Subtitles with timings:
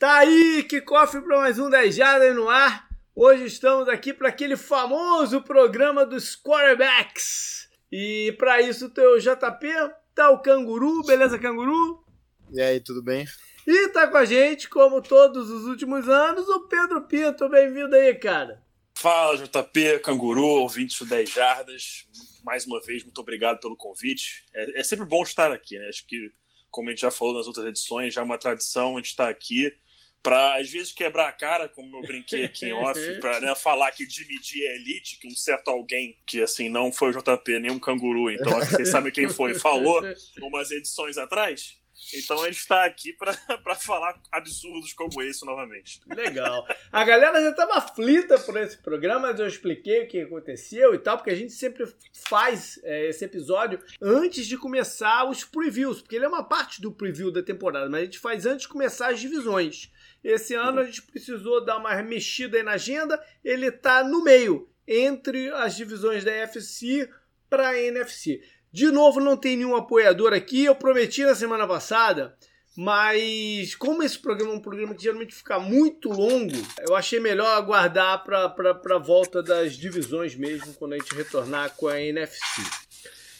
[0.00, 2.88] Tá aí, que cofre para mais um 10 Jardas no ar.
[3.14, 7.68] Hoje estamos aqui para aquele famoso programa dos quarterbacks.
[7.92, 9.68] E para isso tem o JP,
[10.14, 12.02] tá o Canguru, beleza Canguru?
[12.50, 13.26] E aí, tudo bem?
[13.66, 17.46] E tá com a gente, como todos os últimos anos, o Pedro Pinto.
[17.50, 18.64] Bem-vindo aí, cara.
[18.94, 22.06] Fala, JP, Canguru, ouvinte do 10 Jardas.
[22.42, 24.46] Mais uma vez, muito obrigado pelo convite.
[24.54, 25.88] É, é sempre bom estar aqui, né?
[25.88, 26.32] Acho que,
[26.70, 29.28] como a gente já falou nas outras edições, já é uma tradição a gente estar
[29.28, 29.70] aqui
[30.22, 33.90] para às vezes quebrar a cara, como eu brinquei aqui em off, para né, falar
[33.92, 37.58] que Jimmy G é elite, que um certo alguém que assim não foi o JP
[37.58, 40.02] nem um canguru, então vocês sabem quem foi, falou
[40.42, 41.80] umas edições atrás.
[42.14, 43.34] Então ele está aqui para
[43.76, 46.00] falar absurdos como esse novamente.
[46.06, 46.66] Legal.
[46.90, 50.98] A galera já estava aflita por esse programa, mas eu expliquei o que aconteceu e
[50.98, 51.84] tal, porque a gente sempre
[52.26, 56.90] faz é, esse episódio antes de começar os previews, porque ele é uma parte do
[56.90, 59.90] preview da temporada, mas a gente faz antes de começar as divisões.
[60.22, 63.20] Esse ano a gente precisou dar uma mexida aí na agenda.
[63.44, 67.08] Ele está no meio, entre as divisões da FC
[67.48, 68.42] para a NFC.
[68.72, 70.64] De novo, não tem nenhum apoiador aqui.
[70.64, 72.36] Eu prometi na semana passada,
[72.76, 77.56] mas como esse programa é um programa que geralmente fica muito longo, eu achei melhor
[77.56, 78.54] aguardar para
[78.94, 82.62] a volta das divisões mesmo, quando a gente retornar com a NFC.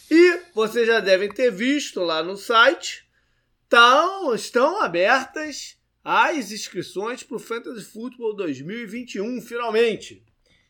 [0.09, 3.07] E vocês já devem ter visto lá no site,
[3.69, 10.23] tão, estão abertas as inscrições para o Fantasy Football 2021, finalmente.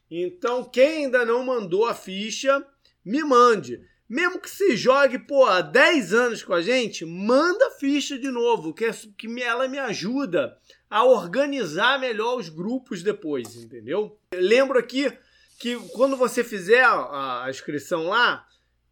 [0.09, 2.65] Então, quem ainda não mandou a ficha,
[3.03, 3.81] me mande.
[4.09, 8.29] Mesmo que se jogue, pô, há 10 anos com a gente, manda a ficha de
[8.29, 10.57] novo, que, é, que ela me ajuda
[10.89, 14.19] a organizar melhor os grupos depois, entendeu?
[14.33, 15.09] Lembro aqui
[15.57, 18.45] que quando você fizer a, a inscrição lá,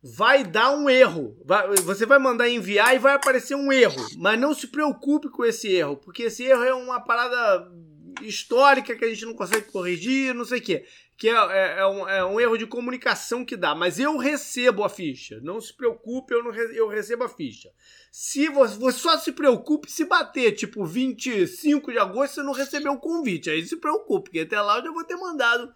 [0.04, 1.38] vai dar um erro.
[1.46, 4.06] Vai, você vai mandar enviar e vai aparecer um erro.
[4.18, 7.70] Mas não se preocupe com esse erro, porque esse erro é uma parada
[8.22, 10.86] histórica que a gente não consegue corrigir, não sei o quê.
[11.18, 13.76] Que é, é, é, um, é um, erro de comunicação que dá.
[13.76, 15.40] Mas eu recebo a ficha.
[15.42, 17.70] Não se preocupe, eu, não, eu recebo a ficha.
[18.10, 22.94] Se você, você só se preocupe se bater, tipo, 25 de agosto, você não recebeu
[22.94, 23.50] o convite.
[23.50, 25.74] Aí se preocupe, porque até lá eu já vou ter mandado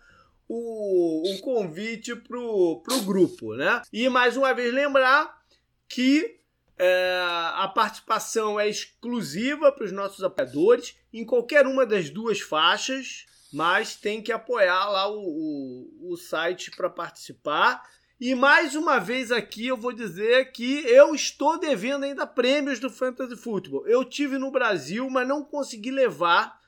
[0.47, 3.81] o, o convite pro, pro grupo, né?
[3.91, 5.41] E mais uma vez lembrar
[5.87, 6.39] que
[6.77, 7.21] é,
[7.55, 13.95] a participação é exclusiva para os nossos apoiadores em qualquer uma das duas faixas, mas
[13.95, 17.83] tem que apoiar lá o, o, o site para participar.
[18.19, 22.89] E mais uma vez aqui eu vou dizer que eu estou devendo ainda prêmios do
[22.89, 23.87] Fantasy Football.
[23.87, 26.59] Eu tive no Brasil, mas não consegui levar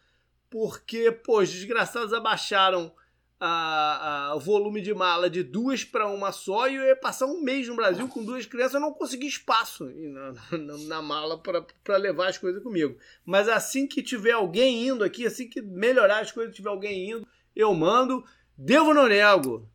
[0.50, 2.94] porque, pô, os desgraçados abaixaram
[3.40, 7.25] a, a, o volume de mala de duas para uma só e eu ia passar
[7.25, 11.38] um mês no Brasil com duas crianças, eu não consegui espaço na, na, na mala
[11.38, 12.97] para levar as coisas comigo.
[13.25, 17.28] Mas assim que tiver alguém indo aqui, assim que melhorar as coisas, tiver alguém indo,
[17.56, 18.23] eu mando.
[18.57, 19.69] Devo não nego.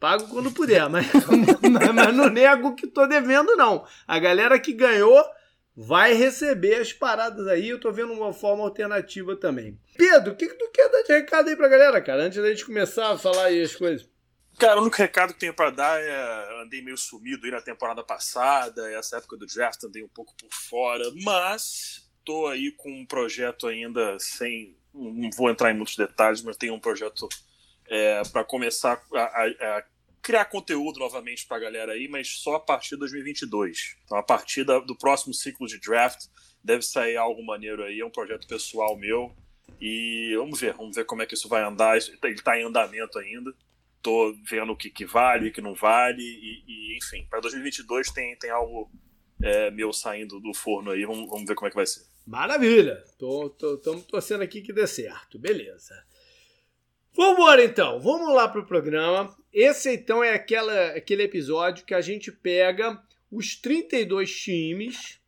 [0.00, 1.06] Pago quando puder, mas,
[1.94, 3.86] mas não nego que tô devendo, não.
[4.06, 5.22] A galera que ganhou
[5.76, 7.68] vai receber as paradas aí.
[7.68, 9.78] Eu tô vendo uma forma alternativa também.
[9.96, 12.24] Pedro, o que, que tu quer dar de recado aí pra galera, cara?
[12.24, 14.08] Antes da gente começar a falar aí as coisas.
[14.58, 18.04] Cara, o único recado que tenho para dar é andei meio sumido aí na temporada
[18.04, 23.04] passada, essa época do draft andei um pouco por fora, mas tô aí com um
[23.04, 24.76] projeto ainda sem.
[24.94, 27.28] Não vou entrar em muitos detalhes, mas tenho um projeto
[27.88, 29.84] é, para começar a, a, a
[30.24, 33.96] criar conteúdo novamente para a galera aí, mas só a partir de 2022.
[34.04, 36.26] Então, a partir da, do próximo ciclo de draft,
[36.64, 38.00] deve sair algo maneiro aí.
[38.00, 39.36] É um projeto pessoal meu.
[39.78, 41.98] E vamos ver, vamos ver como é que isso vai andar.
[41.98, 43.52] Ele está em andamento ainda.
[44.00, 46.22] Tô vendo o que, que vale, o que não vale.
[46.22, 48.90] E, e enfim, para 2022 tem, tem algo
[49.42, 51.04] é, meu saindo do forno aí.
[51.04, 52.02] Vamos, vamos ver como é que vai ser.
[52.26, 53.04] Maravilha!
[53.04, 55.38] Estamos torcendo aqui que dê certo.
[55.38, 55.94] Beleza.
[57.14, 59.36] Vamos embora então, vamos lá para o programa.
[59.54, 63.00] Esse então é aquela, aquele episódio que a gente pega
[63.30, 65.20] os 32 times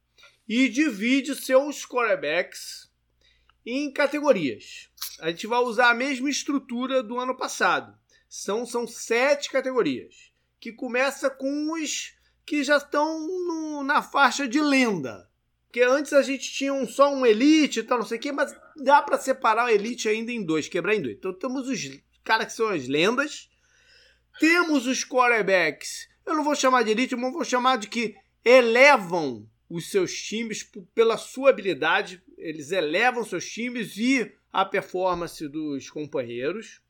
[0.48, 2.90] e divide seus quarterbacks
[3.64, 4.90] em categorias.
[5.20, 7.96] A gente vai usar a mesma estrutura do ano passado.
[8.28, 14.60] São, são sete categorias, que começa com os que já estão no, na faixa de
[14.60, 15.30] lenda.
[15.66, 18.32] Porque antes a gente tinha um, só um elite e tal, não sei o quê,
[18.32, 21.16] mas dá para separar o elite ainda em dois, quebrar em dois.
[21.16, 23.48] Então temos os caras que são as lendas,
[24.38, 29.48] temos os quarterbacks, eu não vou chamar de elite, mas vou chamar de que elevam
[29.68, 36.80] os seus times pela sua habilidade, eles elevam seus times e a performance dos companheiros.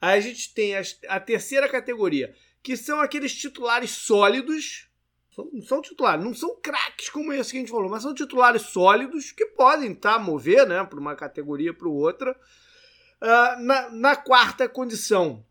[0.00, 4.88] Aí a gente tem a, a terceira categoria, que são aqueles titulares sólidos,
[5.30, 6.24] São, são titulares.
[6.24, 9.94] Não são craques como esse que a gente falou, mas são titulares sólidos que podem
[9.94, 12.36] tá, mover né, para uma categoria para outra.
[13.20, 15.44] Uh, na, na quarta condição,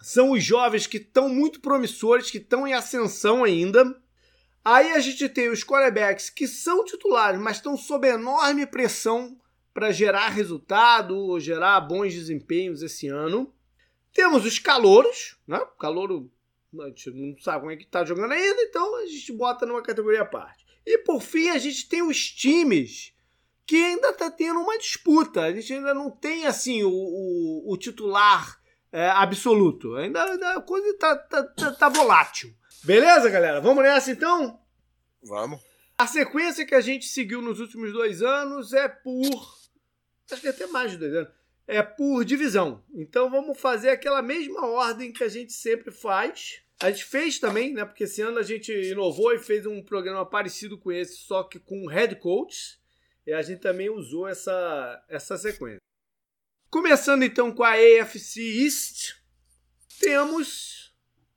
[0.00, 3.96] são os jovens que estão muito promissores, que estão em ascensão ainda.
[4.64, 9.38] Aí a gente tem os quarterbacks que são titulares, mas estão sob enorme pressão
[9.72, 13.52] para gerar resultado ou gerar bons desempenhos esse ano.
[14.12, 15.60] Temos os calouros, né?
[15.78, 16.30] Calouro
[16.78, 19.82] a gente não sabe como é que tá jogando ainda, então a gente bota numa
[19.82, 20.64] categoria à parte.
[20.86, 23.12] E por fim, a gente tem os times
[23.66, 25.42] que ainda tá tendo uma disputa.
[25.42, 28.59] A gente ainda não tem assim o, o, o titular
[28.92, 29.94] é, absoluto.
[29.96, 32.54] Ainda, ainda, a coisa tá, tá, tá, tá volátil.
[32.84, 33.60] Beleza, galera?
[33.60, 34.60] Vamos nessa então?
[35.22, 35.60] Vamos.
[35.98, 39.60] A sequência que a gente seguiu nos últimos dois anos é por.
[40.30, 41.40] Acho que até mais de dois anos
[41.70, 42.82] é por divisão.
[42.92, 46.60] Então vamos fazer aquela mesma ordem que a gente sempre faz.
[46.82, 47.84] A gente fez também, né?
[47.84, 51.60] Porque esse ano a gente inovou e fez um programa parecido com esse, só que
[51.60, 52.80] com head coach.
[53.24, 55.80] E a gente também usou essa, essa sequência.
[56.70, 59.14] Começando então com a AFC East,
[59.98, 60.94] temos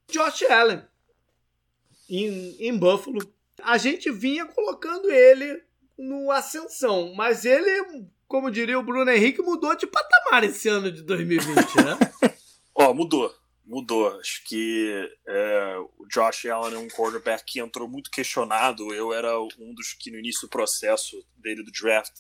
[0.10, 0.84] Josh Allen
[2.08, 3.20] em, Buffalo.
[3.62, 5.64] A gente vinha colocando ele
[5.98, 11.04] no ascensão, mas ele como diria o Bruno Henrique, mudou de patamar esse ano de
[11.04, 12.00] 2020, né?
[12.74, 13.32] Ó, oh, mudou.
[13.64, 14.08] Mudou.
[14.20, 18.92] Acho que é, o Josh Allen é um quarterback que entrou muito questionado.
[18.92, 22.12] Eu era um dos que no início do processo dele do draft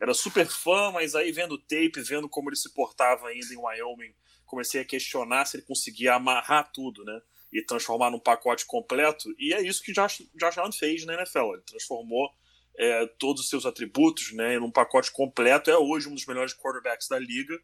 [0.00, 3.58] era super fã, mas aí vendo o tape, vendo como ele se portava ainda em
[3.58, 4.14] Wyoming,
[4.46, 7.20] comecei a questionar se ele conseguia amarrar tudo, né?
[7.52, 9.28] E transformar num pacote completo.
[9.38, 11.54] E é isso que Josh, Josh Allen fez na NFL.
[11.54, 12.32] Ele transformou
[12.78, 15.70] é, todos os seus atributos né, num pacote completo.
[15.70, 17.60] É hoje um dos melhores quarterbacks da liga.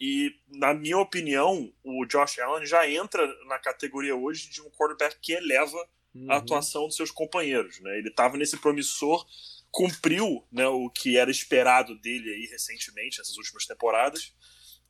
[0.00, 5.18] E, na minha opinião, o Josh Allen já entra na categoria hoje de um quarterback
[5.20, 5.76] que eleva
[6.14, 6.30] uhum.
[6.30, 7.80] a atuação dos seus companheiros.
[7.80, 7.98] Né?
[7.98, 9.26] Ele estava nesse promissor,
[9.70, 14.32] cumpriu né, o que era esperado dele aí recentemente, essas últimas temporadas,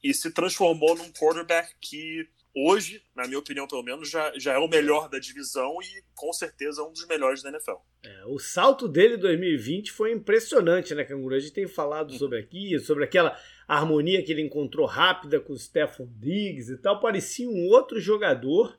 [0.02, 4.58] e se transformou num quarterback que hoje, na minha opinião pelo menos, já, já é
[4.58, 7.76] o melhor da divisão e com certeza um dos melhores da NFL.
[8.02, 11.34] É, o salto dele em 2020 foi impressionante, né, Canguru?
[11.34, 12.18] A gente tem falado uhum.
[12.18, 13.38] sobre aqui, sobre aquela
[13.68, 17.00] harmonia que ele encontrou rápida com o Stephon Diggs e tal.
[17.00, 18.78] Parecia um outro jogador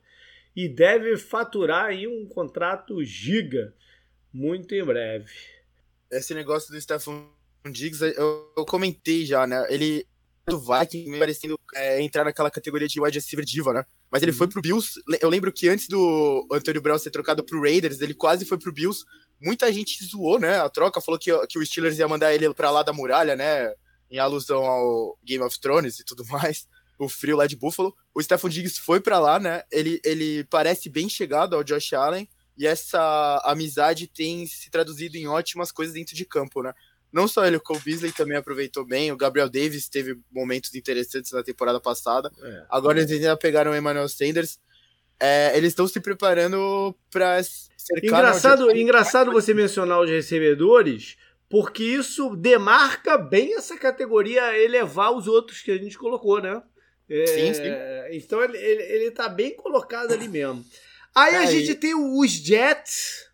[0.56, 3.76] e deve faturar aí um contrato giga
[4.34, 5.32] muito em breve.
[6.12, 7.28] Esse negócio do Stephon
[7.72, 9.66] Diggs, eu, eu comentei já, né?
[9.70, 10.06] Ele
[10.48, 13.86] do Vikings parecendo é, entrar naquela categoria de wide receiver diva, né?
[14.10, 14.38] Mas ele uhum.
[14.38, 14.94] foi pro Bills.
[15.20, 18.72] Eu lembro que antes do Antônio Brown ser trocado pro Raiders, ele quase foi pro
[18.72, 19.04] Bills.
[19.42, 20.60] Muita gente zoou, né?
[20.60, 23.74] A troca falou que, que o Steelers ia mandar ele pra lá da muralha, né?
[24.10, 26.66] Em alusão ao Game of Thrones e tudo mais.
[26.98, 27.94] O frio lá de Buffalo.
[28.16, 29.64] O Stephon Diggs foi para lá, né?
[29.70, 32.28] Ele, ele parece bem chegado ao Josh Allen.
[32.58, 36.74] E essa amizade tem se traduzido em ótimas coisas dentro de campo, né?
[37.12, 39.12] Não só ele, o Cole Beasley também aproveitou bem.
[39.12, 42.32] O Gabriel Davis teve momentos interessantes na temporada passada.
[42.42, 42.66] É.
[42.70, 44.60] Agora eles ainda pegaram o Emmanuel Sanders.
[45.20, 48.04] É, eles estão se preparando para cercar.
[48.04, 51.16] Engraçado, engraçado você mencionar os recebedores,
[51.50, 56.62] porque isso demarca bem essa categoria elevar os outros que a gente colocou, né?
[57.10, 57.64] É, sim, sim.
[58.12, 60.64] Então ele, ele, ele tá bem colocado ali mesmo.
[61.18, 63.28] Aí a gente tem os Jets,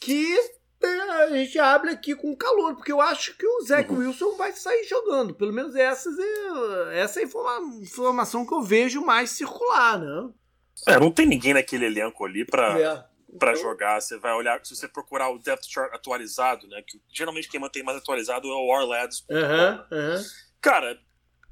[0.00, 0.38] que
[0.84, 3.98] a gente abre aqui com calor, porque eu acho que o Zach uhum.
[3.98, 5.34] Wilson vai sair jogando.
[5.34, 10.30] Pelo menos essa é, essa é a informa informação que eu vejo mais circular, né?
[10.86, 13.04] É, não tem ninguém naquele elenco ali pra, é.
[13.36, 13.62] Pra então...
[13.62, 14.00] jogar.
[14.00, 16.82] Você vai olhar, se você procurar o depth chart atualizado, né?
[16.86, 19.24] Que geralmente quem mantém mais atualizado é o Warlads.
[19.28, 20.24] Uhum, uhum.
[20.60, 20.98] Cara,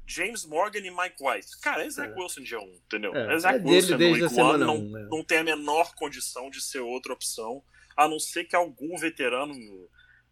[0.05, 1.59] James Morgan e Mike White.
[1.61, 2.15] Cara, é Zach é.
[2.15, 3.15] Wilson de um, entendeu?
[3.15, 5.07] É, é Zach é Wilson no Week One, não, né?
[5.09, 7.63] não tem a menor condição de ser outra opção
[7.95, 9.53] a não ser que algum veterano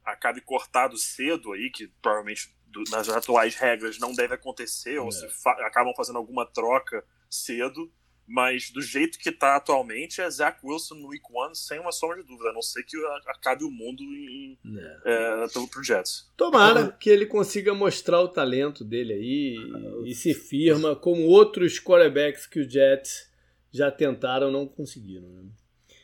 [0.03, 2.53] acabe cortado cedo aí, que provavelmente
[2.91, 5.01] nas atuais regras não deve acontecer, é.
[5.01, 7.91] ou se fa acabam fazendo alguma troca cedo.
[8.31, 12.21] Mas do jeito que tá atualmente, é Zach Wilson no Week One, sem uma sombra
[12.21, 12.95] de dúvida, a não ser que
[13.25, 15.43] acabe o mundo em, é.
[15.43, 16.29] É, pelo pro Jets.
[16.37, 19.57] Tomara que ele consiga mostrar o talento dele aí
[20.05, 23.27] e, e se firma, como outros quarterbacks que o Jets
[23.71, 25.27] já tentaram não conseguiram.
[25.27, 25.49] Né?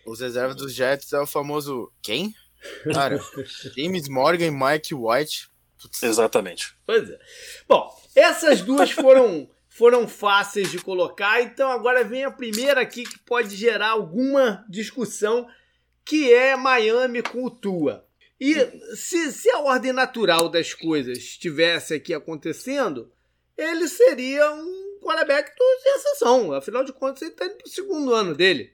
[0.08, 2.34] Os reservas dos Jets é o famoso quem?
[2.91, 3.20] Cara,
[3.77, 5.48] James Morgan e Mike White.
[5.79, 6.01] Putz.
[6.01, 6.75] Exatamente.
[6.88, 7.20] Pois é.
[7.67, 13.20] Bom, essas duas foram foram fáceis de colocar, então agora vem a primeira aqui que
[13.20, 15.50] pode gerar alguma discussão,
[16.05, 18.08] que é Miami com o Tua.
[18.39, 18.55] E
[18.96, 23.12] se, se a ordem natural das coisas estivesse aqui acontecendo,
[23.58, 26.53] ele seria um quarterback de exceção.
[26.53, 28.72] Afinal de contas, ele está indo para o segundo ano dele.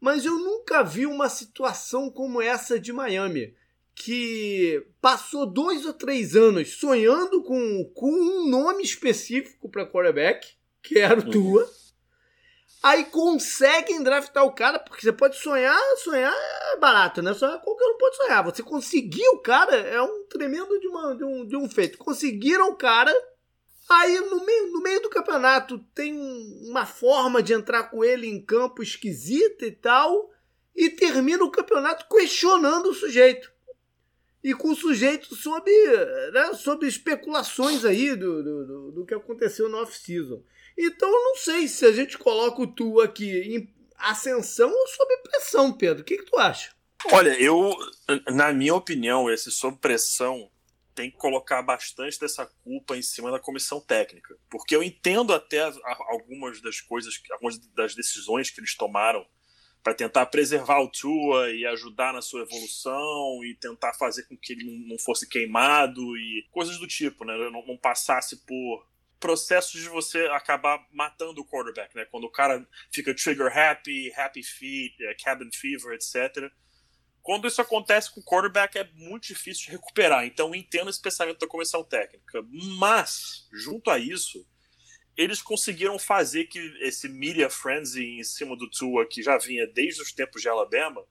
[0.00, 3.56] mas eu nunca vi uma situação como essa de Miami,
[3.94, 10.48] que passou dois ou três anos sonhando com, com um nome específico para quarterback,
[10.82, 11.62] que era o Tua.
[11.62, 11.84] Uhum.
[12.82, 16.34] Aí conseguem draftar o cara, porque você pode sonhar, sonhar
[16.72, 17.32] é barato, né?
[17.32, 18.44] Sonhar qualquer um pode sonhar.
[18.44, 21.96] Você conseguir o cara é um tremendo de, uma, de, um, de um feito.
[21.96, 23.10] Conseguiram o cara,
[23.88, 26.12] aí no meio, no meio do campeonato tem
[26.68, 30.30] uma forma de entrar com ele em campo esquisita e tal,
[30.76, 33.53] e termina o campeonato questionando o sujeito.
[34.44, 35.70] E com o sujeito sob,
[36.32, 40.42] né, sob especulações aí do, do, do, que aconteceu no off-season.
[40.76, 45.16] Então eu não sei se a gente coloca o Tu aqui em ascensão ou sob
[45.22, 46.02] pressão, Pedro.
[46.02, 46.74] O que, que tu acha?
[47.10, 47.74] Olha, eu,
[48.34, 50.50] na minha opinião, esse sob pressão
[50.94, 54.36] tem que colocar bastante dessa culpa em cima da comissão técnica.
[54.48, 55.60] Porque eu entendo até
[56.08, 59.26] algumas das coisas, algumas das decisões que eles tomaram
[59.84, 64.54] para tentar preservar o Tua e ajudar na sua evolução e tentar fazer com que
[64.54, 67.36] ele não fosse queimado e coisas do tipo, né?
[67.50, 68.86] Não, não passasse por
[69.20, 72.06] processos de você acabar matando o quarterback, né?
[72.06, 76.50] Quando o cara fica trigger happy, happy feet, é, cabin fever, etc.
[77.20, 80.24] Quando isso acontece com o quarterback é muito difícil de recuperar.
[80.24, 82.42] Então entendo esse pensamento da comissão técnica.
[82.78, 84.46] Mas, junto a isso,
[85.16, 90.02] eles conseguiram fazer que esse media frenzy em cima do Tua, que já vinha desde
[90.02, 91.04] os tempos de Alabama,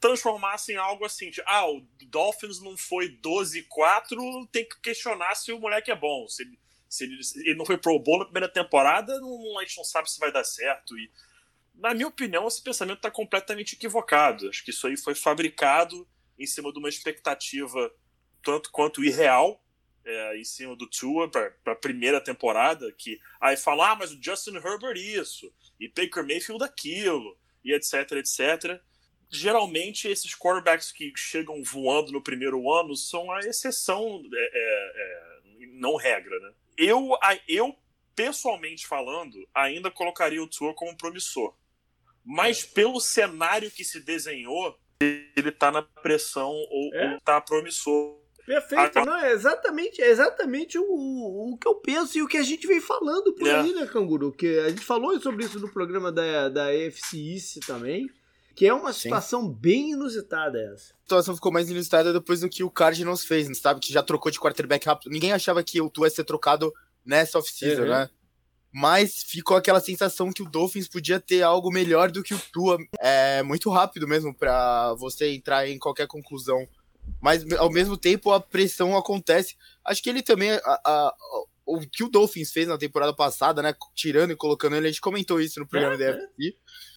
[0.00, 5.52] transformasse em algo assim, de, ah, o Dolphins não foi 12-4, tem que questionar se
[5.52, 6.26] o moleque é bom.
[6.28, 9.76] Se ele se ele, ele não foi Pro Bowl na primeira temporada, não, a gente
[9.76, 10.96] não sabe se vai dar certo.
[10.98, 11.10] E,
[11.74, 14.48] na minha opinião, esse pensamento está completamente equivocado.
[14.48, 17.92] Acho que isso aí foi fabricado em cima de uma expectativa
[18.42, 19.62] tanto quanto irreal
[20.06, 24.22] é, em cima do Tua para a primeira temporada, que aí falar, ah, mas o
[24.22, 28.80] Justin Herbert isso, e Baker Mayfield aquilo, e etc, etc.
[29.28, 35.66] Geralmente, esses quarterbacks que chegam voando no primeiro ano são a exceção, é, é, é
[35.72, 36.54] não regra, né?
[36.76, 37.10] eu,
[37.48, 37.76] eu,
[38.14, 41.54] pessoalmente falando, ainda colocaria o Tua como promissor.
[42.24, 42.74] Mas é.
[42.74, 47.14] pelo cenário que se desenhou, ele tá na pressão ou, é?
[47.14, 48.20] ou tá promissor.
[48.46, 52.42] Perfeito, não, é exatamente, é exatamente o, o que eu penso e o que a
[52.44, 53.56] gente vem falando por é.
[53.56, 54.30] aí, né, Canguru?
[54.30, 58.08] Que a gente falou sobre isso no programa da, da EFC também,
[58.54, 59.52] que é uma situação Sim.
[59.52, 60.94] bem inusitada essa.
[60.94, 63.80] A situação ficou mais inusitada depois do que o Cardinals fez, sabe?
[63.80, 65.10] Que já trocou de quarterback rápido.
[65.10, 66.72] Ninguém achava que o Tua ia ser trocado
[67.04, 67.88] nessa off-season, uhum.
[67.88, 68.08] né?
[68.72, 72.78] Mas ficou aquela sensação que o Dolphins podia ter algo melhor do que o Tua.
[73.00, 76.68] É muito rápido mesmo para você entrar em qualquer conclusão.
[77.20, 79.56] Mas ao mesmo tempo a pressão acontece.
[79.84, 80.52] Acho que ele também.
[80.52, 81.14] A, a,
[81.66, 83.74] o que o Dolphins fez na temporada passada, né?
[83.94, 86.48] Tirando e colocando ele, a gente comentou isso no programa é, da UFC.
[86.48, 86.52] É.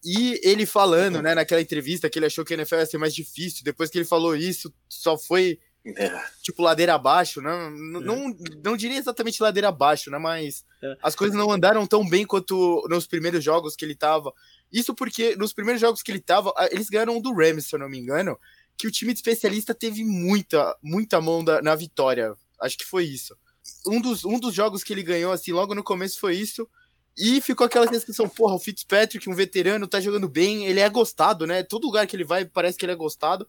[0.05, 3.15] E ele falando, né, naquela entrevista que ele achou que a NFL ia ser mais
[3.15, 5.57] difícil, depois que ele falou isso, só foi
[5.97, 6.11] é.
[6.43, 7.51] tipo ladeira abaixo, né?
[7.71, 8.03] Não, é.
[8.03, 10.17] não, não diria exatamente ladeira abaixo, né?
[10.17, 10.95] Mas é.
[11.01, 14.31] as coisas não andaram tão bem quanto nos primeiros jogos que ele tava.
[14.71, 17.89] Isso porque nos primeiros jogos que ele tava, eles ganharam do Rams, se eu não
[17.89, 18.37] me engano,
[18.79, 22.33] que o time de especialista teve muita, muita mão da, na vitória.
[22.59, 23.35] Acho que foi isso
[23.85, 26.67] um dos, um dos jogos que ele ganhou, assim, logo no começo foi isso.
[27.17, 31.45] E ficou aquela sensação, porra, o Fitzpatrick, um veterano, tá jogando bem, ele é gostado,
[31.45, 31.63] né?
[31.63, 33.47] Todo lugar que ele vai parece que ele é gostado.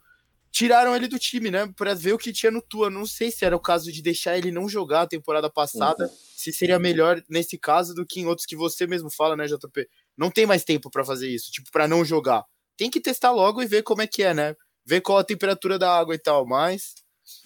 [0.51, 1.73] Tiraram ele do time, né?
[1.77, 2.91] Pra ver o que tinha no Tua.
[2.91, 6.07] Não sei se era o caso de deixar ele não jogar a temporada passada.
[6.07, 6.17] Uhum.
[6.37, 9.89] Se seria melhor nesse caso do que em outros que você mesmo fala, né, JP?
[10.17, 12.45] Não tem mais tempo para fazer isso, tipo, para não jogar.
[12.77, 14.57] Tem que testar logo e ver como é que é, né?
[14.91, 16.97] Ver qual a temperatura da água e tal, mas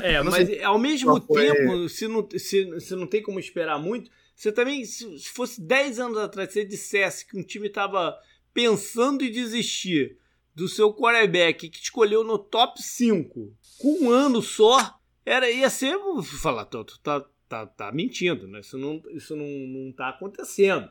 [0.00, 0.62] é, mas sei.
[0.62, 5.28] ao mesmo tempo, se não, se, se não tem como esperar muito, você também, se
[5.28, 8.18] fosse 10 anos atrás, você dissesse que um time estava
[8.54, 10.16] pensando em desistir
[10.54, 15.98] do seu quarterback que escolheu no top 5 com um ano só, era, ia ser.
[16.40, 18.60] Falar, tá, tá, tá, tá mentindo, né?
[18.60, 20.90] Isso não, isso não, não tá acontecendo.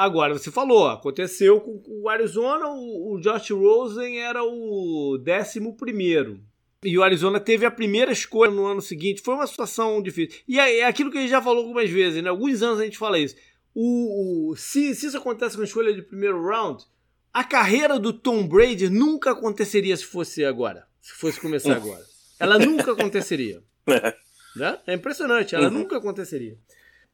[0.00, 6.40] Agora, você falou, aconteceu com o Arizona, o, o Josh Rosen era o décimo primeiro.
[6.82, 9.20] E o Arizona teve a primeira escolha no ano seguinte.
[9.20, 10.40] Foi uma situação difícil.
[10.48, 12.30] E é, é aquilo que a gente já falou algumas vezes, né?
[12.30, 13.36] Alguns anos a gente fala isso.
[13.74, 16.82] O, o se, se isso acontece com a escolha de primeiro round,
[17.30, 20.86] a carreira do Tom Brady nunca aconteceria se fosse agora.
[21.02, 22.02] Se fosse começar agora.
[22.38, 23.62] Ela nunca aconteceria.
[24.56, 24.78] né?
[24.86, 25.80] É impressionante, ela uhum.
[25.80, 26.56] nunca aconteceria.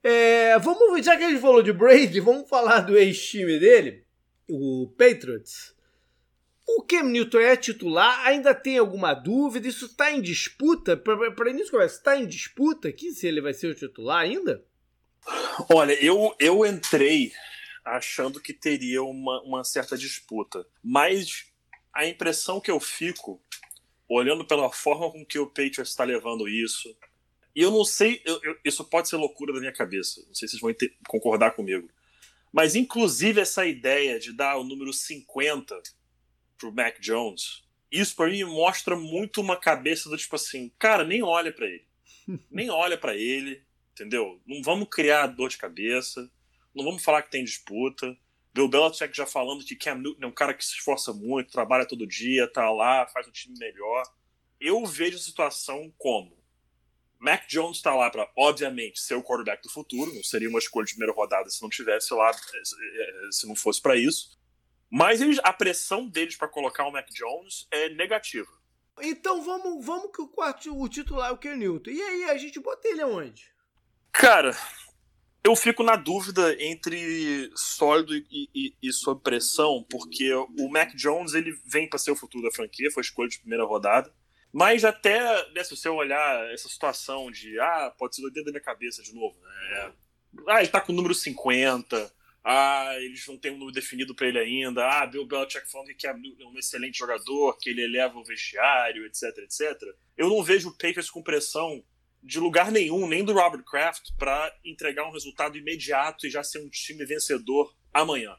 [0.09, 4.05] É, vamos, já que a gente falou de Brady, vamos falar do ex-time dele,
[4.49, 5.75] o Patriots.
[6.65, 8.25] O Cam Newton é titular?
[8.25, 9.67] Ainda tem alguma dúvida?
[9.67, 10.97] Isso está em disputa?
[10.97, 14.65] Para início conversa, está em disputa aqui se ele vai ser o titular ainda?
[15.75, 17.33] Olha, eu, eu entrei
[17.85, 21.47] achando que teria uma, uma certa disputa, mas
[21.93, 23.43] a impressão que eu fico,
[24.09, 26.97] olhando pela forma com que o Patriots está levando isso,
[27.57, 30.47] e eu não sei, eu, eu, isso pode ser loucura da minha cabeça, não sei
[30.47, 31.91] se vocês vão ter, concordar comigo,
[32.53, 35.75] mas inclusive essa ideia de dar o número 50
[36.59, 41.23] pro Mac Jones, isso para mim mostra muito uma cabeça do tipo assim, cara, nem
[41.23, 41.87] olha para ele.
[42.51, 44.39] nem olha para ele, entendeu?
[44.47, 46.31] Não vamos criar dor de cabeça,
[46.75, 48.15] não vamos falar que tem disputa.
[48.53, 51.87] Bill Belichick já falando que Cam Newton é um cara que se esforça muito, trabalha
[51.87, 54.03] todo dia, tá lá, faz um time melhor.
[54.61, 56.36] Eu vejo a situação como
[57.19, 60.13] Mac Jones está lá para, obviamente, ser o quarterback do futuro.
[60.15, 62.31] Não seria uma escolha de primeira rodada se não tivesse lá,
[63.31, 64.37] se não fosse para isso.
[64.91, 68.51] Mas eles, a pressão deles para colocar o Mac Jones é negativa.
[69.01, 71.91] Então vamos, vamos que o quarto, o titular é o Ken Newton.
[71.91, 73.51] E aí, a gente bota ele aonde?
[74.13, 74.57] Cara,
[75.45, 81.35] eu fico na dúvida entre sólido e, e, e sob pressão, porque o Mac Jones
[81.35, 84.13] ele vem para ser o futuro da franquia, foi escolha de primeira rodada.
[84.57, 85.21] Mas até,
[85.53, 89.15] né, se você olhar essa situação de, ah, pode ser dedo da minha cabeça de
[89.15, 89.93] novo, né?
[90.49, 92.11] Ah, ele tá com o número 50,
[92.43, 96.07] ah, eles não têm um número definido para ele ainda, ah, Bill Belichick falando que
[96.07, 99.79] é um excelente jogador, que ele eleva o vestiário, etc, etc.
[100.17, 101.85] Eu não vejo o Patriots com pressão
[102.23, 106.61] de lugar nenhum, nem do Robert Kraft, para entregar um resultado imediato e já ser
[106.61, 108.35] um time vencedor amanhã.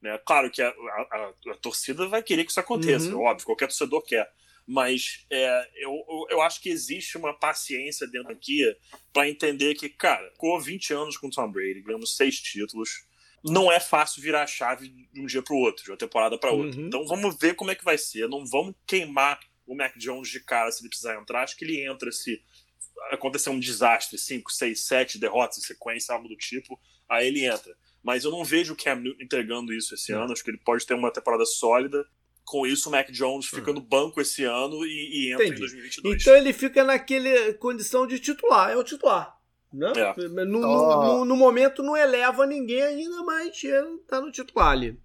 [0.00, 0.18] Né?
[0.26, 3.22] Claro que a, a, a, torcida vai querer que isso aconteça, uhum.
[3.22, 4.28] óbvio, qualquer torcedor quer.
[4.66, 8.64] Mas é, eu, eu acho que existe uma paciência dentro aqui
[9.12, 13.06] para entender que, cara, ficou 20 anos com o Tom Brady, ganhamos seis títulos.
[13.44, 16.38] Não é fácil virar a chave de um dia para o outro, de uma temporada
[16.38, 16.80] para outra.
[16.80, 16.86] Uhum.
[16.86, 18.28] Então vamos ver como é que vai ser.
[18.28, 21.42] Não vamos queimar o Mac Jones de cara se ele precisar entrar.
[21.42, 22.40] Acho que ele entra se
[23.10, 27.76] acontecer um desastre, 5, 6, 7 derrotas em sequência, algo do tipo, aí ele entra.
[28.02, 30.32] Mas eu não vejo o Cam Newton entregando isso esse ano.
[30.32, 32.04] Acho que ele pode ter uma temporada sólida.
[32.44, 33.74] Com isso, o Mac Jones fica hum.
[33.74, 35.58] no banco esse ano e, e entra Entendi.
[35.58, 36.22] em 2022.
[36.22, 38.70] Então ele fica naquele condição de titular.
[38.70, 39.38] É o titular.
[39.72, 39.92] Né?
[39.96, 40.28] É.
[40.28, 44.98] No, no, no, no, momento não eleva ninguém ainda, mas ele tá no titular ali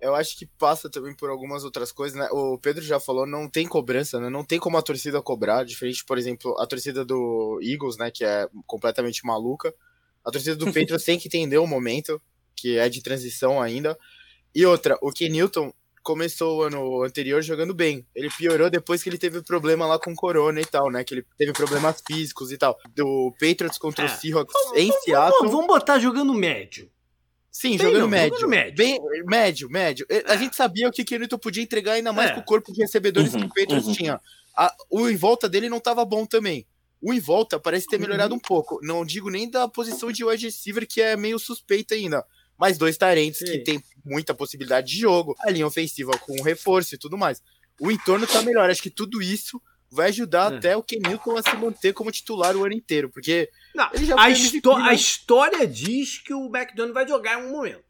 [0.00, 2.28] eu acho que passa também por algumas outras coisas, né?
[2.30, 4.28] O Pedro já falou, não tem cobrança, né?
[4.28, 8.10] Não tem como a torcida cobrar, diferente, por exemplo, a torcida do Eagles, né?
[8.10, 9.74] Que é completamente maluca.
[10.24, 12.20] A torcida do Patriots tem que entender o momento,
[12.54, 13.98] que é de transição ainda.
[14.54, 15.72] E outra, o Ken Newton
[16.06, 18.06] começou o ano anterior jogando bem.
[18.14, 21.02] Ele piorou depois que ele teve problema lá com corona e tal, né?
[21.02, 22.78] Que ele teve problemas físicos e tal.
[22.94, 24.06] Do Patriots contra é.
[24.06, 25.50] o Seahawks em Seattle.
[25.50, 26.88] Vamos botar jogando médio.
[27.50, 28.38] Sim, jogando, não, médio.
[28.38, 28.76] jogando médio.
[28.76, 30.06] Bem, médio, médio.
[30.26, 30.38] A é.
[30.38, 32.34] gente sabia o que o Newton podia entregar, ainda mais é.
[32.34, 33.94] com o corpo de recebedores uhum, que o Patriots uhum.
[33.94, 34.20] tinha.
[34.56, 36.66] A, o em volta dele não estava bom também.
[37.02, 38.38] O em volta parece ter melhorado uhum.
[38.38, 38.78] um pouco.
[38.80, 42.24] Não digo nem da posição de wide receiver, que é meio suspeita ainda.
[42.58, 45.34] Mas dois tarentes que tem muita possibilidade de jogo.
[45.40, 47.42] A linha ofensiva com reforço e tudo mais.
[47.80, 48.70] O entorno tá melhor.
[48.70, 50.56] Acho que tudo isso vai ajudar é.
[50.56, 54.94] até o Kenilton a se manter como titular o ano inteiro, porque Não, a, a,
[54.94, 57.84] história diz que o McDonald vai jogar em um momento.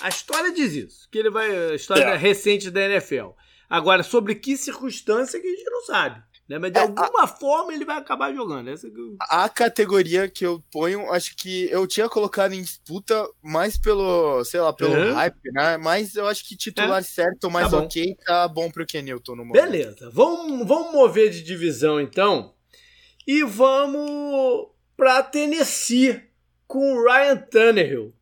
[0.00, 1.72] A história diz isso, que ele vai.
[1.72, 2.16] A história é.
[2.16, 3.30] recente da NFL.
[3.68, 6.22] Agora, sobre que circunstância que a gente não sabe.
[6.48, 6.58] Né?
[6.58, 8.68] Mas de é, alguma a, forma ele vai acabar jogando.
[8.68, 8.86] Essa.
[9.30, 14.60] A categoria que eu ponho, acho que eu tinha colocado em disputa mais pelo, sei
[14.60, 15.78] lá, pelo hype, né?
[15.78, 17.02] Mas eu acho que titular é.
[17.02, 19.62] certo, mais tá ok, tá bom pro Kenilton no momento.
[19.62, 22.54] Beleza, vamos, vamos mover de divisão então.
[23.26, 26.22] E vamos pra Tennessee
[26.66, 28.14] com o Ryan Tannehill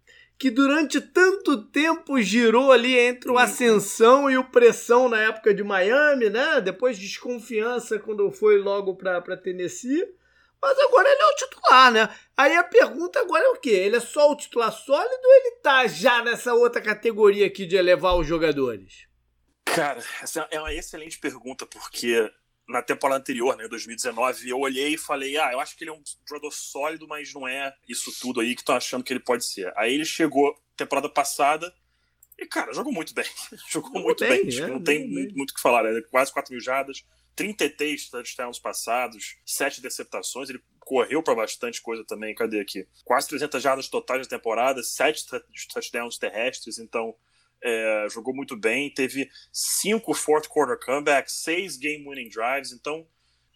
[0.42, 5.62] que durante tanto tempo girou ali entre o ascensão e o pressão na época de
[5.62, 6.61] Miami, né?
[6.61, 10.05] Depois desconfiança quando foi logo para Tennessee.
[10.61, 12.09] Mas agora ele é o titular, né?
[12.37, 13.70] Aí a pergunta agora é o quê?
[13.70, 17.76] Ele é só o titular sólido ou ele tá já nessa outra categoria aqui de
[17.76, 19.07] elevar os jogadores?
[19.64, 22.28] Cara, essa é uma excelente pergunta, porque
[22.68, 25.94] na temporada anterior, né, 2019, eu olhei e falei, ah, eu acho que ele é
[25.94, 29.44] um jogador sólido, mas não é isso tudo aí que estão achando que ele pode
[29.44, 29.72] ser.
[29.77, 31.72] Aí ele chegou temporada passada
[32.38, 33.25] e, cara, jogou muito bem.
[33.70, 34.59] jogou muito bem, bem.
[34.59, 36.01] É, não tem muito o que falar, né?
[36.11, 42.35] Quase 4 mil jardas, 33 touchdowns passados, 7 deceptações, ele correu para bastante coisa também,
[42.35, 42.87] cadê aqui?
[43.05, 45.27] Quase 300 jardas totais na temporada, 7
[45.72, 47.14] touchdowns terrestres, então
[47.62, 53.07] é, jogou muito bem, teve cinco fourth quarter comebacks, seis game winning drives, então.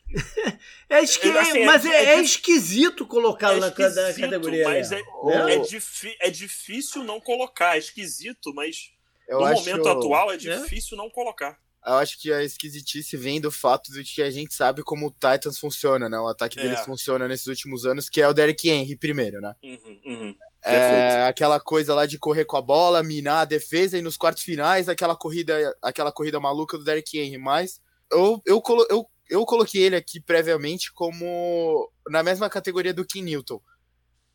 [0.89, 1.29] é esqui...
[1.37, 4.69] assim, mas é, é, é esquisito colocá-lo na categoria.
[4.69, 8.93] Mas é, é, é, difícil não colocar, é esquisito, mas
[9.29, 11.59] Eu no momento atual é difícil não colocar.
[11.85, 15.11] Eu acho que a esquisitice vem do fato de que a gente sabe como o
[15.11, 16.19] Titans funciona, né?
[16.19, 19.55] O ataque deles funciona nesses últimos anos, que é o Derrick Henry primeiro, né?
[19.63, 20.37] Uhum, uhum.
[20.75, 24.43] É, aquela coisa lá de correr com a bola, minar a defesa e nos quartos
[24.43, 27.39] finais, aquela corrida, aquela corrida maluca do Derrick Henry.
[27.39, 33.23] Mas eu, eu, eu, eu coloquei ele aqui previamente como na mesma categoria do Kim
[33.23, 33.61] Newton,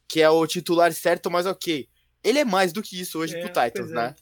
[0.08, 1.88] que é o titular certo, mas ok.
[2.24, 3.94] Ele é mais do que isso hoje é, pro Titans, é.
[3.94, 4.15] né?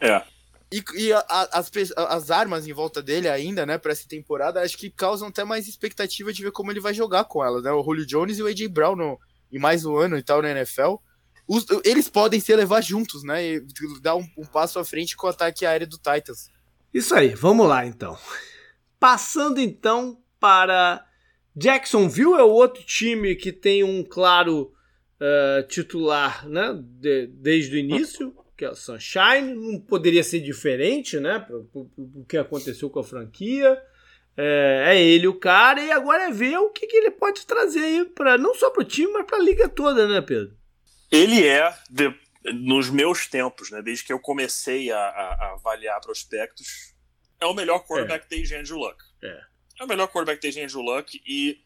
[0.00, 0.08] É.
[0.08, 0.24] é.
[0.72, 4.62] E, e a, a, as, as armas em volta dele ainda, né, pra essa temporada,
[4.62, 7.70] acho que causam até mais expectativa de ver como ele vai jogar com elas, né?
[7.70, 8.68] O Julio Jones e o A.J.
[8.68, 9.20] Brown no,
[9.52, 10.94] em mais um ano e tal na NFL.
[11.46, 13.44] Os, eles podem se elevar juntos, né?
[13.44, 13.66] E
[14.00, 16.50] dar um, um passo à frente com o ataque aéreo do Titans.
[16.92, 18.18] Isso aí, vamos lá então.
[18.98, 21.04] Passando então para
[21.54, 24.72] Jacksonville, é o outro time que tem um claro
[25.20, 29.54] uh, titular né, de, desde o início, que é o Sunshine.
[29.54, 31.44] Não poderia ser diferente, né?
[31.72, 33.80] O que aconteceu com a franquia.
[34.36, 37.80] É, é, ele o cara, e agora é ver o que, que ele pode trazer
[37.80, 40.56] aí, pra, não só para o time, mas para a liga toda, né, Pedro?
[41.12, 42.14] Ele é, de,
[42.54, 46.94] nos meus tempos, né, desde que eu comecei a, a, a avaliar prospectos,
[47.38, 48.28] é o melhor quarterback é.
[48.28, 48.96] desde Andrew Luck.
[49.22, 49.44] É.
[49.80, 51.60] é o melhor quarterback desde Andrew Luck e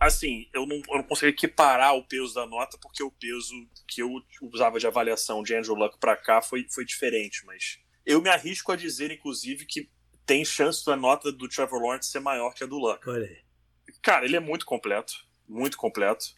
[0.00, 3.52] assim, eu não, eu não consigo equiparar o peso da nota, porque o peso
[3.86, 8.22] que eu usava de avaliação de Andrew Luck para cá foi, foi diferente, mas eu
[8.22, 9.90] me arrisco a dizer, inclusive, que
[10.24, 13.08] tem chance da nota do Trevor Lawrence ser maior que a do Luck.
[13.08, 13.38] Olha aí.
[14.02, 15.14] Cara, ele é muito completo,
[15.46, 16.37] muito completo.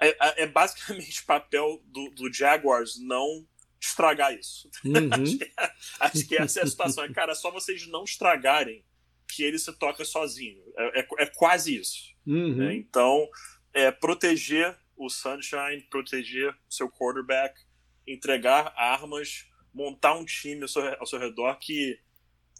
[0.00, 3.46] É, é, é basicamente papel do, do, Jaguars não
[3.80, 4.70] estragar isso.
[4.84, 5.08] Uhum.
[5.12, 5.52] acho, que,
[6.00, 7.12] acho, que, essa é a situação.
[7.12, 8.84] Cara, é só vocês não estragarem
[9.28, 10.62] que ele se toca sozinho.
[10.76, 12.14] É, é, é quase isso.
[12.26, 12.56] Uhum.
[12.56, 12.74] Né?
[12.76, 13.28] Então,
[13.72, 17.60] é proteger o Sunshine, proteger o seu quarterback,
[18.06, 22.00] entregar armas, montar um time ao seu, ao seu redor que,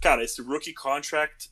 [0.01, 1.51] cara, esse rookie contract,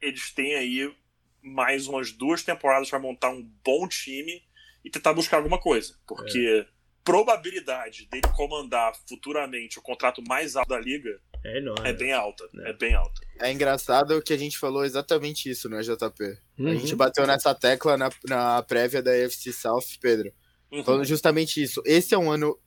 [0.00, 0.94] eles têm aí
[1.42, 4.42] mais umas duas temporadas para montar um bom time
[4.84, 5.94] e tentar buscar alguma coisa.
[6.06, 6.66] Porque é.
[7.04, 11.88] probabilidade dele comandar futuramente o contrato mais alto da liga é, enorme.
[11.88, 12.48] é bem alta.
[12.64, 12.70] É.
[12.70, 12.72] é.
[12.72, 13.20] bem alta.
[13.38, 16.38] É engraçado que a gente falou exatamente isso, né, JP?
[16.58, 16.68] Uhum.
[16.68, 20.32] A gente bateu nessa tecla na, na prévia da UFC South, Pedro.
[20.70, 20.84] Uhum.
[20.84, 21.82] Falando justamente isso.
[21.84, 22.58] Esse é um ano,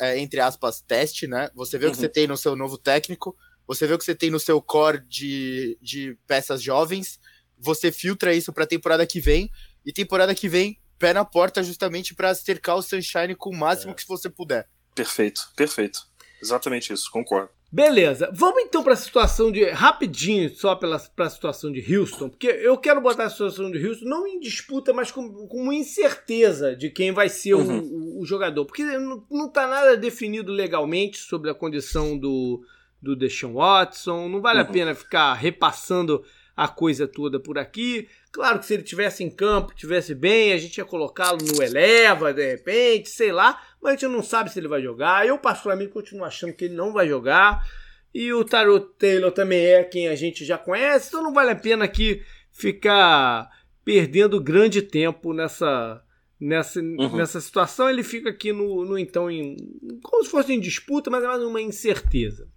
[0.00, 1.50] é, entre aspas, teste, né?
[1.54, 1.90] Você vê uhum.
[1.90, 2.02] o que uhum.
[2.02, 5.00] você tem no seu novo técnico, você vê o que você tem no seu core
[5.06, 7.20] de, de peças jovens,
[7.58, 9.50] você filtra isso pra temporada que vem,
[9.84, 13.92] e temporada que vem, pé na porta justamente para cercar o Sunshine com o máximo
[13.92, 13.94] é.
[13.94, 14.68] que você puder.
[14.94, 16.02] Perfeito, perfeito.
[16.40, 17.50] Exatamente isso, concordo.
[17.72, 19.64] Beleza, vamos então para a situação de.
[19.70, 24.06] Rapidinho, só para a situação de Houston, porque eu quero botar a situação de Houston
[24.06, 27.78] não em disputa, mas com, com incerteza de quem vai ser uhum.
[27.78, 28.66] o, o, o, jogador.
[28.66, 32.60] Porque não, não tá nada definido legalmente sobre a condição do,
[33.00, 34.66] do Deshaun Watson, não vale uhum.
[34.66, 36.24] a pena ficar repassando
[36.56, 38.08] a coisa toda por aqui.
[38.32, 42.32] Claro que se ele tivesse em campo, tivesse bem, a gente ia colocá-lo no eleva,
[42.32, 45.26] de repente, sei lá mas a gente não sabe se ele vai jogar.
[45.26, 47.66] Eu, particularmente, continuo achando que ele não vai jogar.
[48.12, 51.56] E o Tarot Taylor também é quem a gente já conhece, então não vale a
[51.56, 53.48] pena aqui ficar
[53.84, 56.02] perdendo grande tempo nessa,
[56.38, 57.16] nessa, uhum.
[57.16, 57.88] nessa situação.
[57.88, 59.56] Ele fica aqui no, no então em,
[60.02, 62.48] como se fosse em disputa, mas é mais uma incerteza.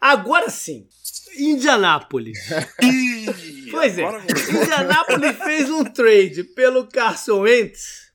[0.00, 0.88] Agora sim,
[1.36, 2.38] Indianápolis.
[3.70, 8.10] pois é, Indianápolis fez um trade pelo Carson Wentz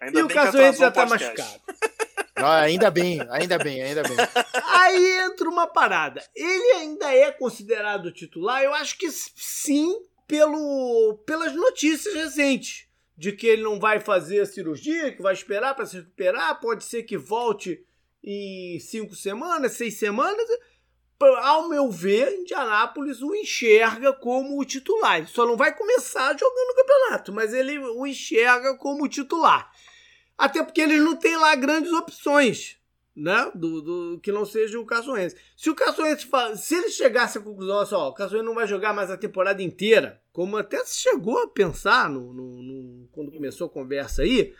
[0.00, 1.60] Ainda e o Caçoente já tá machucado.
[2.38, 4.14] Ah, ainda bem, ainda bem, ainda bem.
[4.62, 6.22] Aí entra uma parada.
[6.36, 8.62] Ele ainda é considerado titular?
[8.62, 9.98] Eu acho que sim,
[10.28, 12.88] pelo, pelas notícias recentes.
[13.16, 16.60] De que ele não vai fazer a cirurgia, que vai esperar para se recuperar.
[16.60, 17.82] Pode ser que volte
[18.22, 20.46] em cinco semanas, seis semanas.
[21.18, 25.18] Ao meu ver, Indianápolis o enxerga como o titular.
[25.18, 29.72] Ele só não vai começar jogando o campeonato, mas ele o enxerga como titular.
[30.36, 32.76] Até porque eles não têm lá grandes opções,
[33.14, 33.50] né?
[33.54, 35.36] Do, do que não seja o Caçoense.
[35.56, 38.92] Se o Caçoense se ele chegasse à conclusão assim, ó, o Caçoense não vai jogar
[38.92, 43.68] mais a temporada inteira, como até se chegou a pensar no, no, no quando começou
[43.68, 44.54] a conversa aí,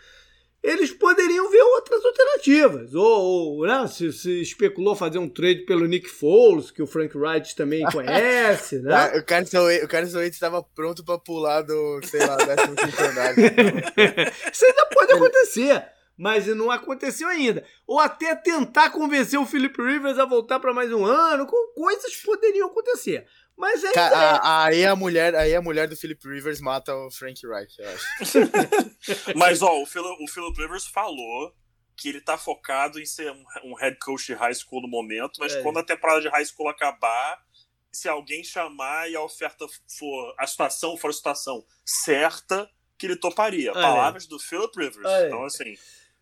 [0.67, 2.93] eles poderiam ver outras alternativas.
[2.93, 7.17] Ou, ou né, se, se, especulou fazer um trade pelo Nick Foles, que o Frank
[7.17, 8.93] Wright também conhece, né?
[8.93, 13.33] Ah, o Carson Wentz estava pronto para pular do, sei lá, 15 andar.
[14.51, 15.85] Isso ainda pode acontecer.
[16.17, 17.63] Mas não aconteceu ainda.
[17.85, 21.47] Ou até tentar convencer o Philip Rivers a voltar para mais um ano.
[21.75, 23.25] Coisas poderiam acontecer.
[23.57, 27.09] Mas é Cara, a, aí a mulher, aí a mulher do Philip Rivers mata o
[27.09, 28.05] Frank Reich, eu acho.
[29.35, 31.51] Mas ó, o Philip, o Philip Rivers falou
[31.95, 35.39] que ele tá focado em ser um, um head coach de high school no momento,
[35.39, 35.63] mas é.
[35.63, 37.43] quando a temporada de high school acabar,
[37.91, 39.65] se alguém chamar e a oferta
[39.97, 43.71] for a situação for a situação certa, que ele toparia.
[43.71, 43.73] É.
[43.73, 45.07] Palavras do Philip Rivers.
[45.07, 45.25] É.
[45.25, 45.75] Então assim,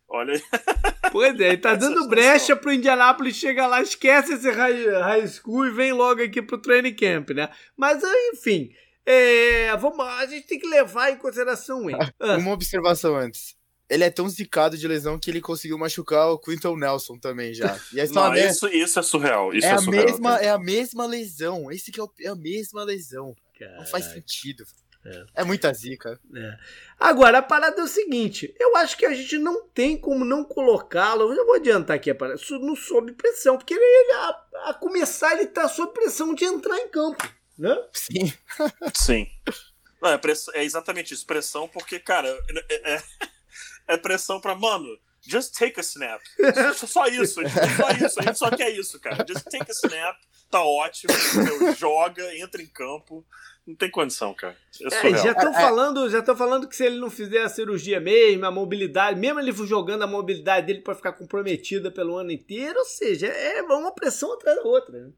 [0.08, 0.42] Olha aí.
[1.12, 5.66] Pois é, ele tá dando brecha pro Indianapolis chegar lá, esquece esse high, high school
[5.66, 7.48] e vem logo aqui pro training camp, né?
[7.76, 8.70] Mas, enfim,
[9.04, 11.98] é, vamos, a gente tem que levar em consideração ele.
[12.20, 12.36] Ah.
[12.36, 13.54] Uma observação antes.
[13.88, 17.78] Ele é tão zicado de lesão que ele conseguiu machucar o Quinton Nelson também já.
[17.94, 19.54] E é Não, isso, isso é surreal.
[19.54, 21.70] Isso é, é a surreal, mesma, é a mesma lesão.
[21.70, 23.36] Esse que é, o, é a mesma lesão.
[23.56, 23.78] Caraca.
[23.78, 24.64] Não faz sentido.
[25.06, 25.42] É.
[25.42, 26.18] é, muita zica.
[26.34, 26.56] É.
[26.98, 30.44] Agora, a parada é o seguinte: eu acho que a gente não tem como não
[30.44, 31.32] colocá-lo.
[31.32, 35.46] Eu vou adiantar aqui a parada, não sob pressão, porque ele, a, a, começar, ele
[35.46, 37.28] tá sob pressão de entrar em campo.
[37.58, 37.76] Né?
[37.92, 38.32] Sim.
[38.94, 39.26] Sim.
[40.02, 40.48] Não, é, press...
[40.54, 42.28] é exatamente isso, pressão, porque, cara,
[42.68, 43.02] é, é,
[43.88, 44.86] é pressão pra, mano,
[45.26, 46.20] just take a snap.
[46.74, 47.40] Só isso,
[47.76, 49.24] só isso, a gente só quer isso, cara.
[49.26, 50.16] Just take a snap,
[50.50, 51.12] tá ótimo,
[51.76, 53.24] joga, entra em campo.
[53.66, 54.56] Não tem condição, cara.
[54.80, 57.42] É, é já estão é, é, falando, já estão falando que se ele não fizer
[57.42, 62.16] a cirurgia mesmo, a mobilidade, mesmo ele jogando a mobilidade dele para ficar comprometida pelo
[62.16, 65.06] ano inteiro, ou seja, é uma pressão atrás da outra.
[65.06, 65.10] Né?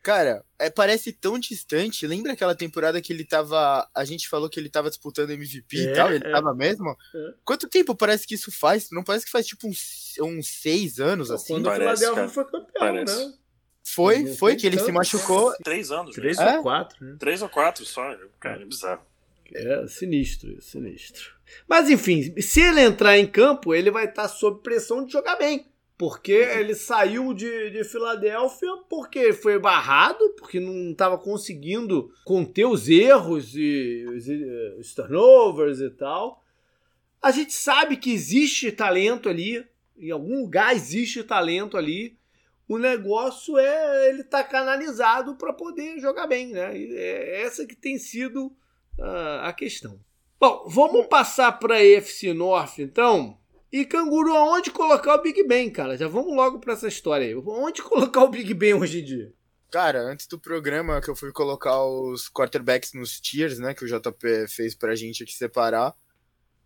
[0.00, 2.06] Cara, é, parece tão distante.
[2.06, 3.86] Lembra aquela temporada que ele tava.
[3.94, 6.12] A gente falou que ele tava disputando MVP é, e tal?
[6.12, 6.30] Ele é.
[6.30, 6.96] tava mesmo?
[7.14, 7.34] É.
[7.44, 8.88] Quanto tempo parece que isso faz?
[8.92, 11.54] Não parece que faz tipo uns, uns seis anos, assim?
[11.54, 13.26] Quando parece, o Philadelphia foi campeão, parece.
[13.26, 13.34] né?
[13.94, 15.52] Foi, foi que ele se machucou.
[15.62, 16.14] Três anos.
[16.14, 16.56] Três né?
[16.56, 17.04] ou quatro.
[17.04, 17.16] Né?
[17.18, 18.16] Três ou quatro só.
[18.38, 19.02] Cara, é bizarro.
[19.54, 21.32] É sinistro, sinistro.
[21.66, 25.66] Mas enfim, se ele entrar em campo, ele vai estar sob pressão de jogar bem.
[25.96, 32.88] Porque ele saiu de, de Filadélfia porque foi barrado, porque não estava conseguindo conter os
[32.88, 34.26] erros e os,
[34.78, 36.44] os turnovers e tal.
[37.20, 39.66] A gente sabe que existe talento ali,
[39.98, 42.16] em algum lugar existe talento ali.
[42.68, 46.76] O negócio é ele estar tá canalizado para poder jogar bem, né?
[46.76, 48.48] É essa que tem sido
[48.98, 49.98] uh, a questão.
[50.38, 53.38] Bom, vamos passar para EFC North então.
[53.72, 55.96] E canguru, aonde colocar o Big Ben, cara?
[55.96, 57.34] Já vamos logo para essa história aí.
[57.34, 59.32] Onde colocar o Big Ben hoje em dia?
[59.70, 63.86] Cara, antes do programa que eu fui colocar os quarterbacks nos tiers, né, que o
[63.86, 65.94] JP fez pra gente aqui separar,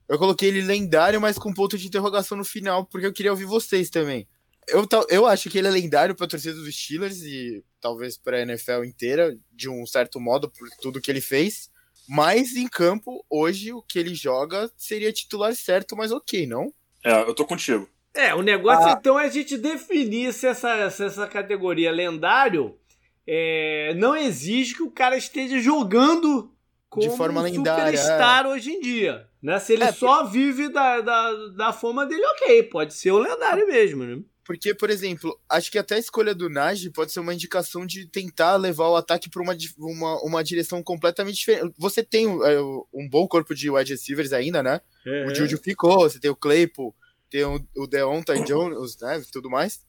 [0.08, 3.46] eu coloquei ele lendário, mas com ponto de interrogação no final, porque eu queria ouvir
[3.46, 4.28] vocês também.
[4.68, 8.84] Eu, eu acho que ele é lendário pra torcida dos Steelers e talvez pra NFL
[8.84, 11.70] inteira, de um certo modo, por tudo que ele fez.
[12.08, 16.72] Mas em campo, hoje, o que ele joga seria titular certo, mas ok, não?
[17.04, 17.88] É, eu tô contigo.
[18.14, 18.96] É, o negócio ah.
[18.98, 22.78] então é a gente definir se essa, se essa categoria lendário
[23.26, 26.52] é, não exige que o cara esteja jogando
[26.90, 28.48] como de forma um lendária, superstar é.
[28.48, 29.26] hoje em dia.
[29.42, 29.58] Né?
[29.58, 33.66] Se ele é, só vive da, da, da fama dele, ok, pode ser o lendário
[33.66, 34.22] mesmo, né?
[34.44, 38.06] Porque, por exemplo, acho que até a escolha do Nagy pode ser uma indicação de
[38.06, 41.72] tentar levar o ataque para uma, uma, uma direção completamente diferente.
[41.78, 42.60] Você tem é,
[42.92, 44.80] um bom corpo de wide receivers ainda, né?
[45.06, 45.26] É.
[45.26, 46.94] O Juju ficou, você tem o Claypool,
[47.30, 49.22] tem o, o Deontay Jones, né?
[49.32, 49.80] Tudo mais.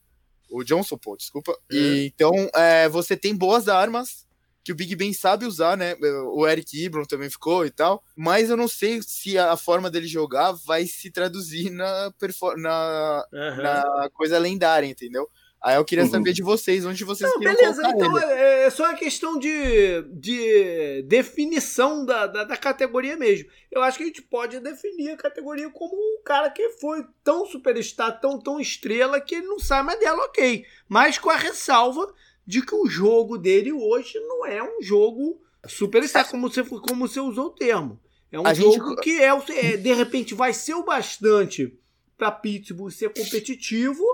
[0.48, 1.52] O Johnson, pô, desculpa.
[1.70, 1.74] É.
[1.74, 4.23] E, então, é, você tem boas armas
[4.64, 5.94] que o Big Ben sabe usar, né?
[6.32, 8.02] O Eric Ibron também ficou e tal.
[8.16, 12.10] Mas eu não sei se a forma dele jogar vai se traduzir na,
[12.56, 13.62] na, uhum.
[13.62, 15.28] na coisa lendária, entendeu?
[15.64, 16.10] Aí eu queria uhum.
[16.10, 18.32] saber de vocês, onde vocês não, beleza, então ele.
[18.32, 23.48] É, é só uma questão de, de definição da, da, da, categoria mesmo.
[23.72, 27.46] Eu acho que a gente pode definir a categoria como um cara que foi tão
[27.46, 30.66] superstar, tão, tão estrela, que ele não sai mais dela, ok.
[30.86, 32.12] Mas com a ressalva
[32.46, 37.20] de que o jogo dele hoje não é um jogo superstar, como você, como você
[37.20, 38.00] usou o termo.
[38.30, 39.00] É um a jogo gente...
[39.00, 41.78] que é, é, de repente vai ser o bastante
[42.16, 44.04] para Pittsburgh ser competitivo,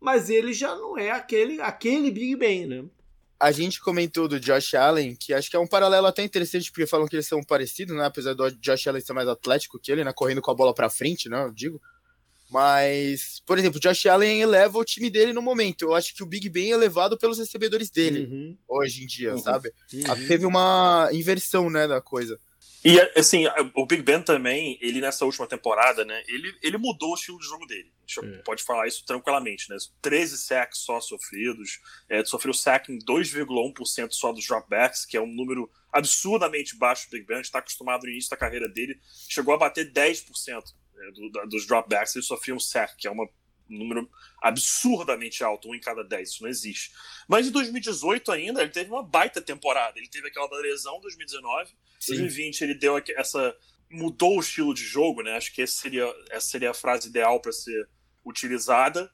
[0.00, 2.84] mas ele já não é aquele, aquele Big Ben, né?
[3.40, 6.86] A gente comentou do Josh Allen, que acho que é um paralelo até interessante, porque
[6.86, 8.04] falam que eles são parecidos, né?
[8.04, 10.12] Apesar do Josh Allen ser mais atlético que ele, né?
[10.12, 11.44] Correndo com a bola para frente, né?
[11.44, 11.80] Eu digo.
[12.50, 15.82] Mas, por exemplo, o Josh Allen eleva o time dele no momento.
[15.82, 18.58] Eu acho que o Big Ben é elevado pelos recebedores dele uhum.
[18.66, 19.38] hoje em dia, uhum.
[19.38, 19.70] sabe?
[19.92, 20.26] Uhum.
[20.26, 22.40] Teve uma inversão, né, da coisa.
[22.84, 27.14] E assim, o Big Ben também, ele nessa última temporada, né, ele, ele mudou o
[27.14, 27.92] estilo de jogo dele.
[28.02, 28.42] A gente é.
[28.42, 29.76] pode falar isso tranquilamente, né?
[30.00, 35.26] 13 sacks só sofridos, é, sofreu sack em 2,1% só dos dropbacks, que é um
[35.26, 39.58] número absurdamente baixo do Big Ben, está acostumado no início da carreira dele, chegou a
[39.58, 40.62] bater 10% né,
[41.12, 43.24] do, da, dos dropbacks, ele sofria um sack, que é uma,
[43.70, 44.10] um número
[44.42, 46.92] absurdamente alto, um em cada 10, isso não existe.
[47.28, 51.00] Mas em 2018 ainda, ele teve uma baita temporada, ele teve aquela da lesão em
[51.00, 51.74] 2019, em
[52.08, 53.56] 2020 ele deu essa
[53.90, 55.36] mudou o estilo de jogo, né?
[55.36, 57.88] Acho que essa seria, essa seria a frase ideal para ser
[58.24, 59.10] utilizada.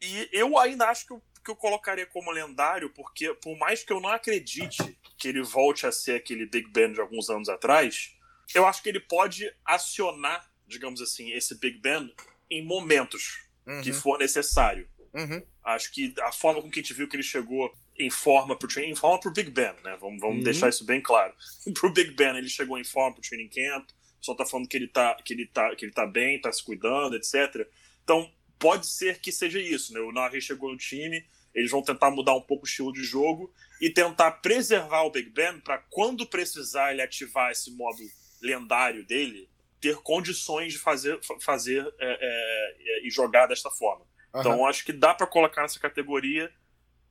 [0.00, 3.92] E eu ainda acho que eu, que eu colocaria como lendário, porque por mais que
[3.92, 8.14] eu não acredite que ele volte a ser aquele Big Ben de alguns anos atrás,
[8.54, 12.12] eu acho que ele pode acionar digamos assim, esse Big Ben
[12.50, 13.82] em momentos uhum.
[13.82, 14.88] que for necessário.
[15.14, 15.42] Uhum.
[15.64, 18.68] Acho que a forma com que a gente viu que ele chegou em forma pro
[18.68, 19.96] training, em forma pro Big Ben, né?
[20.00, 20.42] Vamos, vamos uhum.
[20.42, 21.34] deixar isso bem claro.
[21.74, 23.88] pro Big Ben, ele chegou em forma pro training camp,
[24.20, 26.64] só tá falando que ele tá, que ele tá, que ele tá bem, tá se
[26.64, 27.68] cuidando, etc.
[28.02, 30.00] Então, pode ser que seja isso, né?
[30.00, 33.52] O Nari chegou no time, eles vão tentar mudar um pouco o estilo de jogo
[33.80, 37.98] e tentar preservar o Big Ben para quando precisar ele ativar esse modo
[38.40, 39.48] lendário dele,
[39.82, 44.06] ter condições de fazer, fazer é, é, e jogar desta forma.
[44.32, 44.40] Uhum.
[44.40, 46.50] Então acho que dá para colocar nessa categoria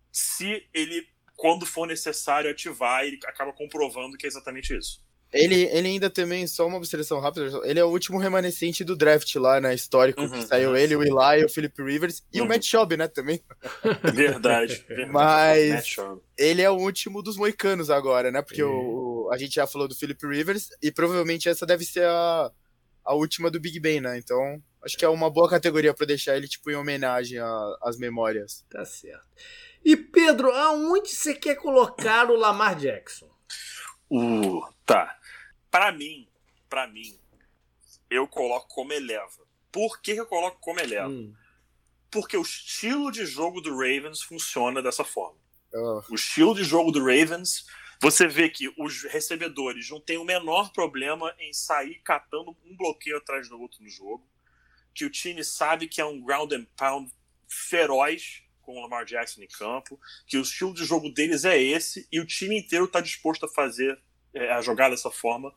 [0.09, 1.05] se ele,
[1.35, 5.03] quando for necessário ativar, ele acaba comprovando que é exatamente isso.
[5.33, 9.33] Ele, ele ainda também, só uma observação rápida, ele é o último remanescente do draft
[9.35, 12.45] lá, né, histórico, uhum, que saiu ele, o Eli, o Philip Rivers e uhum.
[12.45, 13.41] o Matt Schaub, né, também.
[14.13, 15.09] Verdade, verdade.
[15.09, 15.95] Mas
[16.37, 19.95] ele é o último dos moicanos agora, né, porque o, a gente já falou do
[19.95, 22.51] Philip Rivers e provavelmente essa deve ser a,
[23.03, 26.35] a última do Big Ben, né, então acho que é uma boa categoria para deixar
[26.35, 27.37] ele, tipo, em homenagem
[27.81, 28.65] às memórias.
[28.69, 29.27] Tá certo.
[29.83, 33.29] E Pedro, aonde você quer colocar o Lamar Jackson?
[34.09, 35.17] Uh, tá.
[35.69, 36.27] Para mim,
[36.69, 37.17] para mim,
[38.09, 39.41] eu coloco como eleva.
[39.71, 41.07] Por que eu coloco como eleva?
[41.07, 41.33] Hum.
[42.09, 45.39] Porque o estilo de jogo do Ravens funciona dessa forma.
[45.73, 46.01] Oh.
[46.09, 47.65] O estilo de jogo do Ravens,
[48.01, 53.17] você vê que os recebedores não têm o menor problema em sair catando um bloqueio
[53.17, 54.27] atrás do outro no jogo.
[54.91, 57.13] Que o time sabe que é um ground and pound
[57.47, 62.07] feroz com o Lamar Jackson em campo, que o estilo de jogo deles é esse
[62.11, 64.01] e o time inteiro está disposto a fazer
[64.33, 65.53] é, a jogar dessa forma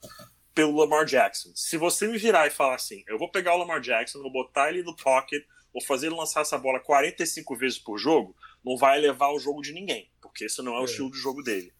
[0.54, 1.50] pelo Lamar Jackson.
[1.54, 4.68] Se você me virar e falar assim, eu vou pegar o Lamar Jackson, vou botar
[4.68, 9.00] ele no pocket, vou fazer ele lançar essa bola 45 vezes por jogo, não vai
[9.00, 10.84] levar o jogo de ninguém, porque esse não é o é.
[10.84, 11.72] estilo de jogo dele.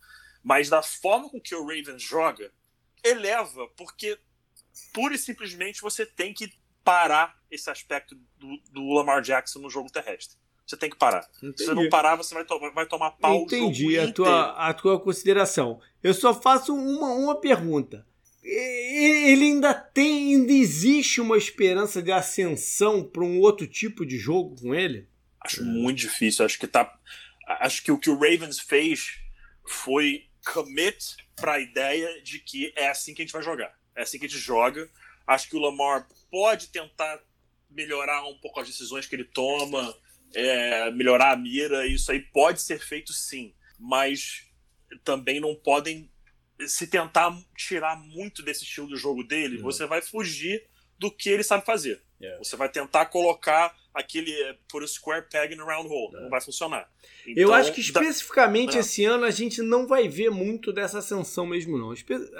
[0.44, 2.52] Mas da forma com que o Ravens joga,
[3.02, 4.18] eleva, porque
[4.92, 6.52] pura e simplesmente você tem que
[6.84, 10.36] parar esse aspecto do, do Lamar Jackson no jogo terrestre.
[10.66, 11.26] Você tem que parar.
[11.38, 11.58] Entendi.
[11.58, 15.00] Se você não parar, você vai, to vai tomar pau Entendi a tua, a tua
[15.00, 15.80] consideração.
[16.02, 18.06] Eu só faço uma, uma pergunta.
[18.42, 24.60] Ele ainda tem, ainda existe uma esperança de ascensão para um outro tipo de jogo
[24.60, 25.08] com ele?
[25.40, 26.44] Acho muito difícil.
[26.44, 26.98] Acho que tá.
[27.46, 29.18] Acho que o que o Ravens fez
[29.66, 33.74] foi commit para a ideia de que é assim que a gente vai jogar.
[33.94, 34.90] É assim que a gente joga.
[35.26, 37.20] Acho que o Lamar pode tentar
[37.70, 39.96] melhorar um pouco as decisões que ele toma
[40.34, 44.44] é, melhorar a mira, isso aí pode ser feito sim, mas
[45.04, 46.10] também não podem
[46.66, 49.62] se tentar tirar muito desse estilo de jogo dele, uhum.
[49.62, 50.66] você vai fugir
[50.98, 52.02] do que ele sabe fazer.
[52.24, 52.42] Yeah.
[52.42, 56.88] Você vai tentar colocar aquele é, por square peg no round hole, não vai funcionar.
[57.26, 58.80] Então, Eu acho que especificamente da...
[58.80, 61.94] esse ano a gente não vai ver muito dessa ascensão mesmo não,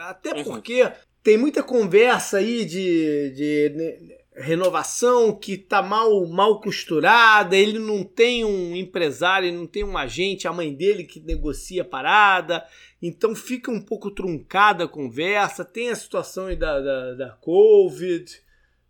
[0.09, 0.45] até uhum.
[0.45, 0.93] porque uhum.
[1.23, 8.45] tem muita conversa aí de, de renovação que tá mal mal costurada, ele não tem
[8.45, 12.67] um empresário, ele não tem um agente, a mãe dele que negocia a parada,
[13.01, 18.43] então fica um pouco truncada a conversa, tem a situação aí da, da, da Covid,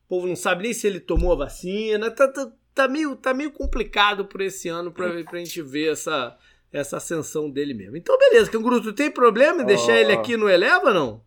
[0.05, 3.33] o povo não sabe nem se ele tomou a vacina, tá, tá, tá meio, tá
[3.33, 6.37] meio complicado por esse ano pra, pra gente ver essa,
[6.73, 7.97] essa ascensão dele mesmo.
[7.97, 9.97] Então beleza, Canguru, tu tem problema em deixar oh.
[9.97, 11.23] ele aqui no Eleva, não?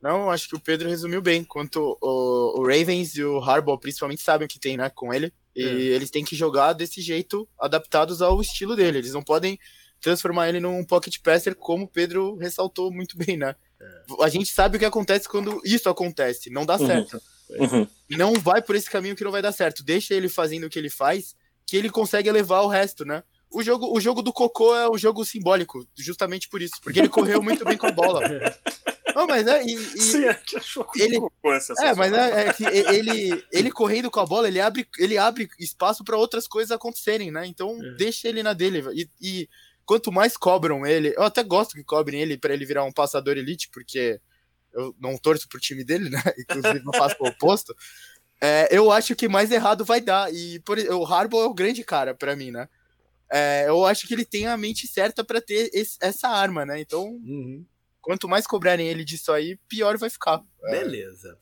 [0.00, 1.44] Não, acho que o Pedro resumiu bem.
[1.44, 5.32] Quanto o, o Ravens e o Harbaugh principalmente sabem o que tem né, com ele.
[5.54, 5.66] E é.
[5.68, 8.98] eles têm que jogar desse jeito, adaptados ao estilo dele.
[8.98, 9.58] Eles não podem
[10.00, 13.54] transformar ele num pocket passer, como o Pedro ressaltou muito bem, né?
[13.80, 14.24] É.
[14.24, 16.86] A gente sabe o que acontece quando isso acontece, não dá uhum.
[16.86, 17.14] certo.
[17.14, 17.20] Uhum.
[18.10, 19.82] Não vai por esse caminho que não vai dar certo.
[19.82, 21.34] Deixa ele fazendo o que ele faz,
[21.66, 23.22] que ele consegue elevar o resto, né?
[23.52, 27.08] O jogo, o jogo do Cocô é o jogo simbólico, justamente por isso, porque ele
[27.08, 28.20] correu muito bem com a bola.
[29.14, 29.64] Não, mas é.
[29.64, 34.08] E, e Sim, é que achou ele, é, mas é, é, que ele, ele correndo
[34.08, 37.44] com a bola, ele abre, ele abre espaço para outras coisas acontecerem, né?
[37.44, 37.90] Então é.
[37.96, 38.84] deixa ele na dele.
[38.94, 39.48] E, e,
[39.84, 43.36] quanto mais cobram ele, eu até gosto que cobrem ele para ele virar um passador
[43.36, 44.20] elite, porque
[44.72, 46.22] eu não torço pro time dele, né?
[46.38, 47.74] Inclusive não faço o oposto.
[48.40, 50.32] É, eu acho que mais errado vai dar.
[50.32, 52.68] E por, o Harbaugh é o grande cara para mim, né?
[53.32, 56.80] É, eu acho que ele tem a mente certa para ter esse, essa arma, né?
[56.80, 57.64] Então, uhum.
[58.00, 60.42] Quanto mais cobrarem ele disso aí, pior vai ficar.
[60.64, 60.70] É.
[60.70, 61.38] Beleza.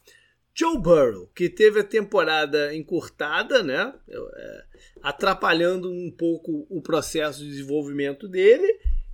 [0.54, 3.94] Joe Burrow, que teve a temporada encurtada, né?
[4.08, 4.64] É,
[5.02, 8.66] atrapalhando um pouco o processo de desenvolvimento dele.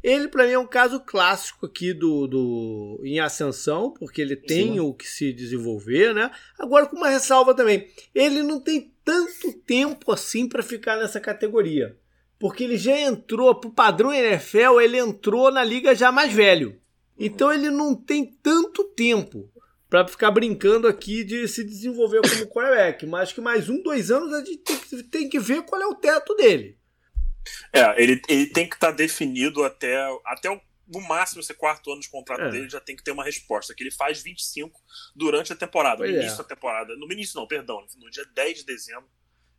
[0.05, 4.75] Ele, para mim, é um caso clássico aqui do, do em ascensão, porque ele tem
[4.75, 4.81] Sim.
[4.81, 6.31] o que se desenvolver, né?
[6.59, 11.97] Agora, com uma ressalva também, ele não tem tanto tempo assim para ficar nessa categoria.
[12.39, 16.79] Porque ele já entrou, pro padrão NFL, ele entrou na liga já mais velho.
[17.19, 19.51] Então ele não tem tanto tempo
[19.89, 23.07] para ficar brincando aqui de se desenvolver como quarterback.
[23.07, 25.87] Mas que mais um, dois anos a gente tem que, tem que ver qual é
[25.87, 26.77] o teto dele.
[27.73, 31.91] É, ele, ele tem que estar tá definido até, até o, no máximo esse quarto
[31.93, 32.51] ano de contrato é.
[32.51, 34.81] dele já tem que ter uma resposta, que ele faz 25
[35.15, 36.39] durante a temporada, pois no início é.
[36.39, 36.97] da temporada.
[36.97, 39.09] No início não, perdão, no dia 10 de dezembro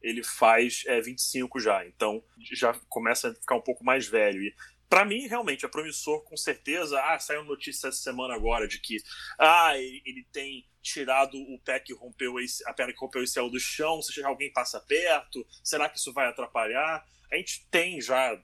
[0.05, 2.23] ele faz é, 25 já, então
[2.53, 4.39] já começa a ficar um pouco mais velho.
[4.39, 4.55] E
[4.89, 6.99] para mim, realmente, é promissor, com certeza.
[7.01, 8.97] Ah, saiu notícia essa semana agora de que
[9.37, 13.33] ah, ele, ele tem tirado o pé que rompeu esse, a perna que rompeu esse
[13.33, 17.03] céu do chão, se alguém passa perto, será que isso vai atrapalhar?
[17.31, 18.39] A gente tem já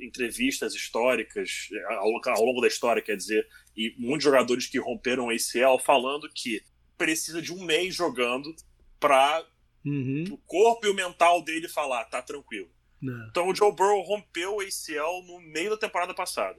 [0.00, 5.30] entrevistas históricas ao, ao longo da história, quer dizer, e muitos jogadores que romperam o
[5.30, 6.60] ACL falando que
[6.98, 8.54] precisa de um mês jogando
[8.98, 9.46] para
[9.84, 10.24] uhum.
[10.30, 12.70] o corpo e o mental dele falar, tá tranquilo.
[13.10, 13.28] É.
[13.28, 16.58] Então o Joe Burrow rompeu o ACL no meio da temporada passada.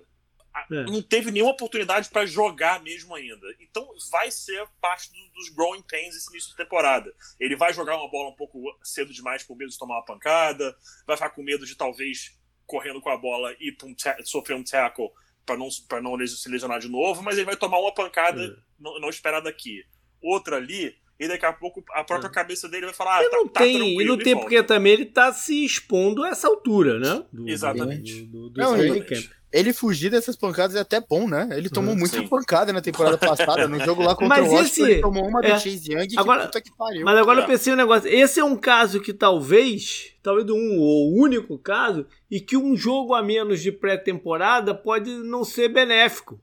[0.72, 0.84] É.
[0.86, 3.46] Não teve nenhuma oportunidade para jogar mesmo ainda.
[3.60, 7.14] Então vai ser parte do, dos growing pains esse início de temporada.
[7.40, 10.76] Ele vai jogar uma bola um pouco cedo demais com medo de tomar uma pancada,
[11.06, 15.10] vai ficar com medo de talvez correndo com a bola e um sofrer um tackle
[15.46, 18.56] para não, pra não se lesionar de novo, mas ele vai tomar uma pancada é.
[18.80, 19.86] não, não esperada aqui.
[20.22, 22.32] Outra ali, e daqui a pouco a própria é.
[22.32, 24.94] cabeça dele vai falar, ah, e não tá, tem, tá E não tem porque também
[24.94, 27.24] ele tá se expondo a essa altura, né?
[27.32, 28.24] Do, Exatamente.
[28.24, 29.06] Do, do, não, ele,
[29.52, 31.48] ele, fugir dessas pancadas é até bom, né?
[31.54, 32.28] Ele tomou é, muita sim.
[32.28, 35.54] pancada na temporada passada, no jogo lá contra mas o Washington, ele tomou uma é,
[35.54, 37.06] do Chase Young agora, que pariu.
[37.06, 37.48] Mas agora eu é.
[37.48, 42.42] pensei um negócio, esse é um caso que talvez, talvez um ou único caso, e
[42.42, 46.42] que um jogo a menos de pré-temporada pode não ser benéfico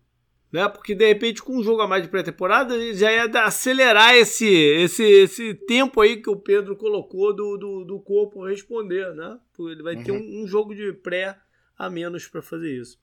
[0.52, 0.68] né?
[0.68, 5.02] Porque de repente com um jogo a mais de pré-temporada já ia acelerar esse, esse,
[5.02, 9.38] esse tempo aí que o Pedro colocou do, do, do corpo responder, né?
[9.58, 10.04] Ele vai uhum.
[10.04, 11.38] ter um, um, jogo de pré
[11.78, 13.00] a menos para fazer isso.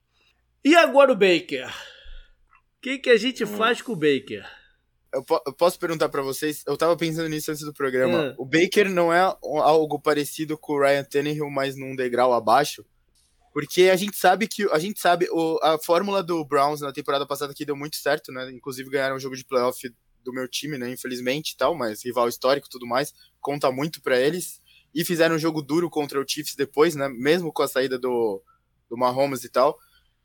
[0.64, 1.68] E agora o Baker?
[1.68, 3.58] O que, que a gente uhum.
[3.58, 4.46] faz com o Baker?
[5.12, 6.64] Eu, po eu posso perguntar para vocês?
[6.68, 8.26] Eu tava pensando nisso antes do programa.
[8.26, 8.36] É.
[8.38, 12.86] O Baker não é algo parecido com o Ryan Tannehill, mas num degrau abaixo?
[13.54, 17.26] Porque a gente sabe que a gente sabe o, a fórmula do Browns na temporada
[17.26, 18.50] passada que deu muito certo, né?
[18.52, 19.92] Inclusive ganharam o jogo de playoff
[20.24, 20.90] do meu time, né?
[20.92, 24.62] Infelizmente, tal, mas rival histórico, tudo mais, conta muito para eles.
[24.94, 27.10] E fizeram um jogo duro contra o Chiefs depois, né?
[27.10, 28.42] Mesmo com a saída do,
[28.90, 29.78] do Mahomes e tal.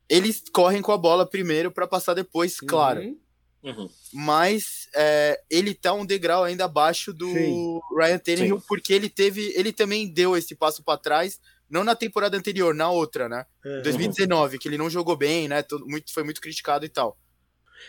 [0.08, 3.00] Eles correm com a bola primeiro para passar depois, claro.
[3.00, 3.18] Uhum.
[3.64, 3.88] Uhum.
[4.12, 7.80] Mas é, ele tá um degrau ainda abaixo do Sim.
[7.96, 8.66] Ryan Tannehill, Sim.
[8.68, 12.90] porque ele teve, ele também deu esse passo para trás não na temporada anterior, na
[12.90, 13.46] outra, né?
[13.64, 13.80] É.
[13.82, 15.64] 2019, que ele não jogou bem, né?
[15.86, 17.18] Muito, foi muito criticado e tal.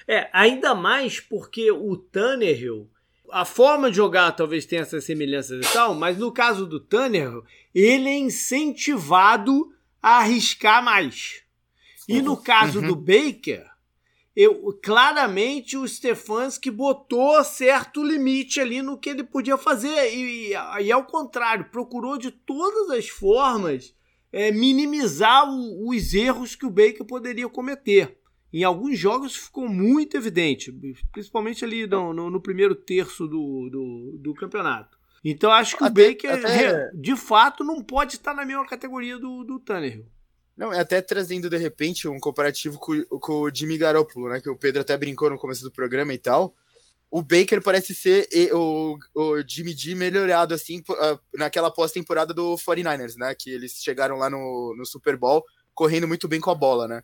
[0.08, 2.90] É, ainda mais porque o Tannehill,
[3.32, 7.44] a forma de jogar talvez tenha essas semelhanças e tal, mas no caso do Tannehill,
[7.74, 11.44] ele é incentivado a arriscar mais.
[12.08, 12.88] E no caso uhum.
[12.88, 13.66] do Baker,
[14.36, 20.92] eu claramente o Stefanski botou certo limite ali no que ele podia fazer e, e
[20.92, 23.96] ao contrário procurou de todas as formas
[24.34, 28.18] é, minimizar o, os erros que o Baker poderia cometer.
[28.52, 30.74] Em alguns jogos ficou muito evidente,
[31.12, 34.98] principalmente ali no, no, no primeiro terço do, do, do, campeonato.
[35.24, 36.92] Então acho que até, o Baker, até...
[36.94, 40.06] de fato, não pode estar na mesma categoria do, do Tannehill.
[40.56, 44.40] Não, é até trazendo de repente um comparativo com, com o Jimmy Garoppolo, né?
[44.40, 46.56] Que o Pedro até brincou no começo do programa e tal.
[47.12, 53.16] O Baker parece ser o, o Jimmy G melhorado, assim, ah, naquela pós-temporada do 49ers,
[53.18, 53.36] né?
[53.36, 57.04] Que eles chegaram lá no, no Super Bowl correndo muito bem com a bola, né?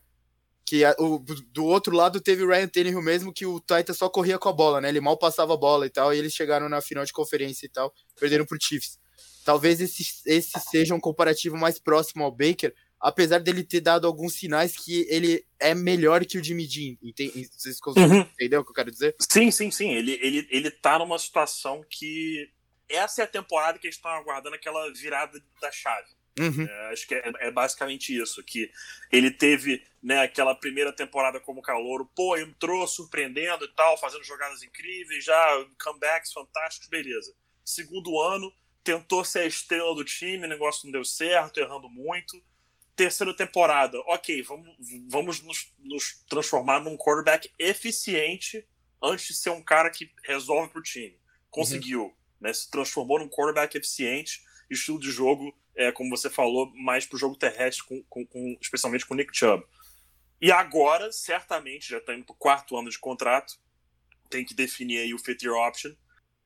[0.65, 1.19] Que a, o,
[1.51, 4.53] do outro lado teve o Ryan Tannehill mesmo, que o Titans só corria com a
[4.53, 4.87] bola, né?
[4.87, 7.69] Ele mal passava a bola e tal, e eles chegaram na final de conferência e
[7.69, 8.97] tal, perderam pro Chiefs.
[9.43, 14.35] Talvez esse, esse seja um comparativo mais próximo ao Baker, apesar dele ter dado alguns
[14.35, 16.95] sinais que ele é melhor que o Jimmy Jean.
[17.01, 17.49] Entende?
[17.51, 18.19] Vocês conseguem uhum.
[18.19, 19.15] entender o que eu quero dizer?
[19.19, 19.89] Sim, sim, sim.
[19.89, 22.49] Ele, ele, ele tá numa situação que.
[22.87, 26.09] Essa é a temporada que eles estão aguardando aquela virada da chave.
[26.37, 26.65] Uhum.
[26.65, 28.69] É, acho que é, é, basicamente isso, que
[29.11, 34.61] ele teve né, aquela primeira temporada como calouro, pô, entrou surpreendendo e tal, fazendo jogadas
[34.63, 37.33] incríveis, já comebacks fantásticos, beleza.
[37.63, 38.51] Segundo ano,
[38.83, 42.41] tentou ser a estrela do time, o negócio não deu certo, errando muito
[43.01, 44.77] terceira temporada, ok, vamos,
[45.09, 48.63] vamos nos, nos, transformar num quarterback eficiente
[49.01, 51.19] antes de ser um cara que resolve pro time.
[51.49, 52.13] Conseguiu, uhum.
[52.39, 52.53] né?
[52.53, 57.35] Se transformou num quarterback eficiente, estilo de jogo, é, como você falou, mais pro jogo
[57.35, 59.65] terrestre, com, com, com especialmente com o Nick Chubb.
[60.39, 63.59] E agora, certamente, já está indo pro quarto ano de contrato,
[64.29, 65.91] tem que definir aí o fifth year option.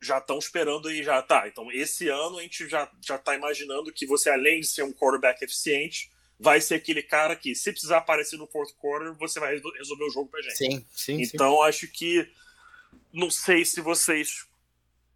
[0.01, 1.49] Já estão esperando aí, já tá.
[1.49, 4.93] Então, esse ano a gente já, já tá imaginando que você, além de ser um
[4.93, 9.53] quarterback eficiente, vai ser aquele cara que, se precisar aparecer no fourth quarter, você vai
[9.55, 10.57] resolver o jogo pra gente.
[10.57, 11.21] Sim, sim.
[11.21, 11.63] Então, sim.
[11.63, 12.29] acho que
[13.13, 14.45] não sei se vocês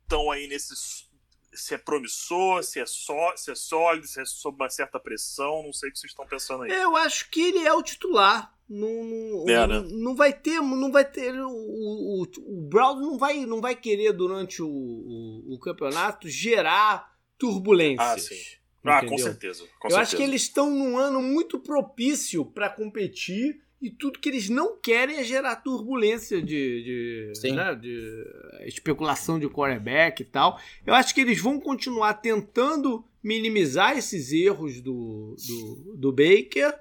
[0.03, 1.09] estão aí nesses
[1.53, 5.63] se é promissor, se é, só, se é sólido, se é sob uma certa pressão,
[5.63, 6.71] não sei o que vocês estão pensando aí.
[6.71, 8.53] Eu acho que ele é o titular.
[8.69, 9.83] Não, não, é, né?
[9.91, 14.13] não vai ter, não vai ter o, o, o Brown não vai, não vai querer
[14.13, 18.07] durante o, o, o campeonato gerar turbulências.
[18.07, 18.58] Ah, sim.
[18.83, 19.63] Ah, com certeza.
[19.79, 20.01] Com Eu certeza.
[20.01, 24.77] acho que eles estão num ano muito propício para competir e tudo que eles não
[24.77, 28.25] querem é gerar turbulência de, de, né, de
[28.65, 30.59] especulação de quarterback e tal.
[30.85, 36.73] Eu acho que eles vão continuar tentando minimizar esses erros do, do, do Baker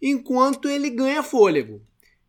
[0.00, 1.80] enquanto ele ganha fôlego.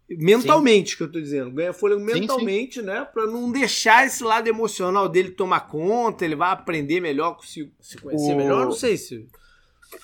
[0.09, 0.97] Mentalmente, sim.
[0.97, 1.51] que eu tô dizendo.
[1.51, 2.85] Ganha fôlego mentalmente, sim, sim.
[2.85, 3.05] né?
[3.05, 7.97] Pra não deixar esse lado emocional dele tomar conta, ele vai aprender melhor, se, se
[7.97, 8.37] conhecer o...
[8.37, 9.27] melhor, não sei se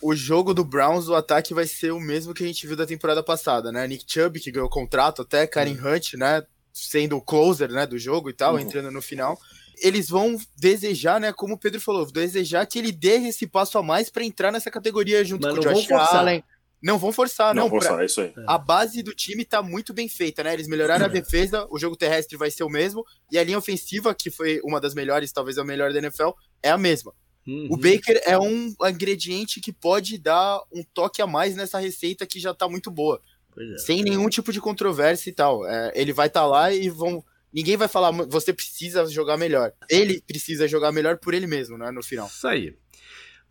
[0.01, 2.86] o jogo do Browns, o ataque vai ser o mesmo que a gente viu da
[2.86, 3.88] temporada passada, né?
[3.88, 5.95] Nick Chubb, que ganhou contrato, até Karen uhum.
[5.95, 6.43] Hunt, né?
[6.72, 8.60] Sendo o closer né, do jogo e tal, uhum.
[8.60, 9.38] entrando no final.
[9.82, 11.34] Eles vão desejar, né?
[11.34, 14.72] Como o Pedro falou, desejar que ele dê esse passo a mais para entrar nessa
[14.72, 16.43] categoria junto Mas com o Josh Allen.
[16.84, 17.64] Não vão forçar, não.
[17.64, 18.04] Não, forçar, pra...
[18.04, 18.34] é isso aí.
[18.46, 20.54] A base do time tá muito bem feita, né?
[20.54, 24.14] Eles melhoraram a defesa, o jogo terrestre vai ser o mesmo, e a linha ofensiva,
[24.14, 26.32] que foi uma das melhores, talvez a melhor da NFL,
[26.62, 27.14] é a mesma.
[27.48, 27.68] Uhum.
[27.72, 32.40] O Baker é um ingrediente que pode dar um toque a mais nessa receita que
[32.40, 33.22] já tá muito boa.
[33.58, 34.04] É, sem é.
[34.04, 35.66] nenhum tipo de controvérsia e tal.
[35.66, 37.24] É, ele vai estar tá lá e vão.
[37.54, 39.72] Ninguém vai falar, você precisa jogar melhor.
[39.90, 41.92] Ele precisa jogar melhor por ele mesmo, né?
[41.92, 42.28] No final.
[42.28, 42.76] Isso aí.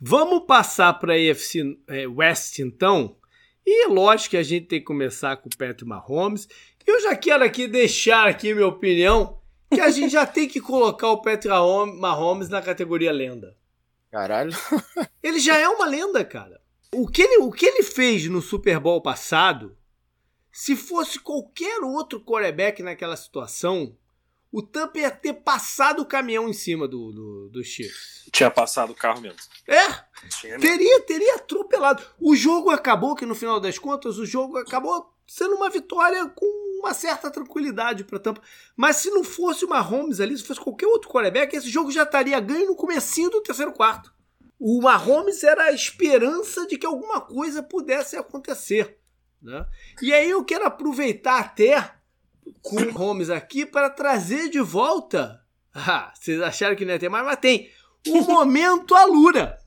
[0.01, 3.17] Vamos passar para a AFC é, West, então.
[3.65, 6.49] E lógico que a gente tem que começar com o Patrick Mahomes.
[6.87, 9.39] Eu já quero aqui deixar aqui minha opinião
[9.73, 13.57] que a gente já tem que colocar o Patrick Mahomes na categoria lenda.
[14.11, 14.53] Caralho.
[15.23, 16.61] ele já é uma lenda, cara.
[16.95, 19.79] O que, ele, o que ele fez no Super Bowl passado,
[20.51, 23.97] se fosse qualquer outro quarterback naquela situação,
[24.53, 28.29] o Tampa ia ter passado o caminhão em cima do, do, do Chiefs.
[28.31, 29.39] Tinha passado o carro mesmo.
[29.67, 29.89] É?
[30.59, 32.03] teria, teria atropelado.
[32.21, 36.81] O jogo acabou, que no final das contas, o jogo acabou sendo uma vitória com
[36.81, 38.43] uma certa tranquilidade para Tampa.
[38.77, 42.03] Mas se não fosse o Mahomes ali, se fosse qualquer outro quarterback, esse jogo já
[42.03, 44.13] estaria ganho no comecinho do terceiro quarto.
[44.59, 48.99] O Mahomes era a esperança de que alguma coisa pudesse acontecer.
[49.41, 49.67] Né?
[50.03, 52.02] E aí eu quero aproveitar até
[52.63, 55.41] com o Mahomes aqui para trazer de volta.
[55.75, 57.71] Ah, vocês acharam que não ia ter mais, mas tem.
[58.09, 59.59] O momento Alura.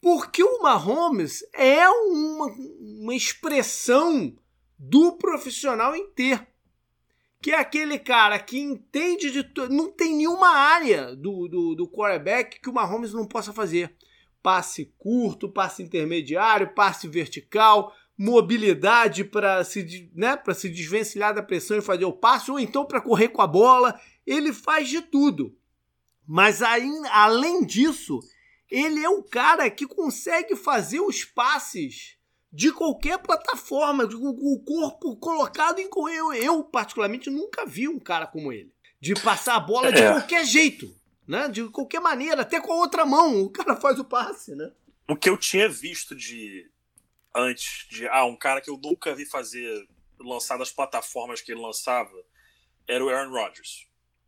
[0.00, 4.36] Porque o Mahomes é uma, uma expressão
[4.78, 6.46] do profissional inteiro.
[7.40, 9.74] Que é aquele cara que entende de tudo.
[9.74, 13.94] Não tem nenhuma área do, do, do quarterback que o Mahomes não possa fazer.
[14.42, 21.82] Passe curto, passe intermediário, passe vertical, mobilidade para se, né, se desvencilhar da pressão e
[21.82, 24.00] fazer o passe, ou então para correr com a bola.
[24.26, 25.56] Ele faz de tudo.
[26.26, 28.20] Mas aí, além disso,
[28.70, 32.16] ele é o cara que consegue fazer os passes
[32.52, 38.52] de qualquer plataforma, o corpo colocado em eu, eu particularmente nunca vi um cara como
[38.52, 40.12] ele, de passar a bola de é.
[40.12, 40.88] qualquer jeito,
[41.26, 41.48] né?
[41.48, 44.70] De qualquer maneira, até com a outra mão, o cara faz o passe, né?
[45.08, 46.70] O que eu tinha visto de
[47.34, 49.86] antes de ah, um cara que eu nunca vi fazer
[50.18, 52.14] lançar das plataformas que ele lançava
[52.86, 53.86] era o Aaron Rodgers.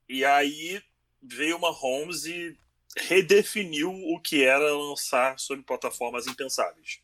[0.08, 0.82] E aí
[1.22, 2.58] veio uma Holmes e
[2.96, 7.00] redefiniu o que era lançar sobre plataformas impensáveis.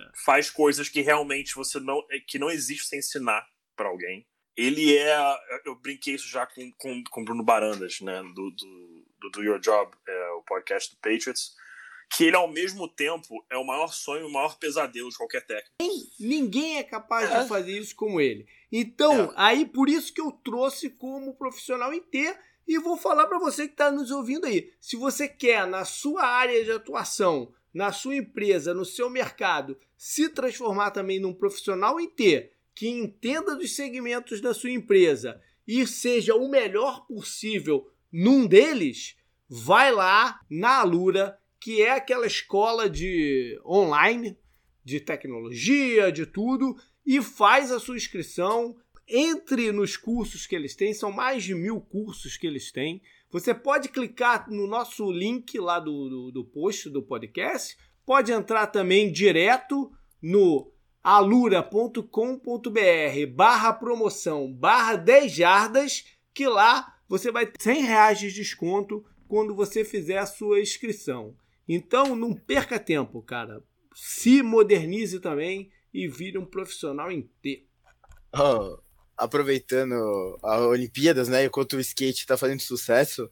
[0.00, 0.10] É.
[0.24, 3.46] Faz coisas que realmente você não que não existe sem ensinar
[3.76, 4.26] para alguém.
[4.56, 5.16] Ele é,
[5.64, 9.58] eu brinquei isso já com com, com Bruno Barandas, né, do, do, do Do Your
[9.58, 11.54] Job, é, o podcast do Patriots,
[12.16, 15.74] que ele ao mesmo tempo é o maior sonho, o maior pesadelo de qualquer técnico.
[16.18, 17.42] Ninguém é capaz é.
[17.42, 18.46] de fazer isso como ele.
[18.70, 19.32] Então, é.
[19.36, 22.36] aí por isso que eu trouxe como profissional inteiro
[22.66, 24.72] e vou falar para você que está nos ouvindo aí.
[24.80, 30.28] Se você quer na sua área de atuação na sua empresa, no seu mercado, se
[30.28, 36.36] transformar também num profissional em T, que entenda dos segmentos da sua empresa e seja
[36.36, 39.16] o melhor possível num deles,
[39.48, 44.36] vai lá na Alura, que é aquela escola de online,
[44.84, 48.76] de tecnologia, de tudo, e faz a sua inscrição.
[49.08, 53.00] Entre nos cursos que eles têm, são mais de mil cursos que eles têm.
[53.30, 58.66] Você pode clicar no nosso link lá do, do, do post do podcast, pode entrar
[58.66, 59.90] também direto
[60.20, 60.70] no
[61.02, 62.02] alura.com.br
[63.34, 66.04] barra promoção barra 10 jardas,
[66.34, 71.34] que lá você vai ter 100 reais de desconto quando você fizer a sua inscrição.
[71.68, 73.62] Então não perca tempo, cara.
[73.94, 77.62] Se modernize também e vire um profissional inteiro.
[78.34, 78.78] Oh,
[79.16, 79.94] aproveitando
[80.42, 81.44] a Olimpíadas, né?
[81.44, 83.30] Enquanto o skate tá fazendo sucesso.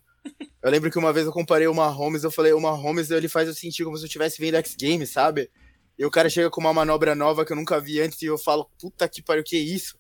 [0.63, 3.49] Eu lembro que uma vez eu comparei o Mahomes, eu falei, o Mahomes ele faz
[3.49, 5.51] eu sentir como se eu estivesse vendo X Games, sabe?
[5.99, 8.39] E o cara chega com uma manobra nova que eu nunca vi antes e eu
[8.39, 9.99] falo, puta que pariu, que isso?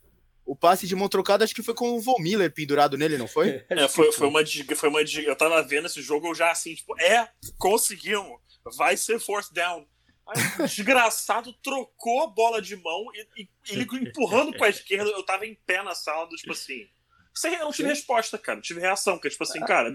[0.52, 3.26] O passe de mão trocada acho que foi com o Von Miller pendurado nele, não
[3.26, 3.64] foi?
[3.72, 4.44] É, foi, foi uma
[4.76, 7.26] foi uma Eu tava vendo esse jogo, eu já assim, tipo, é,
[7.56, 8.38] conseguimos.
[8.76, 9.88] Vai ser force down.
[10.28, 15.08] Aí, o desgraçado trocou a bola de mão e, e ele empurrando com a esquerda.
[15.08, 16.86] Eu tava em pé na sala, do, tipo assim.
[17.34, 18.56] Sem, eu não tive resposta, cara.
[18.56, 19.90] Não tive reação, porque, tipo assim, cara,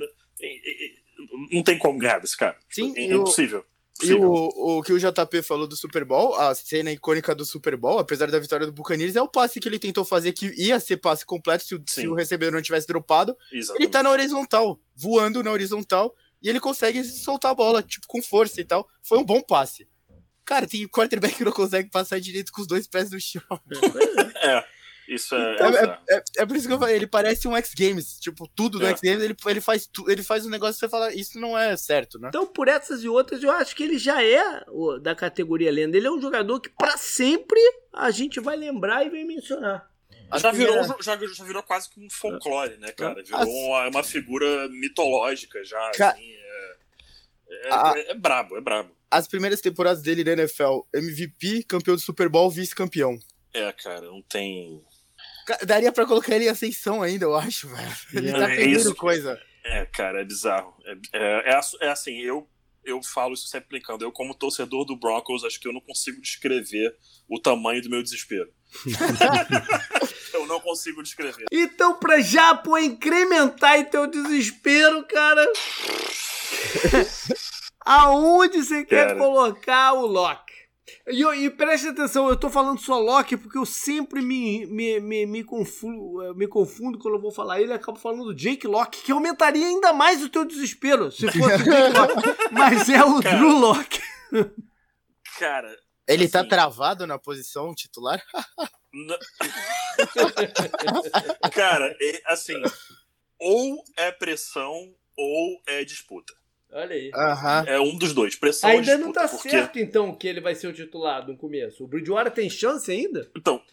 [1.51, 2.58] não, tem como ganhar desse cara.
[2.68, 3.64] Sim, é impossível.
[4.03, 7.75] E o, o que o JP falou do Super Bowl, a cena icônica do Super
[7.75, 10.79] Bowl, apesar da vitória do Buccaneers, é o passe que ele tentou fazer que ia
[10.79, 13.35] ser passe completo se o, se o recebedor não tivesse dropado.
[13.51, 13.83] Exatamente.
[13.83, 18.21] Ele tá na horizontal, voando na horizontal, e ele consegue soltar a bola, tipo, com
[18.21, 18.87] força e tal.
[19.01, 19.87] Foi um bom passe.
[20.45, 23.41] Cara, tem quarterback que não consegue passar direito com os dois pés no chão.
[24.41, 24.63] é.
[25.08, 27.74] Isso é, então, é, é, é, por isso que eu falei, ele parece um X
[27.74, 28.20] Games.
[28.20, 28.89] Tipo, tudo do é.
[28.89, 31.78] X Games, ele, ele, faz, ele faz um negócio que você fala, isso não é
[31.78, 32.28] certo, né?
[32.28, 35.95] Então, por essas e outras, eu acho que ele já é o, da categoria lenda.
[35.95, 37.60] Ele é um jogador que, para sempre,
[37.93, 39.89] a gente vai lembrar e vai mencionar.
[40.36, 40.84] Já virou, é.
[41.01, 43.24] já, já, virou quase que um folclore, né, cara?
[43.24, 43.47] Virou As...
[43.47, 46.10] uma, uma, figura mitológica já, Ca...
[46.10, 46.34] assim.
[47.49, 47.93] É, a...
[47.95, 48.91] é, brabo, é brabo.
[49.10, 53.18] As primeiras temporadas dele na NFL, MVP, campeão do Super Bowl, vice-campeão.
[53.53, 54.84] É, cara, não tem
[55.65, 57.95] Daria pra colocar ele em ascensão ainda, eu acho, velho.
[58.13, 59.41] Ele tá é, perdendo coisa.
[59.63, 60.73] É, cara, é bizarro.
[60.85, 62.47] É, é, é, é, assim, eu,
[62.83, 64.03] eu falo isso sempre brincando.
[64.03, 66.95] Eu, como torcedor do Broncos, acho que eu não consigo descrever
[67.29, 68.51] o tamanho do meu desespero.
[70.33, 71.45] eu não consigo descrever.
[71.51, 75.45] Então, pra já pô, incrementar em teu desespero, cara.
[77.87, 80.46] aonde você quer colocar o Loki?
[81.10, 85.26] E, e preste atenção, eu tô falando só Loki porque eu sempre me, me, me,
[85.26, 89.01] me, confundo, me confundo quando eu vou falar ele e acabo falando do Jake Locke,
[89.01, 92.14] que aumentaria ainda mais o teu desespero se fosse o Jake Locke.
[92.51, 94.01] Mas é o cara, Drew Locke.
[95.39, 95.74] Cara.
[96.05, 98.22] Ele tá assim, tá travado na posição titular?
[101.53, 101.95] cara,
[102.26, 102.62] assim,
[103.39, 106.34] ou é pressão ou é disputa.
[106.72, 107.11] Olha aí.
[107.13, 107.68] Uhum.
[107.68, 108.36] É um dos dois.
[108.36, 109.49] Pressão ainda disputa, não tá porque...
[109.49, 111.84] certo, então, que ele vai ser o titular no começo.
[111.84, 113.30] O Bridgewater tem chance ainda?
[113.36, 113.63] Então,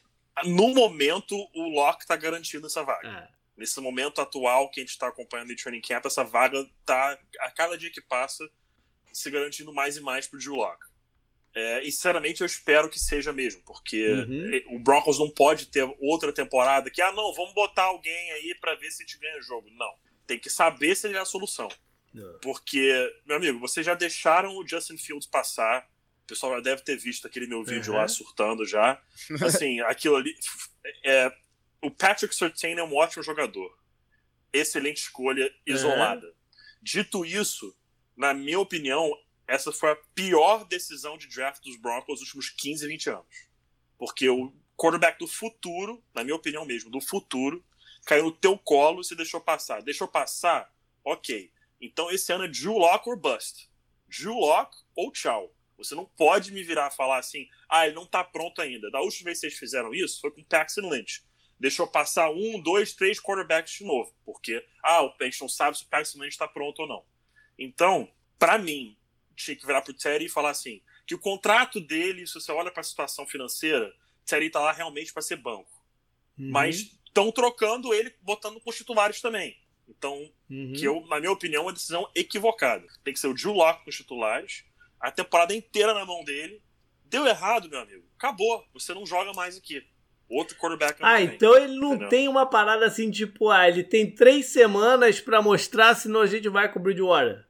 [0.45, 3.09] no momento, o Locke tá garantindo essa vaga.
[3.09, 3.29] Ah.
[3.57, 7.51] Nesse momento atual que a gente tá acompanhando em training camp, essa vaga tá, a
[7.51, 8.49] cada dia que passa,
[9.13, 10.87] se garantindo mais e mais pro Drew Locke.
[11.55, 14.77] É, e sinceramente eu espero que seja mesmo, porque uhum.
[14.77, 18.75] o Broncos não pode ter outra temporada que, ah, não, vamos botar alguém aí para
[18.75, 19.71] ver se a gente ganha o jogo.
[19.71, 19.95] Não.
[20.27, 21.69] Tem que saber se ele é a solução.
[22.41, 25.89] Porque, meu amigo, vocês já deixaram o Justin Fields passar.
[26.23, 27.99] O pessoal já deve ter visto aquele meu vídeo uhum.
[27.99, 29.01] lá surtando já.
[29.45, 30.35] Assim, aquilo ali.
[31.05, 31.33] É,
[31.83, 33.77] o Patrick Surtain é um ótimo jogador.
[34.53, 36.27] Excelente escolha, isolada.
[36.27, 36.33] Uhum.
[36.81, 37.77] Dito isso,
[38.17, 39.13] na minha opinião,
[39.47, 43.49] essa foi a pior decisão de draft dos Broncos nos últimos 15, 20 anos.
[43.99, 47.65] Porque o quarterback do futuro, na minha opinião mesmo, do futuro,
[48.07, 49.83] caiu no teu colo e você deixou passar.
[49.83, 50.73] Deixou passar?
[51.05, 51.51] Ok.
[51.81, 53.71] Então esse ano é Drew Lock or bust.
[54.09, 55.55] Drew Lock ou tchau.
[55.77, 58.91] Você não pode me virar e falar assim, ah, ele não tá pronto ainda.
[58.91, 61.23] Da última vez que vocês fizeram isso foi com o Paxton Lynch.
[61.59, 64.15] Deixou passar um, dois, três quarterbacks de novo.
[64.25, 67.05] Porque, ah, a gente não sabe se o Paxton Lynch tá pronto ou não.
[67.59, 68.09] Então,
[68.39, 68.97] para mim,
[69.35, 72.71] tinha que virar pro Terry e falar assim, que o contrato dele, se você olha
[72.71, 73.93] para a situação financeira,
[74.25, 75.71] Terry tá lá realmente para ser banco.
[76.39, 76.51] Uhum.
[76.51, 79.57] Mas estão trocando ele, botando com os titulares também.
[79.89, 80.73] Então, uhum.
[80.75, 82.87] que eu, na minha opinião, é uma decisão equivocada.
[83.03, 84.65] Tem que ser o Drew Locke com os titulares,
[85.01, 86.63] a temporada inteira na mão dele.
[87.05, 88.05] Deu errado, meu amigo.
[88.17, 88.67] Acabou.
[88.73, 89.87] Você não joga mais aqui.
[90.29, 92.09] Outro quarterback não Ah, tem, então ele não entendeu?
[92.09, 96.49] tem uma parada assim, tipo, ah, ele tem três semanas para mostrar, senão a gente
[96.49, 97.47] vai com o Bridgewater.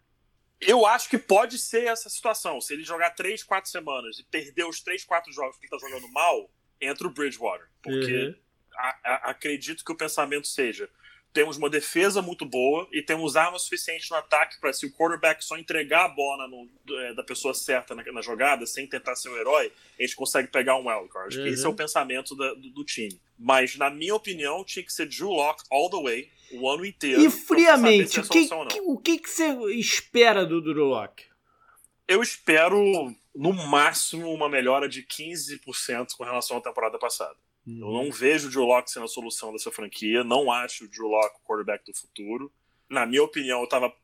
[0.60, 2.60] Eu acho que pode ser essa situação.
[2.60, 5.78] Se ele jogar três, quatro semanas e perder os três, quatro jogos que ele tá
[5.78, 7.68] jogando mal, entra o Bridgewater.
[7.82, 8.34] Porque uhum.
[8.76, 10.88] a, a, acredito que o pensamento seja:
[11.34, 15.44] temos uma defesa muito boa e temos armas suficientes no ataque para se o quarterback
[15.44, 16.70] só entregar a bola no,
[17.00, 20.14] é, da pessoa certa na, na, jogada, sem tentar ser o um herói, a gente
[20.14, 21.28] consegue pegar um wildcard.
[21.28, 21.44] Acho uhum.
[21.44, 23.20] que esse é o pensamento da, do, do, time.
[23.36, 27.20] Mas, na minha opinião, tinha que ser Drew Lock all the way, o ano inteiro.
[27.20, 31.24] E friamente, é o que, que, o que, que você espera do Drew Lock?
[32.06, 37.34] Eu espero, no máximo, uma melhora de 15% com relação à temporada passada.
[37.66, 37.80] Hum.
[37.80, 40.22] Eu não vejo o Drew Locke sendo a solução dessa franquia.
[40.24, 42.52] Não acho o Drew Locke o quarterback do futuro.
[42.88, 43.94] Na minha opinião, eu estava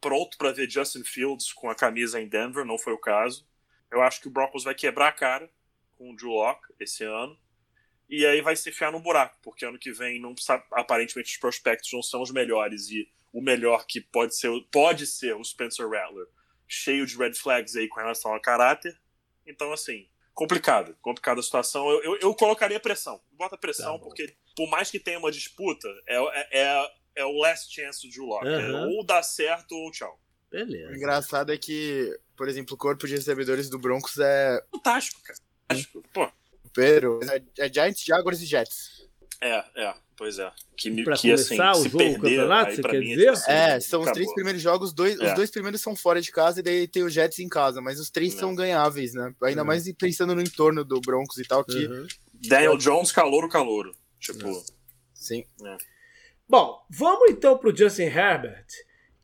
[0.00, 2.64] pronto para ver Justin Fields com a camisa em Denver.
[2.64, 3.46] Não foi o caso.
[3.90, 5.50] Eu acho que o Broncos vai quebrar a cara
[5.96, 7.38] com o Drew Locke esse ano.
[8.08, 10.34] e aí vai se enfiar no buraco, porque ano que vem não
[10.72, 15.34] aparentemente os prospectos não são os melhores e o melhor que pode ser pode ser
[15.34, 16.26] o Spencer Rattler,
[16.68, 18.96] cheio de red flags aí com relação ao caráter.
[19.46, 21.88] Então assim, complicado, complicada a situação.
[21.88, 25.88] Eu, eu, eu colocaria pressão, bota pressão, tá porque por mais que tenha uma disputa,
[26.06, 28.46] é, é, é, é o last chance do Drew Lock.
[28.46, 28.52] Uhum.
[28.52, 30.20] É, ou dá certo ou tchau.
[30.50, 30.92] Beleza.
[30.92, 34.62] O engraçado é que, por exemplo, o corpo de recebedores do Broncos é.
[34.70, 35.38] Fantástico, cara.
[35.68, 36.02] Fantástico.
[36.12, 36.30] Pô,
[36.72, 39.08] Pedro, é, é Giants, Jaguars e Jets.
[39.40, 40.50] É, é, pois é.
[40.76, 43.32] Que, pra que assim, o se jogo, perder, campeonato, você quer dizer?
[43.48, 45.28] É, são os três primeiros jogos, dois, é.
[45.28, 48.00] os dois primeiros são fora de casa e daí tem o Jets em casa, mas
[48.00, 48.38] os três é.
[48.38, 49.34] são ganháveis, né?
[49.42, 49.66] Ainda uhum.
[49.66, 51.86] mais pensando no entorno do Broncos e tal, que...
[51.86, 52.06] Uhum.
[52.48, 53.92] Daniel Jones, calouro, calouro.
[54.20, 54.48] Tipo...
[54.48, 54.62] É.
[55.14, 55.44] Sim.
[55.64, 55.76] É.
[56.48, 58.66] Bom, vamos então pro Justin Herbert,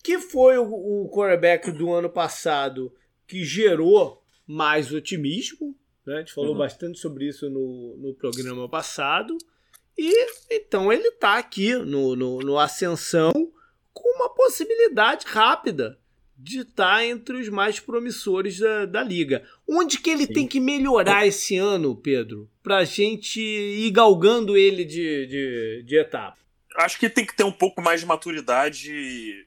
[0.03, 2.93] que foi o, o quarterback do ano passado
[3.26, 5.76] que gerou mais otimismo,
[6.07, 6.16] né?
[6.16, 6.59] A gente falou uhum.
[6.59, 9.36] bastante sobre isso no, no programa passado.
[9.97, 10.12] E
[10.51, 13.32] então ele está aqui no, no, no, Ascensão
[13.93, 15.99] com uma possibilidade rápida
[16.36, 19.47] de estar tá entre os mais promissores da, da liga.
[19.68, 20.32] Onde que ele Sim.
[20.32, 25.97] tem que melhorar esse ano, Pedro, para a gente ir galgando ele de, de, de
[25.97, 26.38] etapa?
[26.76, 29.47] Acho que tem que ter um pouco mais de maturidade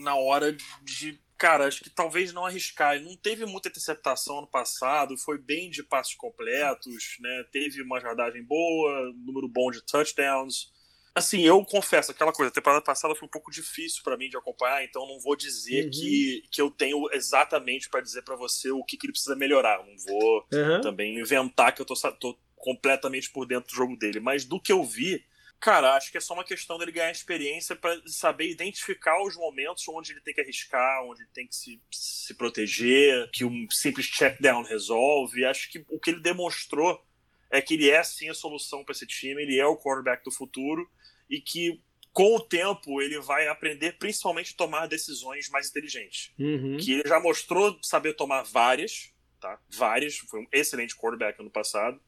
[0.00, 0.52] na hora
[0.82, 3.00] de cara, acho que talvez não arriscar.
[3.00, 7.44] Não teve muita interceptação no passado, foi bem de passos completos, né?
[7.50, 10.70] Teve uma jardagem boa, número bom de touchdowns.
[11.12, 14.36] Assim, eu confesso, aquela coisa, a temporada passada foi um pouco difícil para mim de
[14.36, 15.90] acompanhar, então não vou dizer uhum.
[15.90, 19.84] que, que eu tenho exatamente para dizer para você o que, que, ele precisa melhorar.
[19.84, 20.80] Não vou uhum.
[20.80, 24.70] também inventar que eu tô, tô completamente por dentro do jogo dele, mas do que
[24.70, 25.24] eu vi,
[25.62, 29.86] Cara, acho que é só uma questão dele ganhar experiência para saber identificar os momentos
[29.88, 34.06] onde ele tem que arriscar, onde ele tem que se, se proteger, que um simples
[34.06, 35.44] check down resolve.
[35.44, 37.00] Acho que o que ele demonstrou
[37.48, 40.32] é que ele é sim a solução para esse time, ele é o quarterback do
[40.32, 40.84] futuro
[41.30, 41.80] e que
[42.12, 46.32] com o tempo ele vai aprender principalmente a tomar decisões mais inteligentes.
[46.40, 46.76] Uhum.
[46.76, 49.60] Que ele já mostrou saber tomar várias, tá?
[49.70, 52.02] Várias, foi um excelente quarterback ano passado,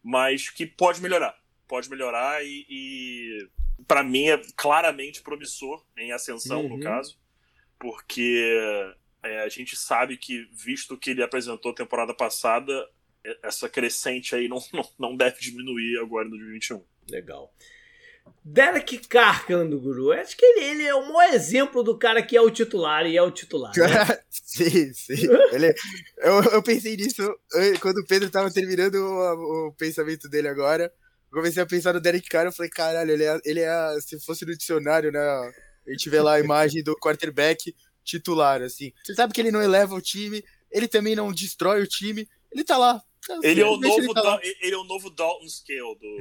[0.00, 1.41] mas que pode melhorar
[1.72, 3.48] pode melhorar e, e
[3.88, 6.76] para mim é claramente promissor em ascensão, uhum.
[6.76, 7.18] no caso,
[7.78, 8.54] porque
[9.22, 12.86] é, a gente sabe que, visto que ele apresentou temporada passada,
[13.42, 16.84] essa crescente aí não, não, não deve diminuir agora no 2021.
[17.08, 17.50] Legal.
[18.44, 20.12] Derek Carr, Guru.
[20.12, 23.16] Acho que ele, ele, é o maior exemplo do cara que é o titular e
[23.16, 23.72] é o titular.
[23.74, 24.18] Né?
[24.28, 25.26] sim, sim.
[25.50, 25.74] Ele,
[26.18, 27.34] eu, eu pensei nisso
[27.80, 30.92] quando o Pedro estava terminando o, o pensamento dele agora
[31.38, 34.44] comecei a pensar no Derek Carr, eu falei, caralho, ele é, ele é, se fosse
[34.44, 37.74] no dicionário, né, a gente vê lá a imagem do quarterback
[38.04, 38.92] titular, assim.
[39.04, 42.64] Você sabe que ele não eleva o time, ele também não destrói o time, ele
[42.64, 43.02] tá lá.
[43.42, 46.18] Ele, é o novo ele, tá ele é o novo Dalton Scale do,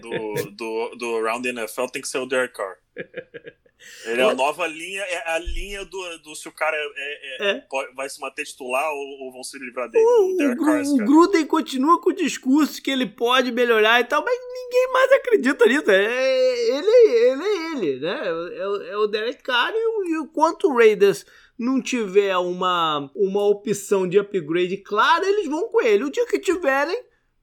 [0.00, 2.76] do, do, do Round NFL, tem que ser o Derek Carr.
[4.06, 7.50] Ele é a nova linha, é a linha do, do se o cara é, é,
[7.50, 7.54] é.
[7.68, 10.04] Pode, vai se manter titular ou, ou, vão se livrar dele.
[10.04, 14.38] O, o, o Gruden continua com o discurso que ele pode melhorar e tal, mas
[14.38, 15.90] ninguém mais acredita nisso.
[15.90, 18.22] É, ele, ele é ele, né?
[18.54, 21.26] É, é o Derek Carr e o, e o quanto o Raiders
[21.58, 26.04] não tiver uma, uma opção de upgrade clara, eles vão com ele.
[26.04, 26.98] O dia que tiverem,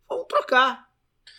[0.08, 0.88] vão trocar.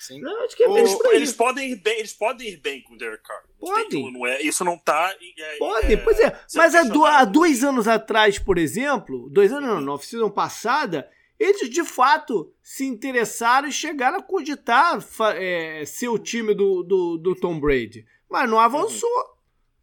[0.07, 0.21] Sim.
[0.21, 0.71] Não, acho que é
[1.15, 3.43] eles, podem ir bem, eles podem ir bem com o Derek Carr.
[3.59, 4.13] Pode.
[4.13, 5.15] Não é, isso não tá.
[5.39, 6.39] É, Pode, é, pois é.
[6.55, 11.11] Mas há, do, há, dois anos atrás, por exemplo, dois anos não, na oficina passada,
[11.41, 15.03] eles de fato se interessaram e chegaram a cogitar
[15.37, 18.05] é, ser o time do, do, do Tom Brady.
[18.29, 19.09] Mas não avançou.
[19.09, 19.34] Uhum.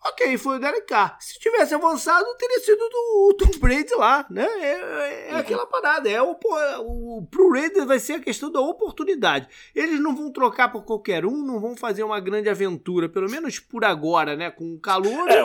[0.04, 1.16] Ok, foi o Derek Carr.
[1.20, 4.48] Se tivesse avançado, teria sido do Tom Brady lá, né?
[4.60, 6.10] É, é, é aquela parada.
[6.10, 6.36] É o,
[6.80, 9.48] o, pro Raiders vai ser a questão da oportunidade.
[9.76, 13.60] Eles não vão trocar por qualquer um, não vão fazer uma grande aventura, pelo menos
[13.60, 14.50] por agora, né?
[14.50, 15.30] Com o calor.
[15.30, 15.44] É,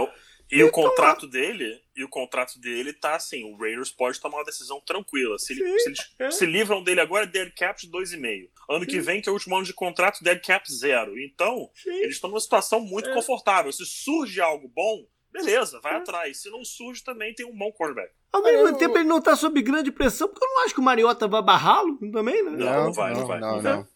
[0.51, 4.45] e o contrato dele, e o contrato dele tá assim, o Raiders pode tomar uma
[4.45, 5.39] decisão tranquila.
[5.39, 6.31] Se, ele, se eles é.
[6.31, 8.49] se livram dele agora, dead cap de 2,5.
[8.69, 8.91] Ano Sim.
[8.91, 11.19] que vem, que é o último ano de contrato, dead cap zero.
[11.19, 11.91] Então, Sim.
[11.91, 13.15] eles estão numa situação muito é.
[13.15, 13.71] confortável.
[13.73, 15.97] Se surge algo bom, beleza, vai é.
[15.97, 16.43] atrás.
[16.43, 18.13] Se não surge, também tem um bom quarterback.
[18.33, 18.77] Ao mesmo eu...
[18.77, 21.43] tempo, ele não tá sob grande pressão, porque eu não acho que o Mariota vai
[21.43, 22.51] barrá-lo também, né?
[22.51, 23.41] Não, não, vai, não, não vai.
[23.41, 23.87] Não, não.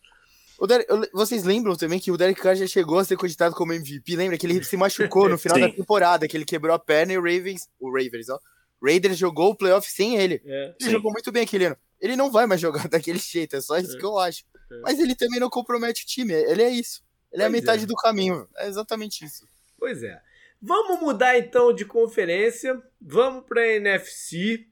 [0.66, 4.14] Derek, vocês lembram também que o Derek Carr já chegou a ser cogitado como MVP?
[4.14, 7.18] Lembra que ele se machucou no final da temporada, que ele quebrou a perna e
[7.18, 8.38] o Ravens, o Ravens, ó,
[8.82, 10.40] Raiders jogou o playoff sem ele.
[10.44, 10.90] É, ele sim.
[10.90, 11.76] jogou muito bem aquele ano.
[12.00, 13.98] Ele não vai mais jogar daquele jeito, é só isso é.
[13.98, 14.44] que eu acho.
[14.70, 14.80] É.
[14.82, 17.02] Mas ele também não compromete o time, ele é isso.
[17.32, 17.86] Ele pois é a metade é.
[17.86, 19.46] do caminho, é exatamente isso.
[19.78, 20.20] Pois é.
[20.60, 24.66] Vamos mudar então de conferência, vamos para a NFC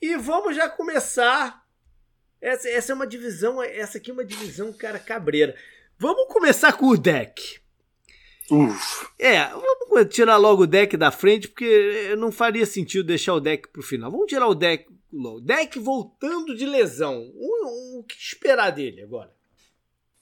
[0.00, 1.66] e vamos já começar
[2.40, 5.56] Essa, essa é uma divisão, essa aqui é uma divisão, cara, cabreira.
[5.98, 7.60] Vamos começar com o deck.
[8.50, 9.06] Uf.
[9.18, 13.68] É, vamos tirar logo o deck da frente, porque não faria sentido deixar o deck
[13.68, 14.10] pro final.
[14.10, 14.86] Vamos tirar o deck.
[15.12, 17.30] O deck voltando de lesão.
[17.34, 19.34] O, o que esperar dele agora?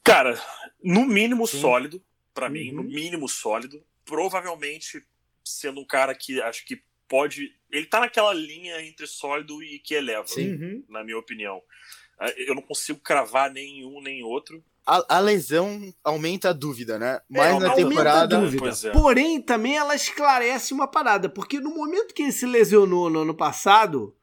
[0.02, 0.40] Cara,
[0.82, 1.60] no mínimo Sim.
[1.60, 2.02] sólido,
[2.32, 2.52] para uhum.
[2.52, 3.82] mim, no mínimo sólido.
[4.04, 5.04] Provavelmente
[5.44, 7.54] sendo um cara que acho que pode.
[7.70, 10.84] Ele tá naquela linha entre sólido e que eleva, uhum.
[10.88, 11.62] na minha opinião.
[12.18, 14.64] Ah, eu não consigo cravar nenhum nem outro.
[14.86, 17.20] A, a, lesão aumenta a dúvida, né?
[17.28, 18.38] Mas é, na temporada.
[18.38, 18.70] Dúvida.
[18.84, 18.90] É.
[18.90, 23.34] Porém, também ela esclarece uma parada, porque no momento que ele se lesionou no ano
[23.34, 24.14] passado,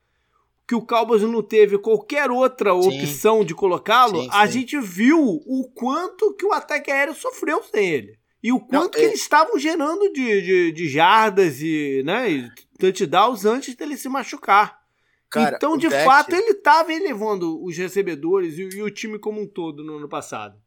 [0.67, 3.01] que o Cowboys não teve qualquer outra sim.
[3.01, 8.17] opção de colocá-lo, a gente viu o quanto que o ataque aéreo sofreu sem ele.
[8.41, 9.05] E o quanto não, que é...
[9.05, 14.82] eles estavam gerando de, de, de jardas e, né, e touchdowns antes dele se machucar.
[15.33, 16.05] Cara, então, de deck...
[16.05, 20.07] fato, ele estava elevando os recebedores e, e, o time como um todo no ano
[20.07, 20.61] passado.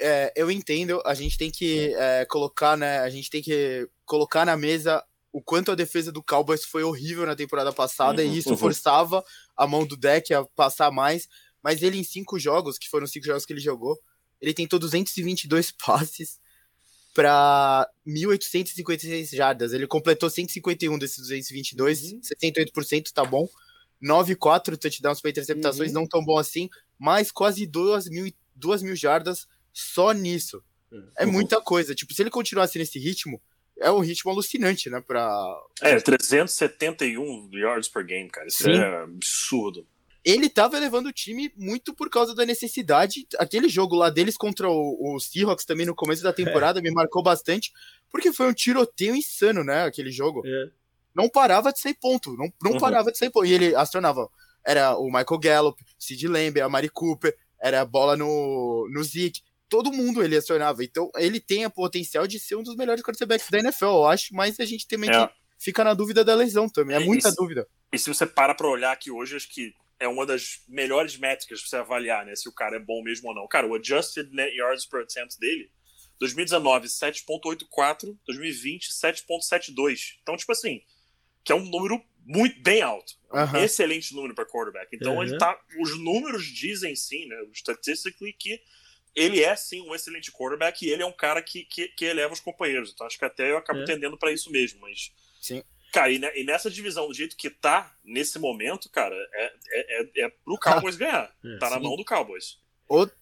[0.00, 3.00] É, eu entendo, a gente tem que é, colocar, né?
[3.00, 7.26] A gente tem que colocar na mesa o quanto a defesa do Cowboys foi horrível
[7.26, 8.56] na temporada passada uhum, e isso uhum.
[8.56, 9.24] forçava
[9.56, 11.28] a mão do deck a passar mais.
[11.60, 13.98] Mas ele, em cinco jogos, que foram cinco jogos que ele jogou,
[14.40, 16.38] ele tentou 222 passes
[17.12, 19.72] para 1.856 jardas.
[19.72, 22.20] Ele completou 151 desses 222, uhum.
[22.20, 23.48] 78% tá bom.
[24.04, 26.00] 9-4 touchdowns para interceptações, uhum.
[26.00, 30.62] não tão bom assim, mas quase 2 mil, 2 mil jardas só nisso.
[30.92, 31.08] Uhum.
[31.16, 31.94] É muita coisa.
[31.94, 33.40] Tipo, se ele continuasse nesse ritmo,
[33.80, 35.00] é um ritmo alucinante, né?
[35.00, 35.26] Pra...
[35.80, 38.46] É, 371 yards per game, cara.
[38.46, 38.72] Isso Sim.
[38.72, 39.86] é absurdo.
[40.24, 43.26] Ele tava elevando o time muito por causa da necessidade.
[43.38, 46.82] Aquele jogo lá deles contra o, o Seahawks também no começo da temporada é.
[46.82, 47.72] me marcou bastante,
[48.10, 49.84] porque foi um tiroteio insano, né?
[49.84, 50.42] Aquele jogo.
[50.46, 50.70] É
[51.14, 52.36] não parava de sair ponto.
[52.36, 52.78] Não, não uhum.
[52.78, 53.46] parava de sair ponto.
[53.46, 54.28] E ele acionava.
[54.66, 59.42] Era o Michael Gallup, Sid Lamb, a Mari Cooper, era a bola no, no Zeke.
[59.68, 60.82] Todo mundo ele acionava.
[60.82, 64.34] Então, ele tem a potencial de ser um dos melhores quarterbacks da NFL, eu acho,
[64.34, 65.30] mas a gente também é.
[65.58, 66.96] fica na dúvida da lesão também.
[66.96, 67.66] É muita e, dúvida.
[67.92, 71.60] E se você para pra olhar aqui hoje, acho que é uma das melhores métricas
[71.60, 72.34] pra você avaliar, né?
[72.34, 73.46] Se o cara é bom mesmo ou não.
[73.48, 75.70] Cara, o adjusted net yards per attempt dele,
[76.20, 80.16] 2019, 7.84, 2020, 7.72.
[80.22, 80.80] Então, tipo assim,
[81.44, 83.14] que é um número muito bem alto.
[83.30, 84.88] Um excelente número para quarterback.
[84.94, 85.58] Então ele tá.
[85.80, 87.36] Os números dizem sim, né?
[87.52, 88.60] Statistically, que
[89.14, 92.32] ele é sim um excelente quarterback e ele é um cara que, que, que eleva
[92.32, 92.92] os companheiros.
[92.92, 93.84] Então acho que até eu acabo é.
[93.84, 94.80] tendendo para isso mesmo.
[94.80, 95.12] Mas.
[95.40, 95.62] Sim.
[95.92, 100.24] Cara, e, e, nessa divisão, do jeito que tá, nesse momento, cara, é, é, é,
[100.24, 101.32] é pro Cowboys ganhar.
[101.44, 101.74] É, tá sim.
[101.74, 102.58] na mão do Cowboys.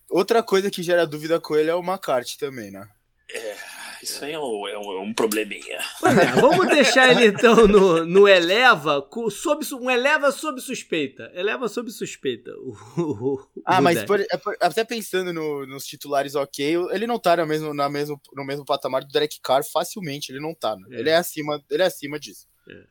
[0.09, 2.89] Outra coisa que gera dúvida com ele é o McCarthy também, né?
[3.31, 3.57] É,
[4.03, 5.79] isso aí é um, é um, é um probleminha.
[6.03, 11.31] É, vamos deixar ele então no, no Eleva, sob, um Eleva sob suspeita.
[11.35, 12.51] Eleva sob suspeita.
[12.59, 17.19] O, o, ah, mas por, é por, até pensando no, nos titulares ok, ele não
[17.19, 20.75] tá no mesmo, na mesmo, no mesmo patamar do Derek Carr facilmente, ele não tá.
[20.77, 20.89] Né?
[20.91, 21.01] É.
[21.01, 22.49] Ele, é acima, ele é acima disso.
[22.69, 22.85] É.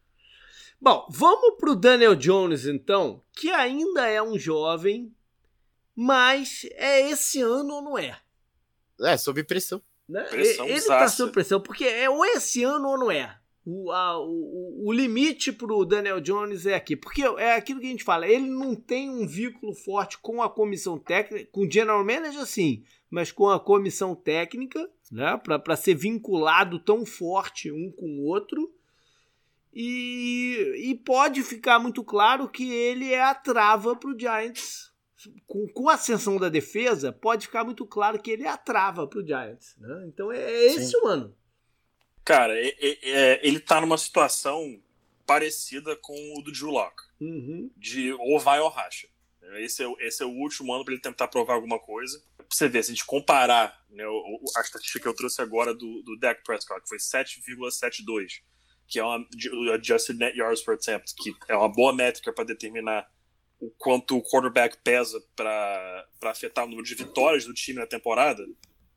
[0.79, 5.13] Bom, vamos pro Daniel Jones então, que ainda é um jovem,
[5.93, 8.17] mas é esse ano ou não é?
[9.01, 9.81] É, sob pressão.
[10.07, 10.27] Né?
[10.31, 13.37] Ele está sob pressão, porque é ou esse ano ou não é.
[13.65, 16.95] O, a, o, o limite para o Daniel Jones é aqui.
[16.95, 20.49] Porque é aquilo que a gente fala, ele não tem um vínculo forte com a
[20.49, 25.37] comissão técnica, com o general manager sim, mas com a comissão técnica, né?
[25.37, 28.73] Para ser vinculado tão forte um com o outro.
[29.73, 34.90] E, e pode ficar muito claro que ele é a trava para o Giants
[35.47, 39.07] com, com a ascensão da defesa, pode ficar muito claro que ele é a trava
[39.07, 39.75] pro Giants.
[39.77, 40.05] Né?
[40.07, 40.97] Então é, é esse Sim.
[41.03, 41.35] o ano.
[42.23, 44.81] Cara, é, é, é, ele tá numa situação
[45.25, 47.03] parecida com o do Drew Locke.
[47.19, 47.71] Uhum.
[47.77, 49.07] De ou vai ou racha.
[49.57, 52.21] Esse é, esse é o último ano para ele tentar provar alguma coisa.
[52.37, 54.03] Pra você ver, se a gente comparar né,
[54.55, 58.41] a estatística que eu trouxe agora do, do Dak Prescott, que foi 7,72,
[58.87, 59.25] que é uma
[59.73, 63.09] Adjusted Net Yards per Attempt, que é uma boa métrica para determinar
[63.61, 68.43] o quanto o quarterback pesa para afetar o número de vitórias do time na temporada,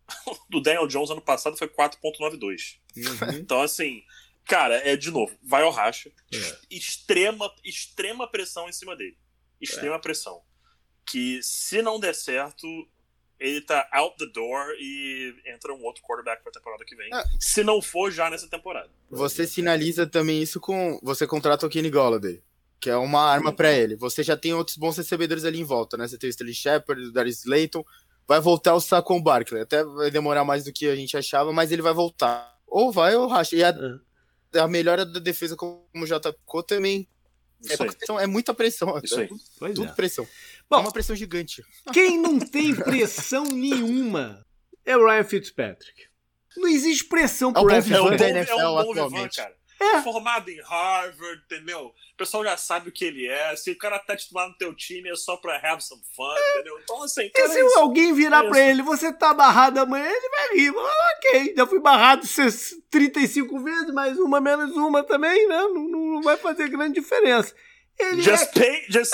[0.49, 2.79] do Daniel Jones ano passado foi 4.92.
[2.97, 3.39] Uhum.
[3.39, 4.03] Então, assim,
[4.47, 6.11] cara, é de novo, vai ao racha.
[6.33, 6.59] É.
[6.71, 9.19] Extrema, extrema pressão em cima dele.
[9.61, 10.01] Extrema é.
[10.01, 10.43] pressão.
[11.07, 12.67] Que se não der certo,
[13.39, 17.11] ele tá out the door e entra um outro quarterback pra temporada que vem.
[17.13, 17.23] É.
[17.39, 18.91] Se não for já nessa temporada.
[19.11, 20.99] Você sinaliza também isso com.
[21.03, 22.43] Você contrata o Kenny Golladay
[22.81, 23.97] que é uma arma para ele.
[23.97, 26.07] Você já tem outros bons recebedores ali em volta, né?
[26.07, 27.85] Você tem o Stanley Shepard, o Darius Slayton,
[28.27, 29.63] vai voltar o Saquon Barkley.
[29.63, 32.55] Até vai demorar mais do que a gente achava, mas ele vai voltar.
[32.67, 33.57] Ou vai ou racha.
[33.57, 33.75] E a,
[34.53, 34.59] é.
[34.59, 37.09] a melhora da defesa, como já tocou, também
[37.69, 39.01] É, pressão, é muita pressão.
[39.03, 39.29] Isso aí.
[39.59, 39.93] Pois Tudo é.
[39.93, 40.27] pressão.
[40.69, 41.65] Bom, é uma pressão gigante.
[41.93, 44.45] Quem não tem pressão nenhuma
[44.85, 46.09] é o Ryan Fitzpatrick.
[46.57, 48.51] Não existe pressão pro é Ryan Fitzpatrick.
[48.51, 49.37] É um bom, é um bom atualmente.
[49.37, 49.64] Vivan, cara.
[49.85, 50.03] É.
[50.03, 51.95] Formado em Harvard, entendeu?
[52.13, 53.55] O pessoal já sabe o que ele é.
[53.57, 56.51] Se o cara tá titular no teu time é só pra have some fun, é.
[56.53, 56.79] entendeu?
[56.83, 57.29] Então, assim.
[57.31, 60.73] Cara, se é alguém virar é pra ele, você tá barrado amanhã, ele vai rir.
[60.77, 62.27] Ah, ok, já fui barrado
[62.91, 65.63] 35 vezes, mas uma menos uma também, né?
[65.63, 67.55] Não, não vai fazer grande diferença.
[67.99, 68.61] Ele just é...
[68.61, 69.13] pay, just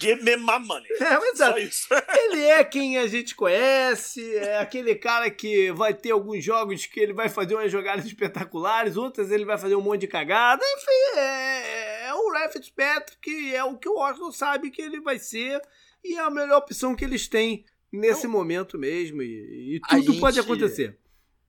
[0.00, 0.86] give me my money.
[1.02, 1.88] É, Só isso.
[2.16, 7.00] ele é quem a gente conhece, é aquele cara que vai ter alguns jogos que
[7.00, 10.62] ele vai fazer umas jogadas espetaculares, outras ele vai fazer um monte de cagada.
[10.64, 15.18] Enfim, é, é o Ref Patrick, é o que o Washington sabe que ele vai
[15.18, 15.60] ser
[16.04, 19.22] e é a melhor opção que eles têm nesse momento mesmo.
[19.22, 20.98] E, e tudo gente, pode acontecer.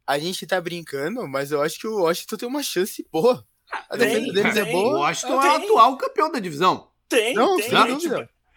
[0.06, 3.46] A gente tá brincando, mas eu acho que o Washington tem uma chance boa
[3.90, 4.98] a defesa deles é boa.
[4.98, 6.88] O Washington é o atual campeão da divisão.
[7.10, 7.76] Tem, não, tem.
[7.76, 8.08] A gente,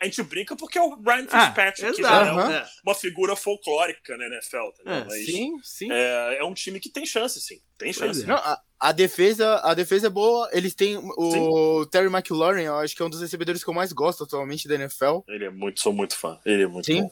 [0.01, 2.95] a gente brinca porque é o Ryan ah, Fitzpatrick, ah, que já é uma, uma,
[2.95, 4.71] figura folclórica na NFL.
[4.85, 5.89] Tá é, Mas sim, sim.
[5.91, 7.61] É, é, um time que tem chance, sim.
[7.79, 8.23] Tem chance.
[8.23, 8.27] É.
[8.27, 10.49] Não, a, a, defesa, a defesa é boa.
[10.53, 11.91] Eles têm o sim.
[11.91, 14.75] Terry McLaurin, eu acho que é um dos recebedores que eu mais gosto atualmente da
[14.75, 15.21] NFL.
[15.29, 16.39] Ele é muito, sou muito fã.
[16.45, 17.03] Ele é muito sim.
[17.03, 17.11] bom.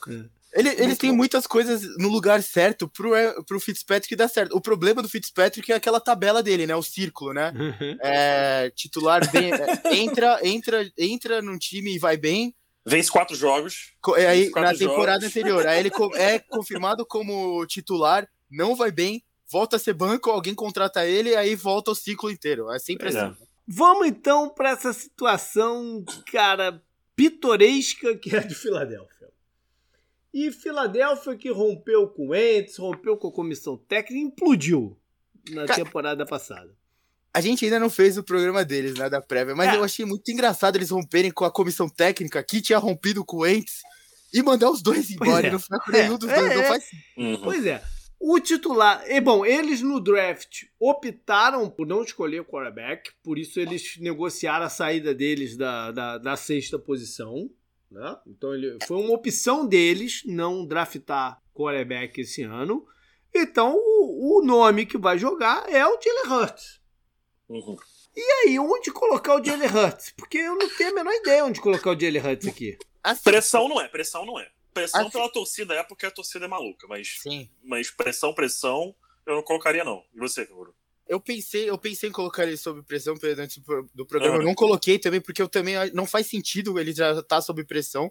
[0.55, 0.61] É.
[0.61, 4.57] Ele, eles têm muitas coisas no lugar certo pro, é, pro Fitzpatrick dar certo.
[4.57, 6.77] O problema do Fitzpatrick é aquela tabela dele, né?
[6.77, 7.53] O círculo, né?
[7.55, 7.99] Uhum.
[8.01, 12.55] É, titular bem, é, entra, entra, entra num time e vai bem.
[12.87, 13.95] Vence quatro jogos.
[14.17, 15.37] É, aí, quatro na temporada jogos.
[15.37, 15.67] anterior.
[15.67, 21.07] Aí ele é confirmado como titular, não vai bem, volta a ser banco, alguém contrata
[21.07, 22.71] ele, aí volta o ciclo inteiro.
[22.71, 23.19] É sempre é.
[23.19, 23.35] assim.
[23.67, 26.83] Vamos então para essa situação, cara,
[27.17, 29.14] pitoresca que é a de Filadélfia.
[30.35, 34.99] E Filadélfia que rompeu com o Ents, rompeu com a comissão técnica, implodiu
[35.51, 36.75] na temporada passada.
[37.33, 39.77] A gente ainda não fez o programa deles, né, da prévia, mas é.
[39.77, 43.47] eu achei muito engraçado eles romperem com a comissão técnica, que tinha rompido com o
[43.47, 43.83] Ents,
[44.33, 45.47] e mandar os dois embora.
[45.47, 45.51] É.
[45.53, 46.67] Não foi nenhum dos é, dois, não é.
[46.67, 46.85] faz
[47.17, 47.41] uhum.
[47.41, 47.81] Pois é.
[48.19, 49.05] O titular.
[49.09, 54.67] E bom, eles no draft optaram por não escolher o quarterback, por isso eles negociaram
[54.67, 57.49] a saída deles da, da, da sexta posição.
[57.91, 58.17] Né?
[58.27, 62.87] Então ele, foi uma opção deles não draftar quarterback esse ano.
[63.35, 66.81] Então o, o nome que vai jogar é o Jalen Hurts.
[67.49, 67.77] Uhum.
[68.17, 70.13] E aí, onde colocar o Jalen Hurts?
[70.17, 72.79] Porque eu não tenho a menor ideia onde colocar o Jalen Hurts aqui.
[73.03, 74.51] Assim, pressão não é, pressão não é.
[74.73, 77.49] Pressão assim, pela torcida é porque a torcida é maluca, mas, sim.
[77.63, 78.95] mas pressão, pressão,
[79.27, 80.05] eu não colocaria não.
[80.15, 80.75] E você, Bruno?
[81.07, 83.63] Eu pensei, eu pensei em colocar ele sob pressão antes
[83.95, 84.37] do programa.
[84.37, 84.43] Uhum.
[84.43, 88.11] Eu não coloquei também, porque eu também não faz sentido ele já tá sob pressão.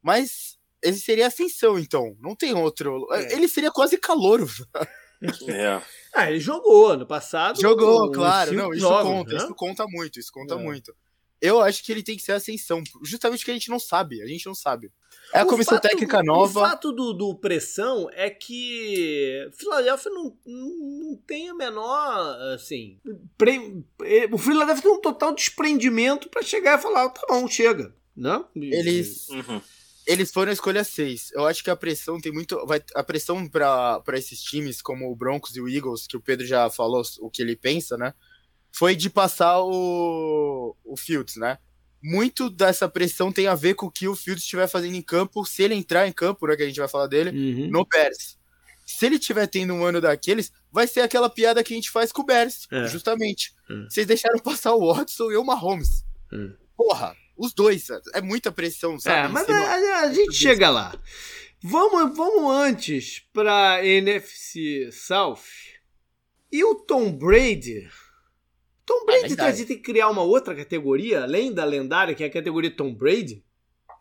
[0.00, 2.16] Mas ele seria ascensão, então.
[2.20, 3.08] Não tem outro.
[3.12, 3.32] É.
[3.32, 4.46] Ele seria quase calouro.
[5.48, 5.80] É.
[6.12, 7.58] ah, ele jogou ano passado.
[7.58, 8.52] Jogou, claro.
[8.52, 9.30] Não, isso jogos, conta.
[9.30, 9.36] Né?
[9.38, 10.20] Isso conta muito.
[10.20, 10.58] Isso conta é.
[10.58, 10.94] muito.
[11.40, 12.82] Eu acho que ele tem que ser ascensão.
[13.02, 14.22] Justamente porque a gente não sabe.
[14.22, 14.90] A gente não sabe.
[15.32, 16.60] É a o comissão fato, técnica nova.
[16.60, 22.98] O fato do, do pressão é que Philadelphia não, não tem a menor, assim...
[23.36, 23.84] Pre,
[24.30, 27.94] o Philadelphia tem um total desprendimento para chegar e falar, tá bom, chega.
[28.16, 28.44] Né?
[28.54, 29.28] Eles...
[29.28, 29.60] Uhum.
[30.06, 31.32] Eles foram a escolha 6.
[31.32, 32.64] Eu acho que a pressão tem muito.
[32.66, 36.46] Vai, a pressão para esses times, como o Broncos e o Eagles, que o Pedro
[36.46, 38.12] já falou o que ele pensa, né?
[38.74, 41.58] Foi de passar o, o Fields, né?
[42.04, 45.42] muito dessa pressão tem a ver com o que o Fields estiver fazendo em campo,
[45.46, 47.70] se ele entrar em campo, né, que a gente vai falar dele, uhum.
[47.70, 48.38] no Bears.
[48.84, 52.12] Se ele estiver tendo um ano daqueles, vai ser aquela piada que a gente faz
[52.12, 52.86] com o Bears, é.
[52.88, 53.54] justamente.
[53.70, 53.74] É.
[53.88, 56.04] Vocês deixaram passar o Watson e o Mahomes.
[56.30, 56.50] É.
[56.76, 59.26] Porra, os dois, é muita pressão, sabe?
[59.26, 60.94] É, mas a, a, gente chega lá.
[61.62, 65.40] Vamos, vamos antes para NFC South.
[66.52, 67.88] E o Tom Brady
[68.86, 72.32] Tom Brady é tem que criar uma outra categoria, além da lendária, que é a
[72.32, 73.42] categoria Tom Brady?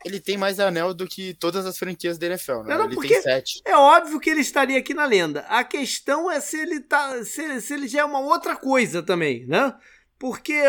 [0.05, 2.77] Ele tem mais anel do que todas as franquias da NFL, né?
[2.77, 3.61] Não, ele tem sete.
[3.63, 5.41] É óbvio que ele estaria aqui na lenda.
[5.47, 7.23] A questão é se ele tá.
[7.23, 9.73] Se, se ele já é uma outra coisa também, né?
[10.19, 10.61] Porque.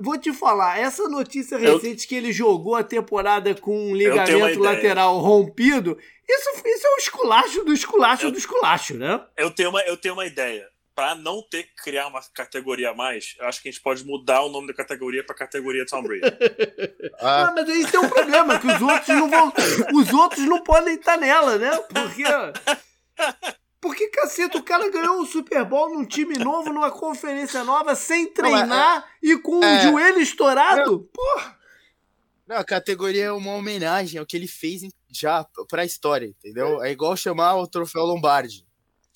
[0.00, 2.08] Vou te falar, essa notícia recente eu...
[2.08, 5.98] que ele jogou a temporada com um ligamento lateral rompido,
[6.28, 8.30] isso, isso é um esculacho do esculacho eu...
[8.30, 9.20] do esculacho, né?
[9.36, 10.68] Eu tenho uma, eu tenho uma ideia
[10.98, 14.04] para não ter que criar uma categoria a mais, eu acho que a gente pode
[14.04, 16.22] mudar o nome da categoria para categoria Tom Brady.
[17.22, 17.46] ah.
[17.46, 17.52] ah.
[17.54, 19.52] mas isso é um problema, que os outros não vão.
[19.94, 21.70] Os outros não podem estar nela, né?
[21.94, 22.24] Porque.
[23.80, 28.32] Porque, caceta, o cara ganhou o Super Bowl num time novo, numa conferência nova, sem
[28.32, 31.08] treinar não, é, e com é, o joelho estourado?
[31.14, 31.56] Porra!
[32.44, 36.82] Não, a categoria é uma homenagem ao que ele fez já pra história, entendeu?
[36.82, 38.66] É igual chamar o troféu Lombardi.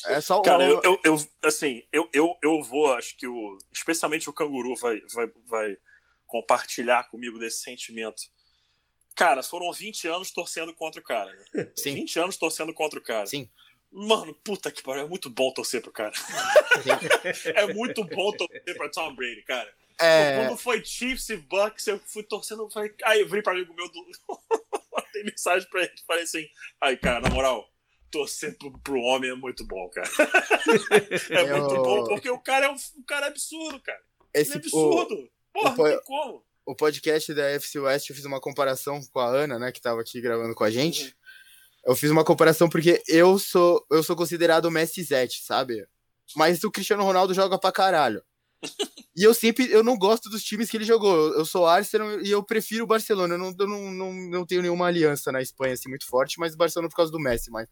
[0.07, 0.43] É só o...
[0.43, 3.59] Cara, eu, eu, eu, assim, eu, eu, eu vou, acho que o.
[3.73, 5.77] Especialmente o canguru vai, vai, vai
[6.27, 8.23] compartilhar comigo desse sentimento.
[9.15, 11.31] Cara, foram 20 anos torcendo contra o cara.
[11.55, 11.71] Né?
[11.77, 11.95] Sim.
[11.95, 13.27] 20 anos torcendo contra o cara.
[13.27, 13.49] Sim.
[13.91, 16.15] Mano, puta que pariu, é muito bom torcer pro cara.
[17.55, 19.71] é muito bom torcer pra Tom Brady, cara.
[20.01, 22.69] É, Quando foi Chiefs e Bucks, eu fui torcendo.
[22.71, 24.07] Falei, aí eu virei pra amigo meu do.
[24.93, 25.93] Mandei mensagem pra ele.
[26.07, 26.49] Falei assim:
[26.81, 27.71] aí, cara, na moral,
[28.13, 30.09] torcer pro, pro homem é muito bom, cara.
[31.31, 34.01] é Eu- muito bom, porque o cara é um, o cara é absurdo, cara.
[34.33, 35.29] Esse, é o, absurdo.
[35.53, 36.45] Porra, o- não tem como.
[36.65, 40.01] o podcast da FC West, eu fiz uma comparação com a Ana, né, que tava
[40.01, 41.07] aqui gravando com a gente.
[41.07, 41.13] Uhum.
[41.87, 45.85] Eu fiz uma comparação porque eu sou, eu sou considerado o Messi Zete, sabe?
[46.37, 48.23] Mas o Cristiano Ronaldo joga pra caralho.
[49.15, 51.15] E eu sempre, eu não gosto dos times que ele jogou.
[51.15, 53.35] Eu, eu sou Arsenal e eu prefiro o Barcelona.
[53.35, 56.55] Eu não, eu não, não, não tenho nenhuma aliança na Espanha assim muito forte, mas
[56.55, 57.51] o Barcelona por causa do Messi.
[57.51, 57.69] Mas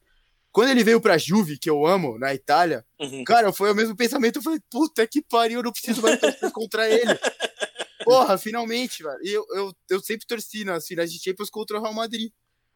[0.53, 3.25] quando ele veio pra Juve, que eu amo, na Itália, Uhum.
[3.25, 4.37] Cara, foi o mesmo pensamento.
[4.37, 7.19] Eu falei, puta que pariu, eu não preciso mais torcer contra ele.
[8.05, 9.19] Porra, finalmente, velho.
[9.23, 12.31] E eu, eu, eu sempre torci nas finais de Champions contra o Real Madrid.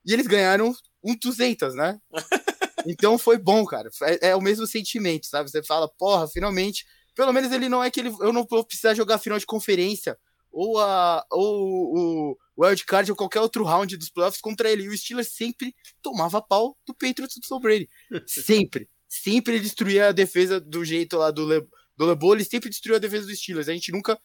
[0.05, 1.99] E eles ganharam um 200, né?
[2.87, 3.89] Então foi bom, cara.
[4.03, 5.51] É, é o mesmo sentimento, sabe?
[5.51, 6.85] Você fala, porra, finalmente.
[7.15, 10.19] Pelo menos ele não é que ele, eu não vou precisar jogar final de conferência
[10.53, 14.85] ou, a, ou o wildcard ou qualquer outro round dos playoffs contra ele.
[14.85, 17.89] E o Steelers sempre tomava pau do Patriots do Tom Brady.
[18.27, 18.89] Sempre.
[19.09, 22.97] Sempre ele destruía a defesa do jeito lá do, Le, do LeBeau, ele sempre destruiu
[22.97, 23.69] a defesa dos Steelers.
[23.69, 24.19] A gente nunca,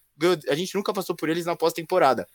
[0.47, 2.27] a gente nunca passou por eles na pós-temporada.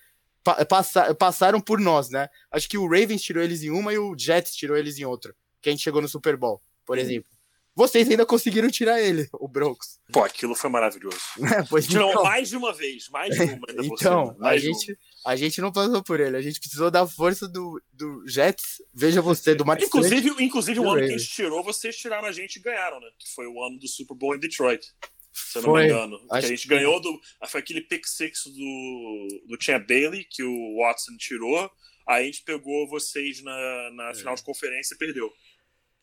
[0.45, 2.29] Pa- passa- passaram por nós, né?
[2.51, 5.35] Acho que o Ravens tirou eles em uma e o Jets tirou eles em outra.
[5.63, 7.31] Que a gente chegou no Super Bowl, por exemplo.
[7.75, 9.99] Vocês ainda conseguiram tirar ele, o Broncos.
[10.13, 11.17] Pô, aquilo foi maravilhoso.
[11.39, 11.65] né?
[11.69, 14.63] Pois Tirou então, mais de uma vez, mais de uma ainda por então a, mais
[14.63, 14.79] de uma.
[15.25, 16.37] A gente não passou por ele.
[16.37, 18.83] A gente precisou da força do, do Jets.
[18.93, 19.81] Veja você, do Mark.
[19.83, 23.09] Inclusive, inclusive o ano que a gente tirou, vocês tiraram a gente e ganharam, né?
[23.19, 24.85] Que foi o ano do Super Bowl em Detroit.
[25.33, 25.83] Se eu não Foi.
[25.87, 26.19] me engano.
[26.29, 27.21] Que a gente ganhou do.
[27.49, 31.69] Foi aquele pick six do, do Champ Bailey, que o Watson tirou.
[32.07, 34.15] Aí a gente pegou vocês na, na É.
[34.15, 35.29] final de conferência e perdeu.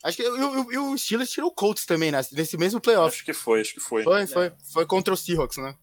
[0.04, 2.20] Acho que e o- e o Steelers tirou o Colts também, né?
[2.34, 3.16] Nesse mesmo playoff.
[3.16, 4.04] Acho que foi, acho que foi.
[4.04, 5.78] Foi, foi, foi contra o Seahawks, né?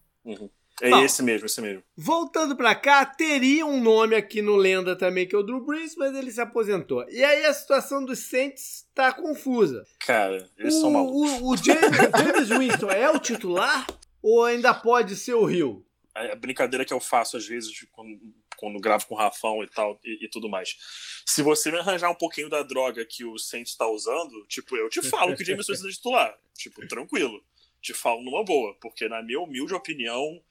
[0.81, 1.05] É Bom.
[1.05, 1.83] esse mesmo, esse mesmo.
[1.97, 5.97] Voltando pra cá, teria um nome aqui no Lenda também, que é o Drew Brees,
[5.97, 7.05] mas ele se aposentou.
[7.11, 9.85] E aí a situação dos Saints tá confusa.
[9.99, 11.33] Cara, eles são malucos.
[11.41, 13.87] O, o, o James, James Winston é o titular
[14.23, 15.85] ou ainda pode ser o Rio?
[16.15, 18.19] a brincadeira que eu faço às vezes quando,
[18.57, 20.77] quando gravo com o Rafão e tal e, e tudo mais.
[21.25, 24.89] Se você me arranjar um pouquinho da droga que o Saints está usando, tipo, eu
[24.89, 26.39] te falo que o James Winston é titular.
[26.55, 27.43] Tipo, tranquilo.
[27.81, 30.43] Te falo numa boa, porque na minha humilde opinião,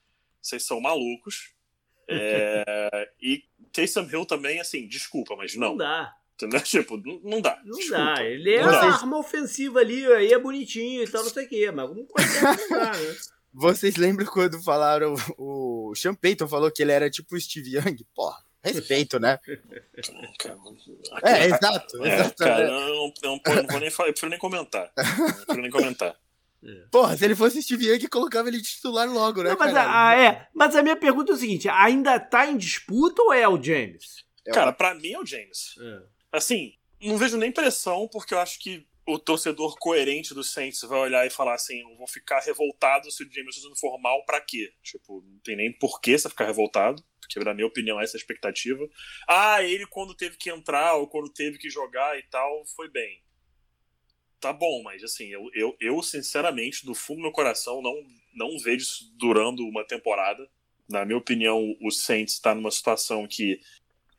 [0.41, 1.53] vocês são malucos.
[2.09, 5.75] É, e Taysom Hill também, assim, desculpa, mas não.
[5.75, 6.13] dá.
[6.35, 6.61] Entendeu?
[6.63, 7.61] Tipo, não, não dá.
[7.65, 8.01] Não desculpa.
[8.15, 8.23] dá.
[8.23, 8.87] Ele é Não uma dá.
[8.93, 12.07] arma ofensiva ali, aí é bonitinho e tal, não sei o quê, mas como
[12.69, 13.15] não dá, né?
[13.53, 17.97] Vocês lembram quando falaram, o Sean Payton falou que ele era tipo o Steve Young?
[18.15, 19.37] Porra, respeito, né?
[21.23, 22.35] É, exato, É, exato.
[22.37, 22.69] cara, né?
[22.69, 24.91] eu não, não- não vou nem falar, eu prefiro nem comentar.
[24.95, 26.15] Eu prefiro nem comentar.
[26.91, 29.75] Porra, se ele fosse o Steve Young, colocava ele de titular logo, né, Não, mas,
[29.75, 33.31] a, a- é, mas a minha pergunta é o seguinte: ainda tá em disputa ou
[33.33, 34.25] é o James?
[34.45, 35.75] É, Cara, pra mim é o James.
[36.31, 40.99] Assim, não vejo nem pressão, porque eu acho que o torcedor coerente do Saints vai
[40.99, 44.41] olhar e falar assim: eu vou ficar revoltado se o James não for mal, pra
[44.41, 44.73] quê?
[44.83, 48.21] Tipo, não tem nem porquê você ficar revoltado, porque na minha opinião essa é a
[48.21, 48.85] expectativa.
[49.29, 53.21] Ah, ele quando teve que entrar ou quando teve que jogar e tal, foi bem.
[54.39, 57.95] Tá bom, mas assim, eu, eu, eu sinceramente, do fundo do meu coração, não,
[58.35, 60.47] não vejo isso durando uma temporada.
[60.87, 63.59] Na minha opinião, o Saints tá numa situação que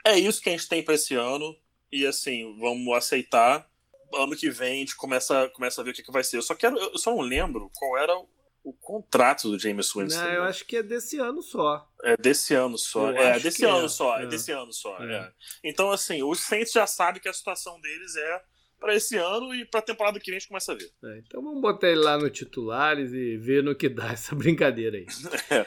[0.05, 1.57] é isso que a gente tem pra esse ano.
[1.90, 3.69] E assim, vamos aceitar.
[4.12, 6.39] Ano que vem a gente começa, começa a ver o que, que vai ser.
[6.39, 6.77] Eu só quero.
[6.77, 8.28] Eu só não lembro qual era o,
[8.65, 10.20] o contrato do James Winston.
[10.20, 11.89] Não, eu acho que é desse ano só.
[12.03, 13.11] É desse ano só.
[13.11, 13.89] É, desse ano é.
[13.89, 14.19] só.
[14.19, 14.23] É.
[14.24, 14.27] É.
[14.27, 14.99] desse ano só.
[15.03, 15.15] É.
[15.15, 15.32] é.
[15.62, 18.43] Então, assim, os Saints já sabem que a situação deles é
[18.78, 20.90] pra esse ano e pra temporada que vem a gente começa a ver.
[21.05, 24.96] É, então vamos botar ele lá no titulares e ver no que dá essa brincadeira
[24.96, 25.06] aí.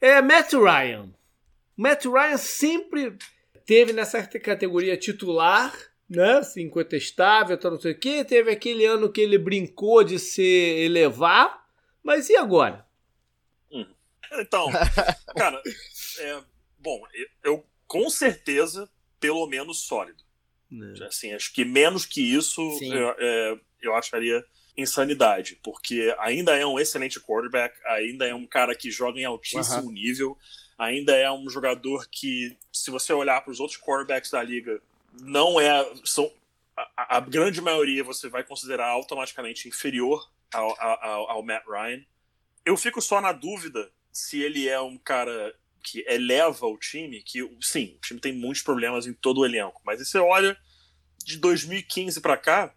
[0.00, 1.12] é, Matt Ryan.
[1.76, 3.16] Matt Ryan sempre
[3.66, 5.72] teve nessa categoria titular,
[6.08, 6.38] né?
[6.38, 8.24] Assim, incontestável, tal, não sei o quê.
[8.24, 11.66] Teve aquele ano que ele brincou de se elevar.
[12.02, 12.86] Mas e agora?
[14.40, 14.66] Então,
[15.36, 15.62] cara,
[16.20, 16.42] é,
[16.78, 18.88] bom, eu, eu com certeza,
[19.20, 20.22] pelo menos sólido.
[21.06, 24.44] Assim, acho que menos que isso eu, é, eu acharia
[24.76, 29.90] insanidade, porque ainda é um excelente quarterback, ainda é um cara que joga em altíssimo
[29.92, 30.38] nível,
[30.78, 34.80] ainda é um jogador que, se você olhar para os outros quarterbacks da liga,
[35.20, 35.92] não é.
[36.04, 36.32] São,
[36.76, 42.02] a, a grande maioria você vai considerar automaticamente inferior ao, ao, ao Matt Ryan.
[42.64, 47.40] Eu fico só na dúvida se ele é um cara que eleva o time, que
[47.60, 50.56] sim, o time tem muitos problemas em todo o elenco, mas você olha
[51.24, 52.74] de 2015 para cá,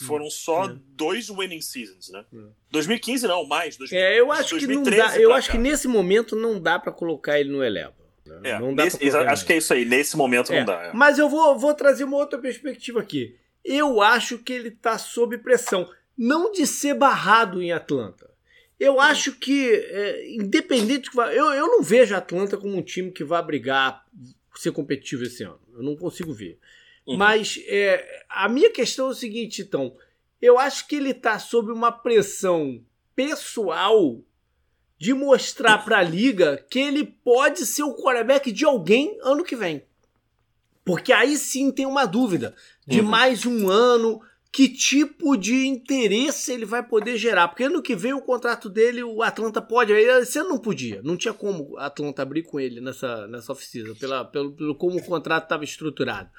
[0.00, 0.76] foram só é.
[0.88, 2.24] dois winning seasons, né?
[2.32, 2.38] É.
[2.70, 3.76] 2015 não, mais.
[3.76, 5.52] 2000, é, eu acho que não dá, eu acho cá.
[5.52, 7.94] que nesse momento não dá para colocar ele no eleva.
[8.26, 8.50] Né?
[8.50, 10.86] É, não dá nesse, acho que é isso aí, nesse momento é, não dá.
[10.86, 10.92] É.
[10.92, 13.36] Mas eu vou, vou trazer uma outra perspectiva aqui.
[13.64, 18.27] Eu acho que ele tá sob pressão, não de ser barrado em Atlanta.
[18.78, 21.10] Eu acho que, é, independente.
[21.16, 24.06] Eu, eu não vejo a Atlanta como um time que vai brigar,
[24.54, 25.60] ser competitivo esse ano.
[25.74, 26.58] Eu não consigo ver.
[27.06, 27.16] Uhum.
[27.16, 29.96] Mas é, a minha questão é o seguinte, então.
[30.40, 32.80] Eu acho que ele está sob uma pressão
[33.16, 34.20] pessoal
[34.96, 39.56] de mostrar para a liga que ele pode ser o quarterback de alguém ano que
[39.56, 39.84] vem.
[40.84, 42.54] Porque aí sim tem uma dúvida
[42.86, 43.06] de uhum.
[43.06, 44.20] mais um ano,
[44.50, 47.48] que tipo de interesse ele vai poder gerar.
[47.48, 49.92] Porque ano que vem o contrato dele, o Atlanta pode.
[50.24, 54.24] Você não podia, não tinha como o Atlanta abrir com ele nessa, nessa oficina, pela,
[54.24, 56.30] pelo, pelo como o contrato estava estruturado.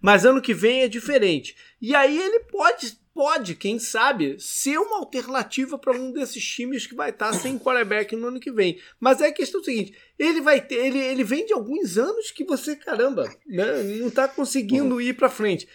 [0.00, 1.56] Mas ano que vem é diferente.
[1.80, 6.94] E aí ele pode, pode, quem sabe, ser uma alternativa para um desses times que
[6.94, 8.78] vai estar sem quarterback no ano que vem.
[9.00, 12.44] Mas é a questão seguinte: ele vai ter, ele, ele vem de alguns anos que
[12.44, 15.00] você, caramba, né, não está conseguindo uhum.
[15.00, 15.68] ir para frente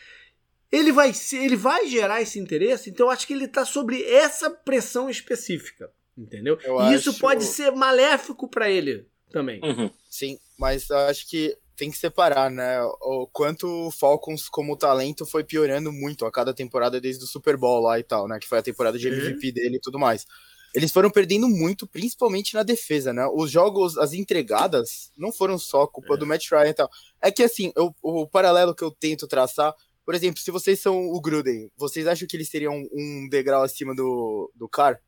[0.73, 4.49] ele vai, ele vai gerar esse interesse, então eu acho que ele está sobre essa
[4.49, 6.57] pressão específica, entendeu?
[6.63, 9.61] Eu e isso pode ser maléfico para ele também.
[9.63, 9.91] Uhum.
[10.09, 12.81] Sim, mas eu acho que tem que separar, né?
[13.01, 17.55] O quanto o Falcons como talento foi piorando muito a cada temporada desde o Super
[17.55, 18.39] Bowl lá e tal, né?
[18.39, 19.53] Que foi a temporada de MVP uhum.
[19.53, 20.25] dele e tudo mais.
[20.73, 23.27] Eles foram perdendo muito, principalmente na defesa, né?
[23.31, 26.17] Os jogos, as entregadas, não foram só culpa é.
[26.17, 26.89] do Matt Ryan e tal.
[27.21, 29.75] É que assim, eu, o paralelo que eu tento traçar
[30.05, 33.95] por exemplo, se vocês são o Gruden, vocês acham que eles seriam um degrau acima
[33.95, 34.99] do, do Carr?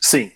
[0.00, 0.32] Sim.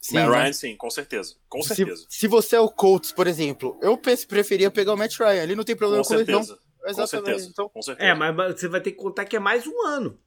[0.00, 0.42] Sim, Matt né?
[0.42, 1.36] Ryan, sim, com certeza.
[1.48, 2.04] Com certeza.
[2.08, 5.42] Se, se você é o Colts, por exemplo, eu penso, preferia pegar o Matt Ryan.
[5.44, 6.40] Ele não tem problema com, com lesão.
[6.40, 6.98] Exatamente.
[6.98, 7.48] Com certeza.
[7.48, 8.08] Então, com certeza.
[8.08, 10.18] É, mas você vai ter que contar que é mais um ano.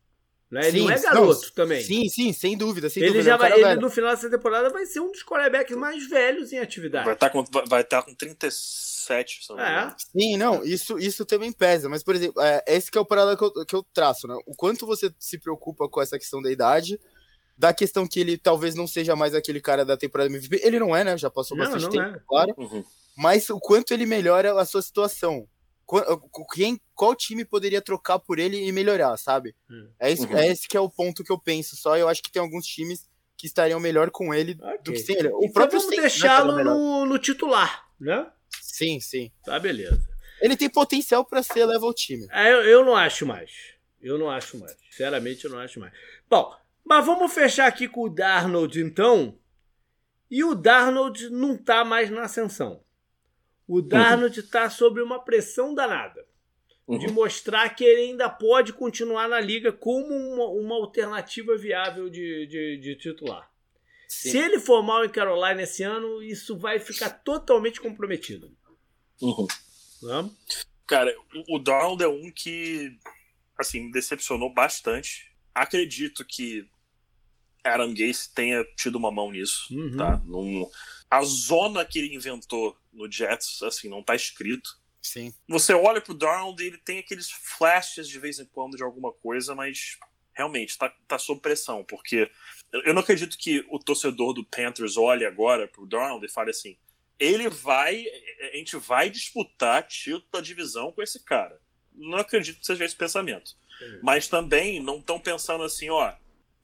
[0.56, 0.68] Né?
[0.68, 1.84] Ele sim, não é garoto não, também.
[1.84, 2.90] Sim, sim, sem dúvida.
[2.90, 5.76] Sem ele dúvida, já vai, ele no final dessa temporada vai ser um dos quarterbacks
[5.76, 7.06] mais velhos em atividade.
[7.06, 9.40] Vai estar tá com, vai estar tá com 36 7.
[9.58, 9.94] É.
[9.98, 11.88] Sim, não, isso, isso também pesa.
[11.88, 14.36] Mas, por exemplo, é, esse que é o paralelo que eu, que eu traço, né?
[14.46, 17.00] O quanto você se preocupa com essa questão da idade,
[17.58, 20.62] da questão que ele talvez não seja mais aquele cara da temporada MVP.
[20.64, 21.18] Ele não é, né?
[21.18, 22.22] Já passou bastante não, tempo, é.
[22.28, 22.54] claro.
[22.58, 22.84] Uhum.
[23.18, 25.48] Mas o quanto ele melhora a sua situação.
[26.54, 29.56] Quem, qual time poderia trocar por ele e melhorar, sabe?
[29.70, 29.90] Hum.
[30.00, 30.38] É, isso, uhum.
[30.38, 31.76] é esse que é o ponto que eu penso.
[31.76, 33.08] Só eu acho que tem alguns times
[33.38, 34.78] que estariam melhor com ele okay.
[34.84, 35.30] do que sem ele.
[35.30, 38.28] O então próprio vamos né, deixá-lo no, no titular, né?
[38.62, 39.32] Sim, sim.
[39.44, 40.02] Tá, beleza.
[40.42, 42.28] Ele tem potencial para ser level time.
[42.32, 43.52] É, eu, eu não acho mais.
[44.02, 44.76] Eu não acho mais.
[44.90, 45.94] Sinceramente, eu não acho mais.
[46.30, 49.38] Bom, mas vamos fechar aqui com o Darnold, então.
[50.30, 52.85] E o Darnold não tá mais na ascensão.
[53.68, 54.48] O Darnold uhum.
[54.48, 56.26] tá sob uma pressão danada.
[56.88, 57.00] Uhum.
[57.00, 62.46] De mostrar que ele ainda pode continuar na liga como uma, uma alternativa viável de,
[62.46, 63.52] de, de titular.
[64.08, 64.30] Sim.
[64.30, 68.56] Se ele for mal em Carolina esse ano, isso vai ficar totalmente comprometido.
[69.20, 69.48] Uhum.
[70.86, 71.12] Cara,
[71.48, 72.96] o, o Donald é um que,
[73.58, 75.34] assim, me decepcionou bastante.
[75.56, 76.68] Acredito que
[77.64, 79.98] Adam Gase tenha tido uma mão nisso, uhum.
[79.98, 80.22] tá?
[80.24, 80.70] Num,
[81.10, 84.70] a zona que ele inventou no Jets, assim, não tá escrito.
[85.02, 85.34] Sim.
[85.48, 89.12] Você olha pro Donald e ele tem aqueles flashes de vez em quando de alguma
[89.12, 90.00] coisa, mas
[90.34, 92.30] realmente tá, tá sob pressão, porque
[92.72, 96.78] eu não acredito que o torcedor do Panthers olhe agora pro Donald e fale assim:
[97.20, 98.04] ele vai,
[98.52, 101.60] a gente vai disputar título da divisão com esse cara.
[101.94, 103.56] Não acredito que seja esse pensamento.
[104.02, 106.14] Mas também não estão pensando assim, ó,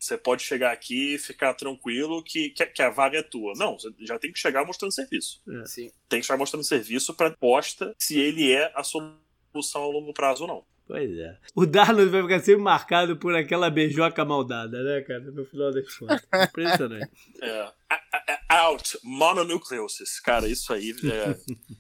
[0.02, 3.53] você pode chegar aqui e ficar tranquilo que, que, que, a vaga é tua.
[3.56, 5.41] Não, você já tem que chegar mostrando serviço.
[5.48, 5.65] É.
[5.65, 5.91] Sim.
[6.10, 10.44] Tem que chegar mostrando serviço para posta se ele é a solução a longo prazo
[10.44, 10.72] ou não.
[10.88, 11.38] Pois é.
[11.56, 15.22] O Darnold vai ficar sempre marcado por aquela beijoca maldada, né, cara?
[15.32, 16.28] No final das contas.
[16.49, 17.11] Impressionante.
[17.41, 17.72] É.
[18.49, 20.19] Out, mononucleosis.
[20.19, 21.38] Cara, isso aí é,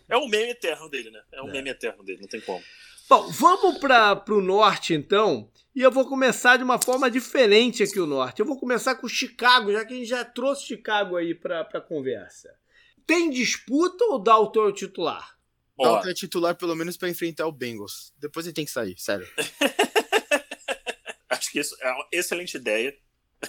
[0.15, 1.21] é um meme eterno dele, né?
[1.33, 1.51] É um é.
[1.51, 2.63] meme eterno dele, não tem como.
[3.11, 5.51] Bom, vamos para o norte então.
[5.75, 8.39] E eu vou começar de uma forma diferente aqui o norte.
[8.39, 11.81] Eu vou começar com Chicago, já que a gente já trouxe Chicago aí para a
[11.81, 12.57] conversa.
[13.05, 15.37] Tem disputa ou dá o teu titular?
[15.77, 18.13] Dalton é titular pelo menos para enfrentar o Bengals.
[18.17, 19.27] Depois ele tem que sair, sério.
[21.27, 22.97] Acho que isso é uma excelente ideia.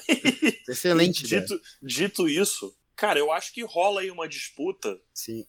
[0.68, 1.60] Excelente dito, ideia.
[1.80, 5.01] Dito isso, cara, eu acho que rola aí uma disputa.
[5.14, 5.47] Sim.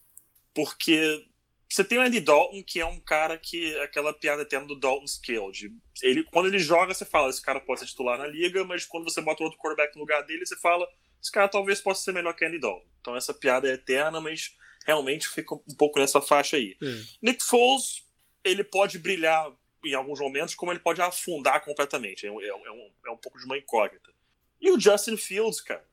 [0.54, 1.26] Porque
[1.74, 3.76] você tem o Andy Dalton, que é um cara que.
[3.80, 5.52] aquela piada eterna do Dalton Scale.
[5.52, 5.72] De,
[6.04, 9.06] ele, quando ele joga, você fala, esse cara pode ser titular na liga, mas quando
[9.06, 10.88] você bota outro quarterback no lugar dele, você fala,
[11.20, 12.86] esse cara talvez possa ser melhor que Andy Dalton.
[13.02, 14.56] Então essa piada é eterna, mas
[14.86, 16.78] realmente fica um pouco nessa faixa aí.
[16.80, 17.04] Hum.
[17.24, 18.06] Nick Foles,
[18.44, 19.52] ele pode brilhar
[19.84, 22.28] em alguns momentos, como ele pode afundar completamente.
[22.28, 24.14] É um, é um, é um pouco de uma incógnita.
[24.62, 25.86] E o Justin Fields, cara.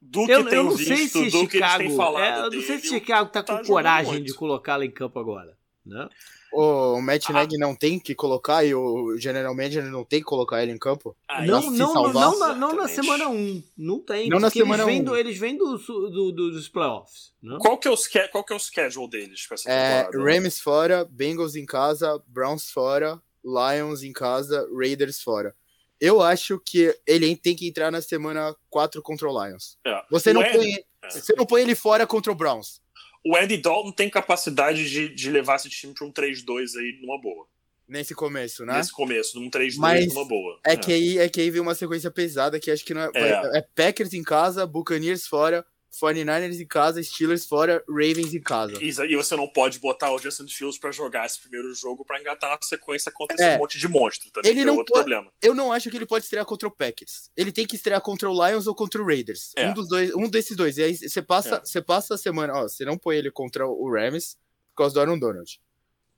[0.00, 1.78] Do que Eu, tem eu não visto, sei se do que eles Chicago.
[1.78, 2.22] têm falado.
[2.22, 5.56] é, eu não sei se Chicago tá, tá com coragem de colocá-lo em campo agora.
[5.84, 6.08] Né?
[6.52, 7.32] O Matt Ah.
[7.32, 10.78] Nagy não tem que colocar e o General Manager não tem que colocar ele em
[10.78, 11.16] campo?
[11.28, 13.62] aí não, não, não, na, não na semana 1.
[13.76, 14.28] Não tem.
[14.28, 15.04] Não na semana eles vêm, 1.
[15.04, 17.32] do, eles vêm do, do, do- dos playoffs.
[17.42, 17.56] Né?
[17.60, 17.96] Qual que, é o,
[18.32, 20.08] qual que é o schedule deles pra essa É?
[20.12, 25.54] Rams fora, Bengals em casa, Browns fora, Lions em casa, Raiders fora.
[26.00, 29.78] Eu acho que ele tem que entrar na semana 4 contra o Lions.
[29.86, 30.02] É.
[30.10, 31.10] Você não, Andy- põe, é.
[31.10, 32.80] você não põe ele fora contra o Browns.
[33.24, 37.20] O Andy Dalton tem capacidade de, de levar esse time pra um 3-2 aí numa
[37.20, 37.46] boa.
[37.88, 38.76] Nesse começo, né?
[38.78, 40.58] Nesse começo, num 3-2 Mas numa boa.
[40.64, 43.10] É que aí é que aí veio uma sequência pesada que acho que não é,
[43.14, 43.58] É.
[43.58, 45.64] é Packers em casa, Buccaneers fora,
[46.00, 48.72] 49ers em casa, Steelers fora, Ravens em casa.
[48.82, 52.20] E e você não pode botar o Justin Fields pra jogar esse primeiro jogo pra
[52.20, 53.58] engatar na sequência contra esse É.
[53.58, 55.32] monte de monstro também, Ele que não é outro pode- problema.
[55.42, 57.30] Eu não acho que ele pode estrear contra o Packers.
[57.36, 59.52] Ele tem que estrear contra o Lions ou contra o Raiders.
[59.56, 59.68] É.
[59.68, 60.78] Um dos dois, um desses dois.
[60.78, 61.60] E aí você passa, É.
[61.60, 64.36] você passa a semana, ó, você não põe ele contra o Rams
[64.74, 65.60] por causa do Aaron Donald.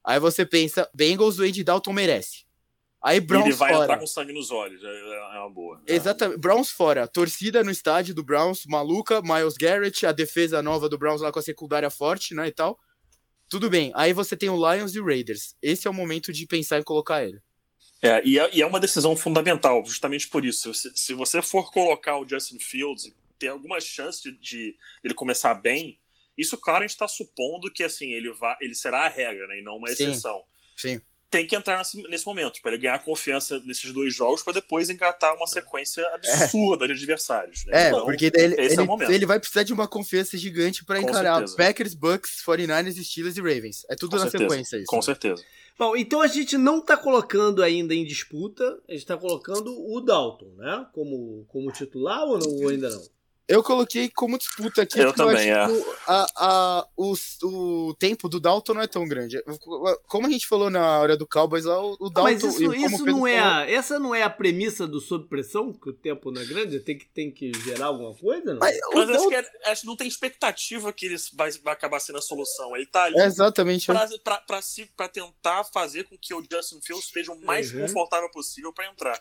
[0.04, 2.47] Aí você pensa, Bengals, o Andy Dalton merece.
[3.02, 3.84] Aí Browns ele vai fora.
[3.84, 5.80] entrar com sangue nos olhos, é, é uma boa.
[5.86, 6.38] Exatamente.
[6.38, 7.06] Browns fora.
[7.06, 9.22] Torcida no estádio do Browns, maluca.
[9.22, 12.78] Miles Garrett, a defesa nova do Browns lá com a secundária forte, né, e tal.
[13.48, 13.92] Tudo bem.
[13.94, 15.56] Aí você tem o Lions e o Raiders.
[15.62, 17.40] Esse é o momento de pensar em colocar ele.
[18.02, 20.74] É, e, é, e é uma decisão fundamental, justamente por isso.
[20.74, 25.14] Se, se você for colocar o Justin Fields e ter alguma chance de, de ele
[25.14, 25.98] começar bem,
[26.36, 29.58] isso, claro, a gente está supondo que assim ele, vai, ele será a regra, né,
[29.58, 30.10] e não uma Sim.
[30.10, 30.44] exceção.
[30.76, 31.00] Sim.
[31.30, 34.88] Tem que entrar nesse, nesse momento, para ele ganhar confiança nesses dois jogos, para depois
[34.88, 37.66] engatar uma sequência absurda de adversários.
[37.66, 37.84] Né?
[37.84, 39.12] É, Então, porque daí ele, é o ele, momento.
[39.12, 41.56] ele vai precisar de uma confiança gigante pra Com encarar certeza.
[41.56, 43.84] Packers, Bucks, 49ers, Steelers e Ravens.
[43.90, 44.48] É tudo Com na certeza.
[44.48, 44.86] sequência isso.
[44.86, 45.02] Com né?
[45.02, 45.44] certeza.
[45.78, 50.00] Bom, então a gente não tá colocando ainda em disputa, a gente tá colocando o
[50.00, 50.86] Dalton, né?
[50.92, 53.02] Como, como titular ou, não, ou ainda não?
[53.48, 54.98] Eu coloquei como disputa aqui.
[55.00, 57.14] Eu porque também, acho que o, a, a, o,
[57.88, 59.42] o tempo do Dalton não é tão grande.
[60.06, 62.22] Como a gente falou na hora do Cowboys lá, o, o Dalton.
[62.24, 63.38] Mas isso, como isso não é.
[63.38, 66.78] a- essa não é a premissa do sob pressão, que o tempo não é grande,
[66.80, 68.58] tem que, tem que gerar alguma coisa, não?
[68.60, 71.50] Mas o Mas acho Dalton- que, é- acho que não tem expectativa que ele vai,
[71.52, 72.76] vai acabar sendo a solução.
[72.76, 73.86] Ele tá ali É exatamente.
[73.86, 77.72] pra, pra, pra, se- pra tentar fazer com que o Justin Fields esteja o mais
[77.72, 77.80] Uhum.
[77.86, 79.18] confortável possível pra entrar.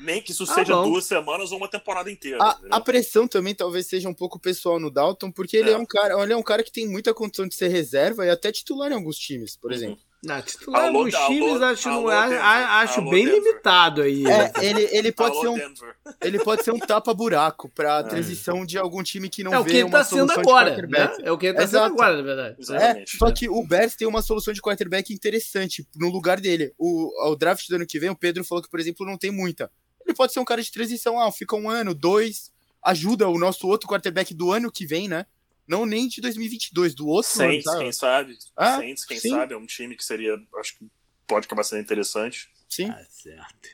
[0.00, 2.38] Nem que isso Ah, seja duas semanas ou uma temporada inteira.
[2.40, 5.72] A, a pressão também talvez seja um pouco pessoal no Dalton, porque ele é.
[5.74, 5.76] É.
[5.78, 8.52] um cara, ele é um cara que tem muita condição de ser reserva e até
[8.52, 9.76] titular em alguns times, por Uhum.
[9.76, 9.98] exemplo.
[10.20, 13.40] Na titular Alô, alô, times, acho, alô, a- a- acho Alô, bem Denver.
[13.40, 14.24] limitado aí.
[14.26, 15.94] É, ele, ele pode Alô, ser um Denver.
[16.20, 18.02] ele pode ser um tapa-buraco pra É.
[18.02, 21.18] transição de algum time que não É o vê que ele tá sendo agora, quarterback.
[21.18, 21.24] né?
[21.28, 21.84] É o que ele tá Exato.
[21.90, 22.56] sendo agora, na verdade.
[22.82, 26.72] É, só que o Bears tem uma solução de quarterback interessante no lugar dele.
[26.76, 29.30] O, o draft do ano que vem, o Pedro falou que, por exemplo, não tem
[29.30, 29.70] muita.
[30.08, 32.50] Ele pode ser um cara de transição, ah, fica um ano, dois,
[32.82, 35.26] ajuda o nosso outro quarterback do ano que vem, né?
[35.66, 37.82] Não nem de 2022, do outro Saints, ano, tá?
[37.82, 38.38] quem sabe?
[38.56, 39.30] Ah, Saints, quem sim.
[39.30, 39.52] sabe?
[39.52, 40.86] É um time que seria, acho que
[41.26, 42.48] pode acabar sendo interessante.
[42.68, 42.88] Sim.
[42.88, 43.68] Tá certo.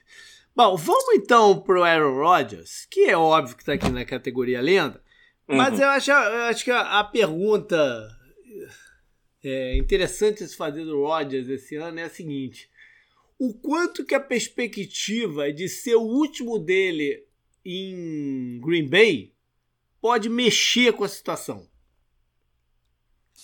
[0.56, 5.02] Bom, vamos então pro Aaron Rodgers, que é óbvio que tá aqui na categoria lenda,
[5.47, 5.81] mas Uhum.
[5.81, 8.11] eu acho, eu acho que a, a pergunta
[9.43, 12.70] é, interessante se fazer do Rodgers esse ano é a seguinte:
[13.39, 17.27] o quanto que a perspectiva de ser o último dele
[17.65, 19.35] em Green Bay
[20.01, 21.69] pode mexer com a situação?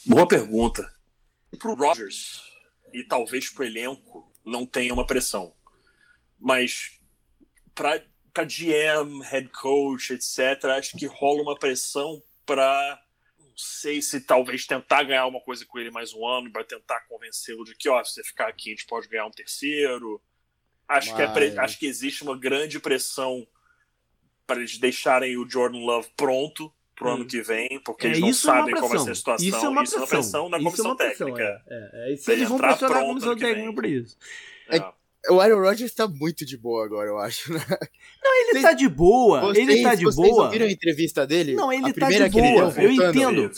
[0.06, 0.90] Boa pergunta.
[1.58, 2.42] Pro Rodgers
[2.92, 5.54] e talvez pro elenco não tenha uma pressão.
[6.38, 6.98] Mas
[7.74, 13.00] pra GM, head coach, etc., acho que rola uma pressão não
[13.60, 17.64] sei se talvez tentar ganhar uma coisa com ele mais um ano, para tentar convencê-lo
[17.64, 20.20] de que, ó, se você ficar aqui, a gente pode ganhar um terceiro.
[20.88, 23.46] Acho, que, é pre- Mas- acho que existe uma grande pressão
[24.46, 27.14] para eles deixarem o Jordan Love pronto pro Hum.
[27.14, 29.14] ano que vem, porque É, eles não é uma sabem qual vai ser a pressão.
[29.14, 29.46] situação.
[29.46, 30.48] Isso é uma Isso é pressão.
[30.48, 31.64] na Isso é comissão uma pressão, técnica.
[31.68, 31.74] é.
[31.74, 32.12] É, é.
[32.12, 33.74] Eles vão entrar pressionar a pronto comissão técnica vem.
[33.74, 34.18] por isso.
[34.68, 34.99] É.
[35.28, 37.52] O Aaron Rodgers tá muito de boa agora, eu acho.
[37.52, 37.60] Né?
[38.24, 40.44] Ele Vocês- tá de boa, Vocês, ele tá de vocês boa.
[40.46, 41.54] ouviram a entrevista dele?
[41.54, 42.70] Não, ele a tá de boa.
[42.70, 43.50] deu, Eu entendo.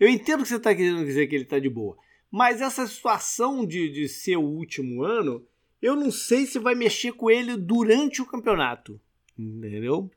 [0.00, 1.96] Eu entendo que você tá querendo dizer que ele tá de boa.
[2.30, 5.46] Mas essa situação de, de ser o último ano,
[5.80, 9.00] eu não sei se vai mexer com ele durante o campeonato.
[9.38, 10.10] Entendeu?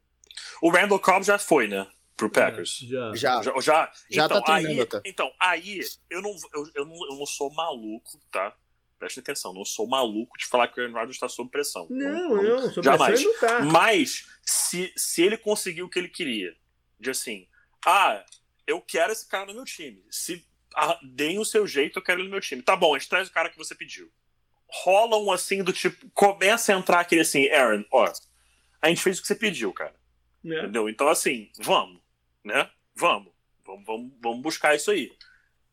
[0.61, 1.85] O Randall Cobb já foi, né?
[2.15, 2.79] Pro Packers.
[2.79, 3.11] Já.
[3.15, 3.41] Já.
[3.43, 5.01] Já, já, Já então, tá treinando aí.
[5.05, 5.79] Então, aí,
[6.09, 8.55] eu não, eu, eu, não, eu não sou maluco, tá?
[8.99, 11.87] Preste atenção, não sou maluco de falar que o Aaron Rodgers está sob pressão.
[11.89, 13.21] Não, não, sobre jamais.
[13.21, 13.61] pressão ele não tá.
[13.61, 16.55] Mas, se, se ele conseguiu o que ele queria,
[16.99, 17.47] de assim,
[17.85, 18.25] ah,
[18.65, 20.03] eu quero esse cara no meu time.
[20.09, 20.45] Se
[20.75, 22.61] ah, deem o seu jeito, eu quero ele no meu time.
[22.61, 24.11] Tá bom, a gente traz o cara que você pediu.
[24.67, 28.11] Rola um assim do tipo, começa a entrar aquele assim, Aaron, ó,
[28.81, 29.95] a gente fez o que você pediu, cara.
[30.45, 30.59] É.
[30.59, 30.89] Entendeu?
[30.89, 32.01] Então, assim, vamos,
[32.43, 32.69] né?
[32.95, 33.31] Vamos.
[33.65, 35.11] Vamos, vamos, vamos buscar isso aí.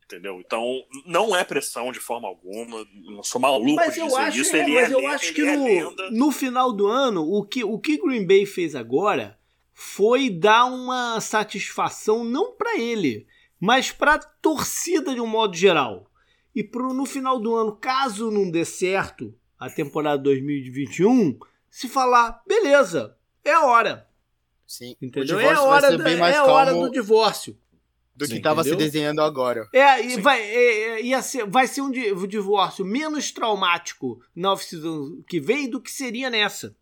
[0.04, 0.38] Entendeu?
[0.38, 2.84] Então, não é pressão de forma alguma.
[3.04, 4.54] Não sou maluco mas de eu acho, isso.
[4.54, 7.64] É, ele mas é, eu acho que é no, no final do ano, o que,
[7.64, 9.38] o que Green Bay fez agora
[9.72, 13.26] foi dar uma satisfação não para ele,
[13.58, 16.10] mas para a torcida de um modo geral.
[16.54, 21.38] E pro, no final do ano, caso não dê certo a temporada 2021,
[21.70, 24.08] se falar, beleza, é a hora.
[24.66, 24.94] Sim.
[25.00, 25.40] Entendeu?
[25.40, 27.58] É a hora, da, é a hora do divórcio.
[28.16, 29.68] Do que estava se desenhando agora.
[29.72, 34.88] É, e vai, é, ia ser, vai ser um divórcio menos traumático na oficina
[35.26, 36.76] que vem do que seria nessa.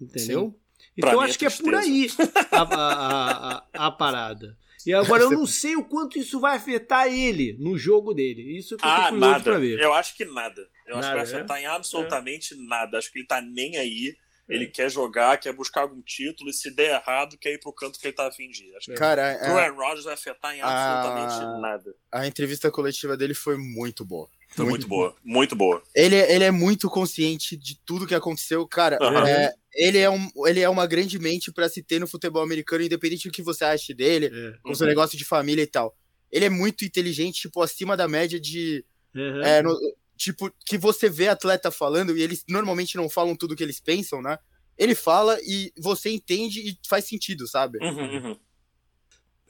[0.00, 0.48] Entendeu?
[0.48, 0.62] Sim.
[0.96, 2.08] Então acho que é por aí
[2.50, 4.58] a, a, a, a parada.
[4.84, 8.58] E agora eu não sei o quanto isso vai afetar ele no jogo dele.
[8.58, 9.44] Isso que eu tô ah, curioso nada.
[9.44, 9.80] pra ver.
[9.80, 10.60] Eu acho que nada.
[10.86, 11.62] Eu nada, acho que vai afetar é?
[11.62, 12.56] em absolutamente é.
[12.56, 12.98] nada.
[12.98, 14.16] Acho que ele tá nem aí.
[14.52, 14.68] Ele é.
[14.68, 18.06] quer jogar, quer buscar algum título, e se der errado, quer ir pro canto que
[18.06, 18.76] ele tá afim de ir.
[18.76, 21.58] Acho que Cara, pro Aaron Rodgers vai afetar em absolutamente a...
[21.58, 21.94] nada.
[22.12, 24.28] A entrevista coletiva dele foi muito boa.
[24.54, 25.82] Foi muito, muito boa, muito boa.
[25.94, 28.66] Ele, ele é muito consciente de tudo que aconteceu.
[28.68, 29.26] Cara, uhum.
[29.26, 32.84] é, ele, é um, ele é uma grande mente para se ter no futebol americano,
[32.84, 34.58] independente do que você ache dele, é.
[34.62, 34.74] com uhum.
[34.74, 35.96] seu negócio de família e tal.
[36.30, 38.84] Ele é muito inteligente, tipo, acima da média de.
[39.14, 39.42] Uhum.
[39.42, 39.74] É, no,
[40.22, 44.22] tipo, que você vê atleta falando, e eles normalmente não falam tudo que eles pensam,
[44.22, 44.38] né?
[44.78, 47.78] Ele fala e você entende e faz sentido, sabe?
[47.78, 48.36] Uhum, uhum.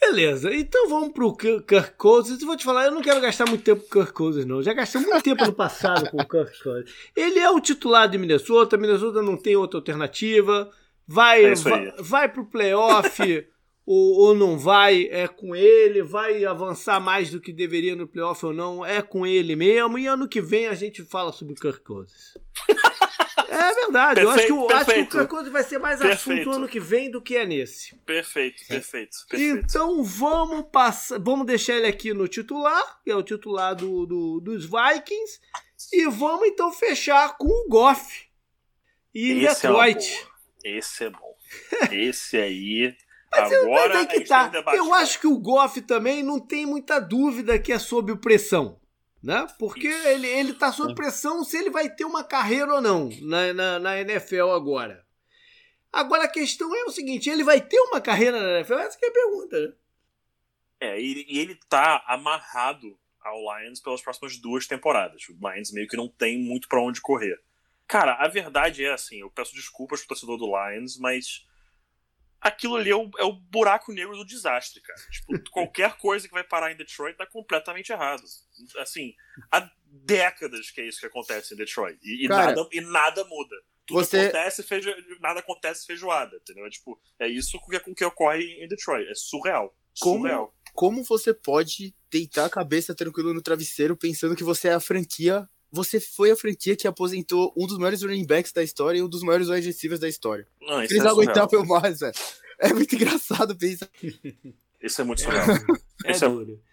[0.00, 2.42] Beleza, então vamos pro Kirk Cousins.
[2.42, 4.62] Vou te falar, eu não quero gastar muito tempo com o Kirk Cousins, não.
[4.62, 6.90] já gastei muito tempo no passado com o Kirk Cousins.
[7.14, 10.70] Ele é o titular de Minnesota, Minnesota não tem outra alternativa.
[11.06, 13.46] Vai, é vai, vai pro playoff
[13.84, 16.02] ou, ou não vai, é com ele.
[16.02, 19.98] Vai avançar mais do que deveria no playoff ou não, é com ele mesmo.
[19.98, 22.34] E ano que vem a gente fala sobre o Kirk Cousins.
[23.52, 24.20] É verdade.
[24.22, 26.40] Perfeito, eu acho que, o, acho que o Kirk vai ser mais perfeito.
[26.40, 27.94] assunto ano que vem do que é nesse.
[27.96, 29.64] Perfeito, perfeito, perfeito.
[29.66, 31.18] Então vamos passar.
[31.18, 35.38] Vamos deixar ele aqui no titular, que é o titular do, do dos Vikings.
[35.92, 38.26] E vamos então fechar com o Goff.
[39.14, 40.26] E Esse é Detroit.
[40.64, 41.36] É Esse é bom.
[41.90, 42.96] Esse aí.
[43.34, 44.50] Mas Agora eu, que tá.
[44.74, 48.78] eu acho que o Goff também não tem muita dúvida que é sob pressão
[49.22, 49.46] né?
[49.58, 53.52] Porque ele, ele tá sob pressão se ele vai ter uma carreira ou não na,
[53.52, 55.06] na, na, NFL agora.
[55.92, 58.74] Agora a questão é o seguinte: ele vai ter uma carreira na NFL?
[58.74, 59.74] Essa é a pergunta, né?
[60.80, 65.22] É, e, e ele tá amarrado ao Lions pelas próximas duas temporadas.
[65.28, 67.40] O Lions meio que não tem muito para onde correr.
[67.86, 71.46] Cara, a verdade é assim: eu peço desculpas pro torcedor do Lions, mas
[72.42, 75.00] aquilo ali é o, é o buraco negro do desastre, cara.
[75.10, 78.22] Tipo, qualquer coisa que vai parar em Detroit tá completamente errado.
[78.78, 79.14] Assim,
[79.50, 81.98] há décadas que é isso que acontece em Detroit.
[82.02, 83.56] E, cara, e nada, e nada muda.
[83.86, 84.20] Tudo você...
[84.20, 84.90] acontece, feijo...
[85.20, 86.66] nada acontece feijoada, entendeu?
[86.66, 89.08] É, tipo, é isso que, com que ocorre em Detroit.
[89.08, 89.74] É surreal.
[89.94, 90.54] Surreal.
[90.74, 94.80] Como, como você pode deitar a cabeça tranquilo no travesseiro pensando que você é a
[94.80, 99.02] franquia você foi a franquia que aposentou um dos maiores running backs da história e
[99.02, 100.46] um dos maiores wide receivers da história.
[100.60, 102.14] Não, Eles é aguentavam mais, velho.
[102.58, 103.88] É muito engraçado pensar.
[104.82, 105.46] Isso é muito surreal.
[106.04, 106.28] É, Isso é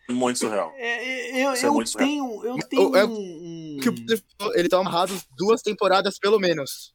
[0.09, 0.73] muito surreal.
[0.75, 3.77] É, eu, eu, é tenho, eu tenho é, um...
[4.55, 6.93] Ele tá amarrado duas temporadas, pelo menos.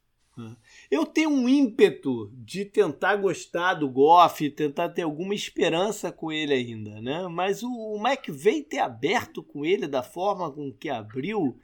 [0.91, 6.53] Eu tenho um ímpeto de tentar gostar do Goff, tentar ter alguma esperança com ele
[6.53, 7.25] ainda, né?
[7.29, 11.57] Mas o, o McVeigh ter aberto com ele da forma com que abriu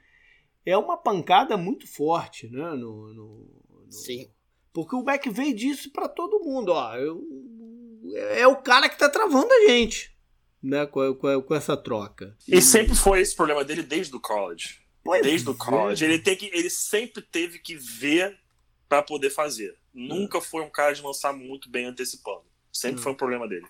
[0.64, 2.70] é uma pancada muito forte, né?
[2.70, 3.92] No, no, no...
[3.92, 4.30] Sim.
[4.72, 6.96] Porque o Beck veio disso para todo mundo, ó.
[6.96, 7.22] Eu,
[8.30, 10.16] é o cara que tá travando a gente,
[10.62, 10.86] né?
[10.86, 12.36] Com, com, com essa troca.
[12.48, 14.80] E, e, sempre foi esse problema dele desde o college.
[15.04, 16.04] Pois desde o college.
[16.04, 16.08] É.
[16.08, 18.38] Ele, tem que, ele sempre teve que ver
[18.88, 19.76] para poder fazer.
[19.92, 22.44] Nunca foi um cara de lançar muito bem antecipando.
[22.72, 23.02] Sempre hum.
[23.02, 23.66] foi um problema dele.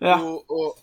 [0.00, 0.16] É.
[0.16, 0.74] O, o,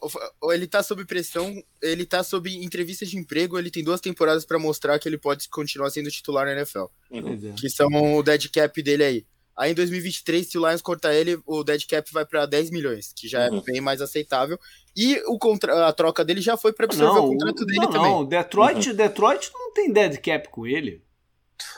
[0.42, 4.46] o, ele tá sob pressão, ele tá sob entrevista de emprego, ele tem duas temporadas
[4.46, 6.86] para mostrar que ele pode continuar sendo titular na NFL.
[7.10, 7.56] Uhum.
[7.56, 9.26] Que são o dead cap dele aí.
[9.58, 13.12] Aí em 2023, se o Lions cortar ele, o dead cap vai para 10 milhões,
[13.12, 13.58] que já é uhum.
[13.58, 14.60] é bem mais aceitável.
[14.96, 17.90] E o contra a troca dele já foi para absorver não, o contrato dele não,
[17.90, 18.12] também.
[18.12, 18.96] Não, Detroit, uhum.
[18.96, 21.04] Detroit não tem dead cap com ele.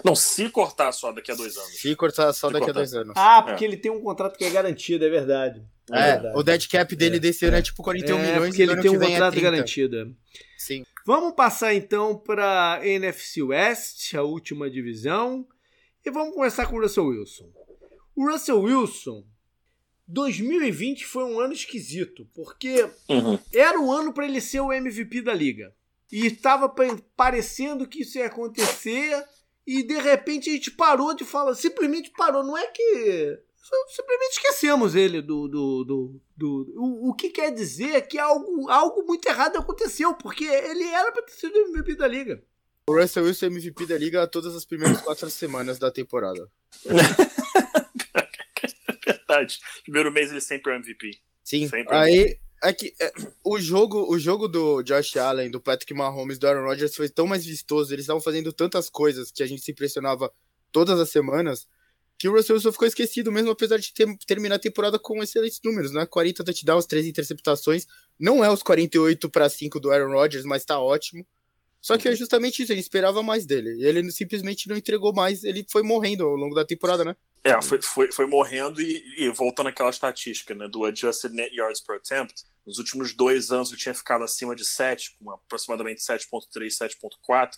[0.03, 1.79] Não, se cortar só daqui a dois anos.
[1.79, 2.71] Se cortar só se daqui cortar.
[2.71, 3.13] a dois anos.
[3.15, 3.67] Ah, porque é.
[3.67, 5.65] ele tem um contrato que é garantido, é verdade.
[5.91, 8.61] É, é o dead cap dele é, desse ano é tipo 41 é, milhões porque
[8.61, 10.15] ele tem um contrato é garantido.
[10.57, 10.83] Sim.
[11.05, 15.47] Vamos passar então para NFC West, a última divisão,
[16.05, 17.49] e vamos começar com o Russell Wilson.
[18.15, 19.23] O Russell Wilson
[20.07, 23.39] 2020 foi um ano esquisito, porque uhum.
[23.53, 25.73] era o ano para ele ser o MVP da liga.
[26.11, 26.67] E estava
[27.15, 29.23] parecendo que isso ia acontecer,
[29.65, 32.43] e de repente a gente parou de falar, simplesmente parou.
[32.43, 33.39] Não é que.
[33.89, 35.47] Simplesmente esquecemos ele do.
[35.47, 40.45] do, do, do o, o, que quer dizer que algo, algo muito errado aconteceu, porque
[40.45, 42.41] ele era para ter sido o MVP da liga.
[42.87, 46.49] O Russell Wilson é MVP da liga todas as primeiras quatro semanas da temporada.
[49.05, 49.59] Verdade.
[49.83, 51.19] Primeiro mês ele sempre é MVP.
[51.43, 51.67] Sim.
[51.67, 53.11] Sempre aí é que é,
[53.43, 57.27] o jogo, o jogo do Josh Allen, do Patrick Mahomes, do Aaron Rodgers foi tão
[57.27, 57.93] mais vistoso.
[57.93, 60.31] Eles estavam fazendo tantas coisas que a gente se impressionava
[60.71, 61.67] todas as semanas
[62.19, 65.61] que o Russell Wilson ficou esquecido, mesmo apesar de ter, terminar a temporada com excelentes
[65.63, 66.05] números, né?
[66.05, 67.87] 40 touchdowns, 3 interceptações.
[68.19, 71.25] Não é os 48 para 5 do Aaron Rodgers, mas tá ótimo.
[71.79, 73.73] Só que é justamente isso, ele esperava mais dele.
[73.77, 77.15] E ele simplesmente não entregou mais, ele foi morrendo ao longo da temporada, né?
[77.41, 80.67] É, foi, foi, foi morrendo e, e voltando àquela estatística, né?
[80.67, 82.43] Do Adjusted Net Yards per Attempt.
[82.67, 87.51] Nos últimos dois anos ele tinha ficado acima de 7, com aproximadamente 7.3, 7.4.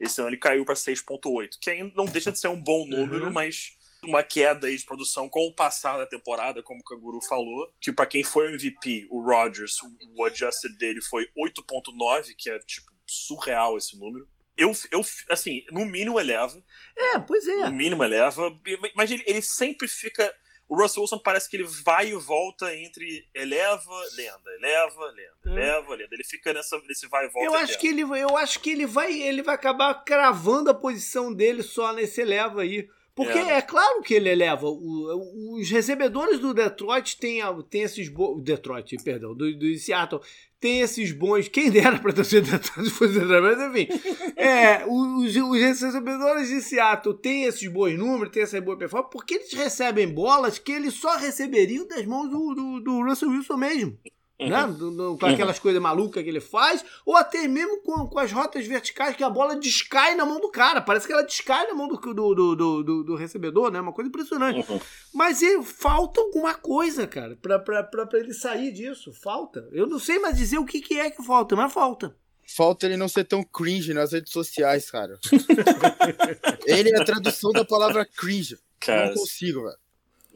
[0.00, 3.26] Esse ano ele caiu para 6.8, que ainda não deixa de ser um bom número,
[3.26, 3.32] uhum.
[3.32, 7.72] mas uma queda aí de produção com o passar da temporada, como o Kanguru falou,
[7.80, 9.76] que para quem foi o MVP, o Rodgers,
[10.16, 14.28] o adjusted dele foi 8.9, que é tipo surreal esse número.
[14.56, 16.62] Eu, eu, assim, no mínimo eleva.
[16.96, 17.68] É, pois é.
[17.68, 18.50] No mínimo eleva.
[18.94, 20.34] Mas ele, ele sempre fica.
[20.68, 25.48] O Russell Wilson parece que ele vai e volta entre eleva, lenda, eleva, lenda, é.
[25.50, 26.12] eleva, lenda.
[26.12, 27.46] Ele fica nessa, nesse vai e volta.
[27.46, 31.32] Eu acho, que ele, eu acho que ele vai, ele vai acabar cravando a posição
[31.32, 32.88] dele só nesse eleva aí.
[33.16, 34.66] Porque é, é claro que ele eleva.
[34.68, 37.40] O, os recebedores do Detroit têm,
[37.70, 38.12] têm esses.
[38.42, 40.20] Detroit, perdão, do, do Seattle
[40.60, 41.48] tem esses bons.
[41.48, 43.88] Quem dera para torcer Detroit fosse Detroit, mas enfim.
[44.36, 49.36] É, os, os recebedores de Seattle têm esses bons números, têm essa boa performance, porque
[49.36, 53.98] eles recebem bolas que eles só receberiam das mãos do, do, do Russell Wilson mesmo.
[54.38, 54.48] Uhum.
[54.48, 54.66] Né?
[54.66, 55.62] Do, do, com aquelas uhum.
[55.62, 59.30] coisas malucas que ele faz, ou até mesmo com, com as rotas verticais que a
[59.30, 60.80] bola descai na mão do cara.
[60.80, 63.80] Parece que ela descai na mão do, do, do, do, do recebedor, né?
[63.80, 64.70] Uma coisa impressionante.
[64.70, 64.80] Uhum.
[65.14, 69.12] Mas ele, falta alguma coisa, cara, pra, pra, pra, pra ele sair disso.
[69.12, 69.66] Falta.
[69.72, 72.14] Eu não sei mais dizer o que, que é que falta, mas falta.
[72.46, 75.18] Falta ele não ser tão cringe nas redes sociais, cara.
[76.66, 78.56] ele é a tradução da palavra cringe.
[78.78, 79.85] Cara, não consigo, velho.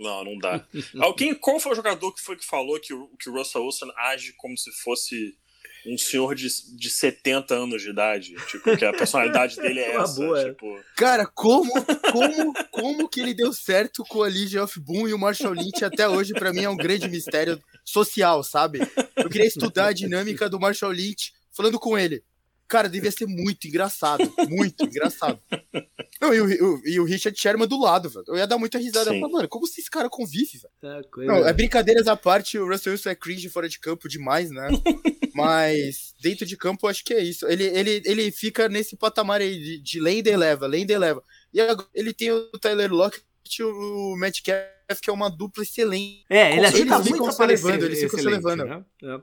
[0.01, 0.67] Não, não dá.
[0.99, 3.91] Alguém, qual foi o jogador que foi que falou que o, que o Russell Wilson
[3.97, 5.37] age como se fosse
[5.87, 8.35] um senhor de, de 70 anos de idade?
[8.47, 10.15] Tipo, que a personalidade dele é essa.
[10.15, 10.81] Boa, tipo...
[10.97, 11.71] Cara, como,
[12.11, 15.85] como, como que ele deu certo com a Legion of Boom e o Marshall Lynch
[15.85, 18.81] até hoje, para mim, é um grande mistério social, sabe?
[19.15, 22.25] Eu queria estudar a dinâmica do Marshall Lynch falando com ele.
[22.71, 24.33] Cara, devia ser muito engraçado.
[24.49, 25.41] Muito engraçado.
[26.21, 28.25] Não, e o, e o Richard Sherman do lado, velho.
[28.29, 29.13] Eu ia dar muita risada.
[29.13, 31.03] Eu mano, como esse cara convive, velho?
[31.03, 34.53] Tá, não, é brincadeiras à parte, o Russell Wilson é cringe fora de campo demais,
[34.53, 34.69] né?
[35.35, 37.45] Mas dentro de campo, eu acho que é isso.
[37.49, 41.25] Ele, ele, ele fica nesse patamar aí de, de lenda e leva, lenda e leva.
[41.53, 43.25] E agora ele tem o Tyler Lockett
[43.59, 46.25] e o Matt Caff, que é uma dupla excelente.
[46.31, 48.65] É, ele ajuda muito ficam se levando, eles ficam se levando.
[48.65, 48.85] Né?
[49.03, 49.21] É.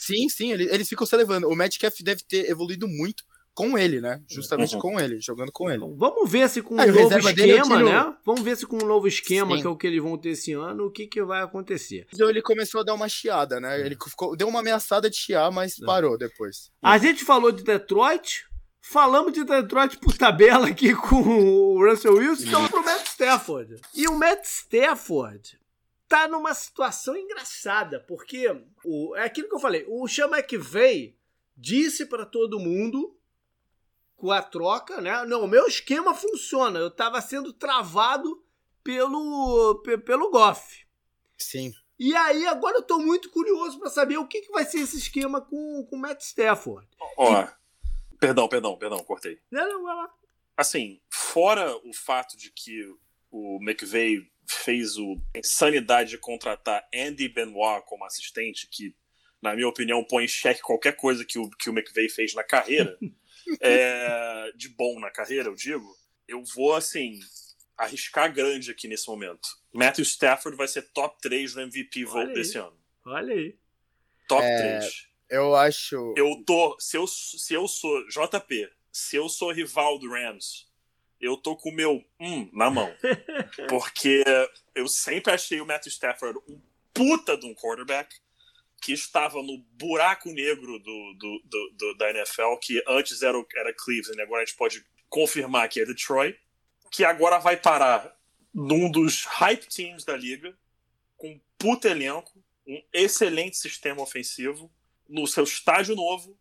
[0.00, 1.48] Sim, sim, eles, eles ficam se levando.
[1.48, 3.24] O Metcalf deve ter evoluído muito
[3.58, 4.22] com ele, né?
[4.30, 4.80] Justamente uhum.
[4.80, 5.80] com ele, jogando com ele.
[5.96, 8.14] vamos ver se com um novo é esquema, né?
[8.24, 9.62] Vamos ver se com um novo esquema, Sim.
[9.62, 12.06] que é o que eles vão ter esse ano, o que, que vai acontecer.
[12.14, 13.84] Então ele começou a dar uma chiada, né?
[13.84, 15.84] Ele ficou, deu uma ameaçada de chiar, mas é.
[15.84, 16.70] parou depois.
[16.80, 18.46] A gente falou de Detroit,
[18.80, 23.74] falamos de Detroit por tabela aqui com o Russell Wilson, então pro Matt Stafford.
[23.92, 25.58] E o Matt Stafford
[26.08, 28.48] tá numa situação engraçada, porque
[28.84, 31.16] o, é aquilo que eu falei, o Sean McVay
[31.56, 33.14] disse para todo mundo
[34.16, 35.24] com a troca, né?
[35.26, 36.78] Não, o meu esquema funciona.
[36.78, 38.44] Eu estava sendo travado
[38.82, 40.86] pelo pelo Goff.
[41.36, 41.72] Sim.
[41.98, 44.98] E aí agora eu estou muito curioso para saber o que, que vai ser esse
[44.98, 46.88] esquema com com o Matt Stafford.
[47.16, 47.48] Ó, e...
[48.18, 49.40] perdão, perdão, perdão, cortei.
[49.50, 50.14] Não, não, vai lá.
[50.56, 52.92] Assim, fora o fato de que
[53.30, 58.94] o McVay fez o insanidade de contratar Andy Benoit como assistente, que,
[59.42, 62.42] na minha opinião, põe em xeque qualquer coisa que o, que o McVeigh fez na
[62.42, 62.98] carreira,
[63.60, 65.86] é, de bom na carreira, eu digo,
[66.26, 67.20] eu vou, assim,
[67.76, 69.48] arriscar grande aqui nesse momento.
[69.72, 72.76] Matthew Stafford vai ser top 3 no MVP vote desse ano.
[73.04, 73.56] Olha aí.
[74.26, 75.08] Top é, 3.
[75.30, 76.14] Eu acho.
[76.16, 76.76] Eu tô.
[76.80, 78.06] Se eu, se eu sou.
[78.08, 80.67] JP, se eu sou rival do Rams
[81.20, 82.92] eu tô com o meu hum na mão.
[83.68, 84.24] Porque
[84.74, 86.60] eu sempre achei o Matthew Stafford um
[86.92, 88.14] puta de um quarterback
[88.80, 93.74] que estava no buraco negro do, do, do, do da NFL, que antes era, era
[93.74, 96.38] Cleveland, agora a gente pode confirmar que é Detroit,
[96.90, 98.16] que agora vai parar
[98.54, 100.56] num dos hype teams da liga,
[101.16, 102.32] com um puta elenco,
[102.66, 104.70] um excelente sistema ofensivo,
[105.08, 106.38] no seu estádio novo.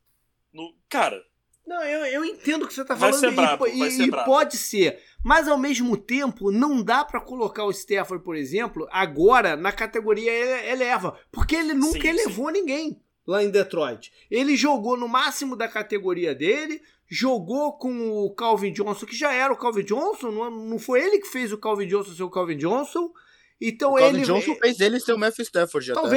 [0.51, 0.75] No...
[0.89, 1.25] Cara.
[1.67, 4.03] Não, eu, eu entendo o que você tá Vai falando ser brabo, e, vai ser
[4.03, 4.25] e brabo.
[4.25, 4.99] pode ser.
[5.21, 10.31] Mas ao mesmo tempo, não dá pra colocar o Stafford, por exemplo, agora na categoria
[10.31, 11.19] ele- eleva.
[11.31, 14.13] Porque ele nunca Sim, elevou ninguém lá em Detroit.
[14.31, 19.51] Ele jogou no máximo da categoria dele, jogou com o Calvin Johnson, que já era
[19.51, 22.55] o Calvin Johnson, não, não foi ele que fez o Calvin Johnson ser o Calvin
[22.57, 23.11] Johnson.
[23.59, 24.25] Então O Calvin ele.
[24.25, 25.93] Johnson fez ele ser o Matthew Stafford já.
[25.95, 26.09] tá, né?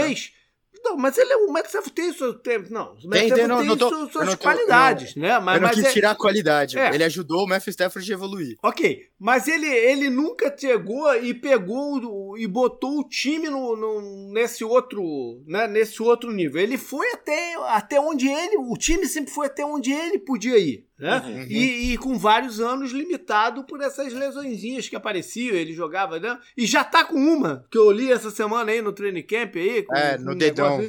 [0.91, 3.67] Não, mas ele é o Stafford tem suas tem, não, o Tem, tem, não, tem
[3.69, 5.39] não tô- suas, eu suas não tô- qualidades, né?
[5.39, 6.79] Mas, eu não mas quis é- tirar a qualidade.
[6.79, 6.95] É.
[6.95, 8.57] Ele ajudou o Matthew Stafford a evoluir.
[8.63, 14.65] Ok, mas ele, ele nunca chegou e pegou e botou o time no, no- nesse
[14.65, 16.61] outro né, nesse outro nível.
[16.61, 20.85] Ele foi até, até onde ele, o time sempre foi até onde ele podia ir,
[21.01, 21.23] né?
[21.27, 21.43] Uhum.
[21.49, 26.39] E, e com vários anos limitado por essas lesõezinhas que apareciam, ele jogava, né?
[26.57, 29.83] E já tá com uma, que eu li essa semana aí no training camp aí.
[29.83, 30.81] com- É, no um dedão.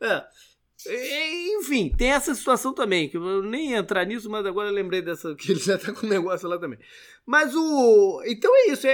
[0.00, 0.24] É.
[0.88, 4.74] E, Enfim, tem essa situação também, que eu nem ia entrar nisso, mas agora eu
[4.74, 6.78] lembrei dessa, que ele já tá com um negócio lá também.
[7.24, 8.22] Mas o.
[8.26, 8.90] Então é isso, é,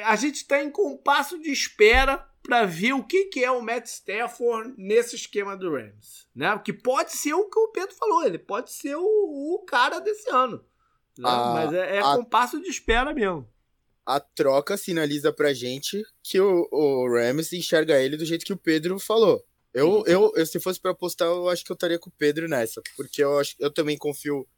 [0.00, 3.60] é- a gente tá em compasso de espera para ver o que, que é o
[3.60, 6.26] Matt Stafford nesse esquema do Rams.
[6.34, 6.58] Né?
[6.64, 10.30] Que pode ser o que o Pedro falou, ele pode ser o, o cara desse
[10.30, 10.64] ano.
[11.18, 11.28] né?
[11.28, 13.46] A- mas é, é a- compasso de espera mesmo.
[14.06, 18.56] A troca sinaliza pra gente que o, o Rams enxerga ele do jeito que o
[18.56, 19.44] Pedro falou.
[19.74, 22.48] Eu, eu, eu, se fosse pra apostar, eu acho que eu estaria com o Pedro
[22.48, 22.80] nessa.
[22.96, 24.48] Porque eu, acho, eu também confio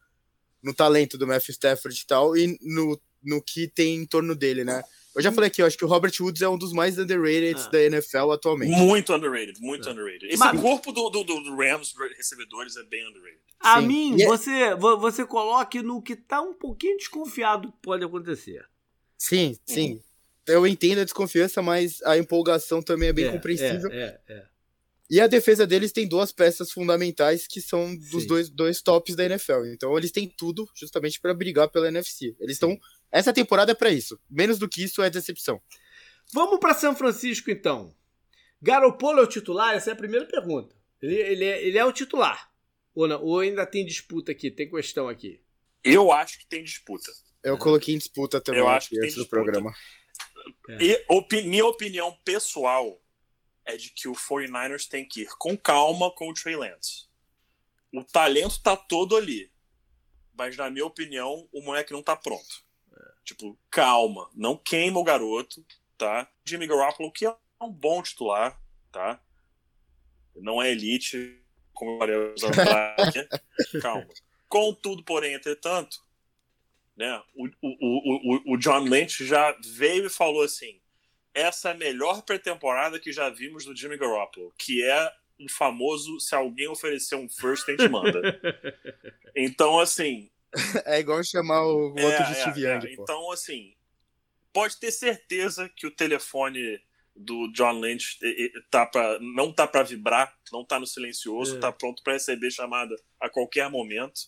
[0.63, 4.63] no talento do Matthew Stafford e tal, e no, no que tem em torno dele,
[4.63, 4.85] né?
[5.17, 7.57] Eu já falei aqui, eu acho que o Robert Woods é um dos mais underrated
[7.67, 7.69] Ah.
[7.69, 8.71] da NFL atualmente.
[8.71, 10.27] Muito underrated, muito underrated.
[10.27, 13.41] Esse Mas- corpo do, do, do- Rams, recebedores, é bem underrated.
[13.59, 13.87] A Sim.
[13.89, 18.05] mim, E é- você, vo- você coloque no que tá um pouquinho desconfiado que pode
[18.05, 18.65] acontecer.
[19.19, 20.01] Sim, sim.
[20.47, 23.91] Eu entendo a desconfiança, mas a empolgação também é bem É, compreensível.
[23.93, 24.47] É, é, é.
[25.11, 28.29] E a defesa deles tem duas peças fundamentais que são dos Sim.
[28.29, 29.67] dois, dois tops da NFL.
[29.67, 32.35] Então eles têm tudo justamente para brigar pela NFC.
[32.39, 32.79] Eles estão.
[33.13, 34.21] Essa temporada é para isso.
[34.29, 35.61] Menos do que isso é decepção.
[36.33, 37.95] Vamos para São Francisco, então.
[38.63, 39.75] Garoppolo é o titular?
[39.75, 40.77] Essa é a primeira pergunta.
[41.03, 42.53] Ele, ele, é, ele é o titular?
[42.95, 43.23] Ou, não?
[43.23, 44.51] Ou ainda tem disputa aqui?
[44.51, 45.43] Tem questão aqui?
[45.83, 47.11] Eu acho que tem disputa.
[47.43, 49.43] Eu coloquei em disputa também Eu acho que tem antes do disputa.
[49.43, 49.75] programa.
[50.69, 50.83] É.
[50.85, 53.01] E opi- minha opinião pessoal
[53.65, 57.09] é de que o 49ers tem que ir com calma com o Trey Lance.
[57.93, 59.51] O talento tá todo ali.
[60.37, 62.63] Mas, na minha opinião, o moleque não tá pronto.
[63.31, 64.29] Tipo, calma.
[64.35, 65.65] Não queima o garoto,
[65.97, 66.29] tá?
[66.45, 69.21] Jimmy Garoppolo, que é um bom titular, tá?
[70.35, 71.39] Não é elite,
[71.73, 73.29] como eu falei.
[73.81, 74.07] Calma.
[74.49, 75.99] Contudo, porém, entretanto,
[76.97, 80.81] né, o, o, o, o- John Lynch já veio e falou assim:
[81.33, 86.19] essa é a melhor pré-temporada que já vimos do Jimmy Garoppolo, que é o famoso
[86.19, 88.21] se alguém oferecer um first, a gente manda.
[89.37, 90.29] Então, assim,
[90.85, 92.75] É igual chamar o voto é, de é, Steve é.
[92.75, 93.03] Young, pô.
[93.03, 93.75] Então, assim,
[94.53, 96.81] pode ter certeza que o telefone
[97.15, 98.19] do John Lynch
[98.71, 101.61] tá pra, não tá para vibrar, não tá no silencioso, É.
[101.61, 104.21] tá pronto para receber chamada a qualquer momento.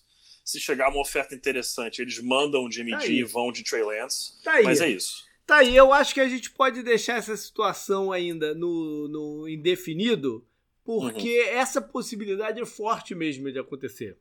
[0.44, 3.82] Se chegar uma oferta interessante, eles mandam o Jimmy Tá G e vão de Trey
[3.82, 4.42] Lance.
[4.42, 4.64] Tá aí.
[4.64, 5.24] Mas é isso.
[5.46, 10.46] Tá aí, eu acho que a gente pode deixar essa situação ainda no, no indefinido,
[10.84, 14.16] porque essa possibilidade é forte mesmo de acontecer.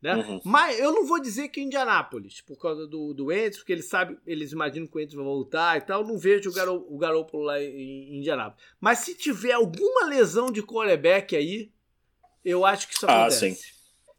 [0.00, 0.14] Né?
[0.14, 0.40] Uhum.
[0.44, 4.16] Mas eu não vou dizer que Indianápolis, por causa do, do Entes, porque eles sabem,
[4.24, 6.02] eles imaginam que o Entes vai voltar e tal.
[6.02, 7.66] eu Não vejo o, Garo, o Garoppolo lá em,
[8.14, 8.64] em Indianápolis.
[8.80, 11.72] Mas se tiver alguma lesão de quarterback aí,
[12.44, 13.54] eu acho que isso Ah, acontece.
[13.56, 13.60] sim.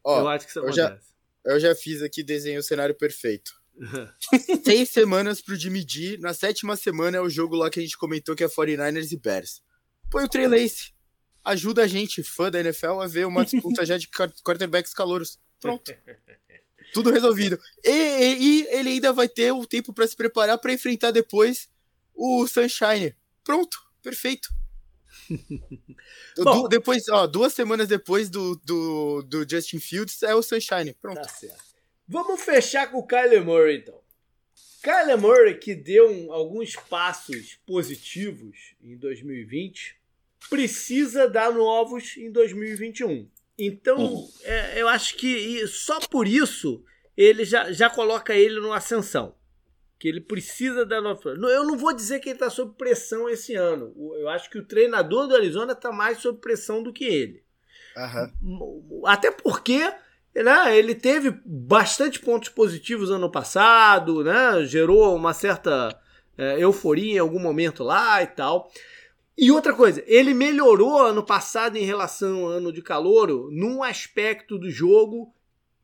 [0.03, 1.09] Ó, eu acho que isso eu já- acontece.
[1.45, 3.57] eu já fiz aqui, desenhei o cenário perfeito.
[4.65, 6.17] Seis semanas pro Jimmy G.
[6.19, 9.17] Na sétima semana é o jogo lá que a gente comentou que é 49ers e
[9.17, 9.61] Bears.
[10.11, 10.91] Põe o Trey Lance.
[11.45, 15.39] Ajuda a gente, fã da NFL, a ver uma disputa já de quar- quarterbacks calouros.
[15.59, 15.93] Pronto.
[16.93, 17.59] Tudo resolvido.
[17.83, 21.69] E, e- e ele ainda vai ter o tempo pra se preparar pra enfrentar depois
[22.15, 23.15] o Sunshine.
[23.43, 23.77] Pronto.
[24.01, 24.49] Perfeito.
[26.37, 26.63] Bom.
[26.63, 30.93] Du- depois, ó, duas semanas depois do, do, do Justin Fields é o Sunshine.
[31.01, 31.21] Pronto.
[31.21, 31.63] Tá certo.
[32.07, 33.99] Vamos fechar com o Kyler Murray, então.
[34.81, 39.95] Kyler Murray, que deu um- alguns passos positivos em 2020,
[40.49, 43.29] precisa dar novos em 2021.
[43.59, 44.29] Então, Uhum.
[44.43, 46.81] é, eu acho que só por isso
[47.17, 49.35] ele já, já coloca ele numa ascensão.
[49.99, 51.25] Que ele precisa dar novos.
[51.25, 53.93] Eu não vou dizer que ele está sob pressão esse ano.
[54.17, 57.43] Eu acho que o treinador do Arizona está mais sob pressão do que ele.
[57.97, 58.31] Aham.
[59.05, 59.91] Até porque
[60.33, 65.99] né, ele teve bastante pontos positivos ano passado, né, gerou uma certa
[66.37, 68.71] é, euforia em algum momento lá e tal.
[69.41, 74.57] E outra coisa, ele melhorou ano passado em relação ao ano de calouro num aspecto
[74.59, 75.33] do jogo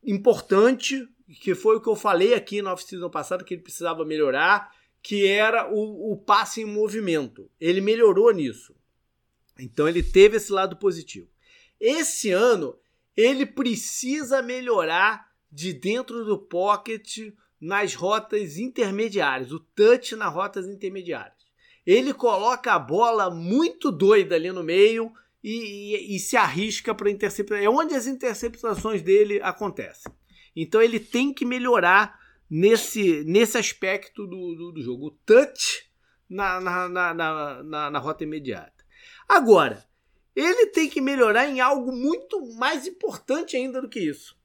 [0.04, 1.08] importante,
[1.40, 5.26] que foi o que eu falei aqui na off-season passada, que ele precisava melhorar, que
[5.26, 7.50] era o, o passe em movimento.
[7.58, 8.76] Ele melhorou nisso.
[9.58, 11.30] Então ele teve esse lado positivo.
[11.80, 12.78] Esse ano,
[13.16, 21.45] ele precisa melhorar de dentro do pocket nas rotas intermediárias, o touch nas rotas intermediárias
[21.86, 25.12] ele coloca a bola muito doida ali no meio
[25.44, 27.62] e, e, e se arrisca para interceptar.
[27.62, 30.12] É onde as interceptações dele acontecem.
[30.56, 35.08] Então ele tem que melhorar nesse, nesse aspecto do, do, do jogo.
[35.08, 35.86] O touch
[36.30, 37.14] na, na, na,
[37.64, 38.84] na, na rota imediata.
[39.28, 39.86] Agora,
[40.36, 44.38] ele tem que melhorar em algo muito mais importante ainda do que isso,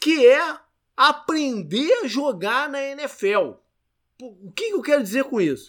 [0.00, 0.58] que é
[0.96, 3.54] aprender a jogar na NFL.
[4.20, 5.68] O que eu quero dizer com isso?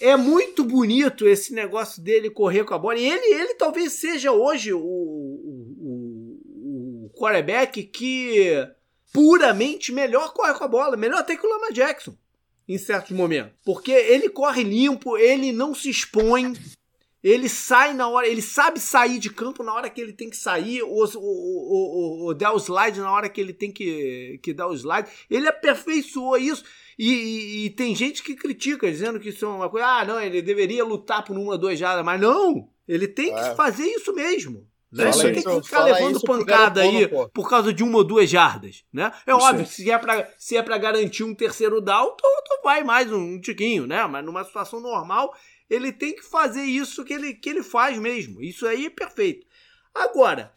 [0.00, 2.98] É muito bonito esse negócio dele correr com a bola.
[2.98, 6.40] E ele, ele talvez seja hoje o, o,
[7.06, 8.68] o quarterback que
[9.12, 10.96] puramente melhor corre com a bola.
[10.96, 12.16] Melhor até que o Lama Jackson,
[12.68, 13.52] em certos momentos.
[13.64, 16.54] Porque ele corre limpo, ele não se expõe.
[17.22, 20.36] Ele sai na hora, ele sabe sair de campo na hora que ele tem que
[20.36, 24.52] sair, ou, ou, ou, ou dar o slide na hora que ele tem que, que
[24.52, 25.08] dar o slide.
[25.30, 26.64] Ele aperfeiçoou isso.
[27.04, 29.84] E, e, e, tem gente que critica, dizendo que isso é uma coisa.
[29.84, 32.68] Ah, não, ele deveria lutar por uma, duas jardas, mas não!
[32.86, 33.50] Ele tem é.
[33.50, 34.68] que fazer isso mesmo.
[34.92, 35.10] Né?
[35.24, 37.28] Ele tem que ficar levando pancada aí pô.
[37.30, 38.84] por causa de uma ou duas jardas.
[38.92, 39.12] Né?
[39.26, 42.22] É isso óbvio que se é pra, se é pra garantir um terceiro down, tu,
[42.44, 44.06] tu vai mais um, um tiquinho, né?
[44.06, 45.34] Mas numa situação normal,
[45.68, 48.40] ele tem que fazer isso que ele, que ele faz mesmo.
[48.40, 49.44] Isso aí é perfeito.
[49.92, 50.54] Agora,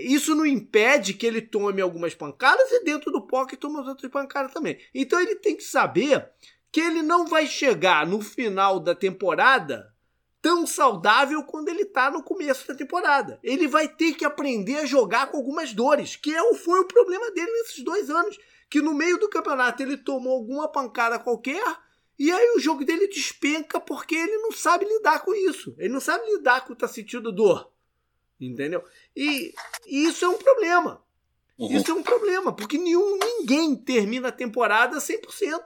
[0.00, 4.10] isso não impede que ele tome algumas pancadas e dentro do pocket tome as outras
[4.10, 4.78] pancadas também.
[4.94, 6.28] Então ele tem que saber
[6.70, 9.92] que ele não vai chegar no final da temporada
[10.40, 13.38] tão saudável quando ele está no começo da temporada.
[13.42, 17.30] Ele vai ter que aprender a jogar com algumas dores, que é, foi o problema
[17.32, 18.38] dele nesses dois anos.
[18.70, 21.64] Que no meio do campeonato ele tomou alguma pancada qualquer
[22.18, 25.74] e aí o jogo dele despenca porque ele não sabe lidar com isso.
[25.78, 27.70] Ele não sabe lidar com o tá sentindo dor.
[28.40, 28.84] Entendeu?
[29.16, 29.52] E,
[29.86, 31.02] e isso é um problema.
[31.58, 31.76] Uhum.
[31.76, 35.64] Isso é um problema, porque nenhum, ninguém termina a temporada 100%.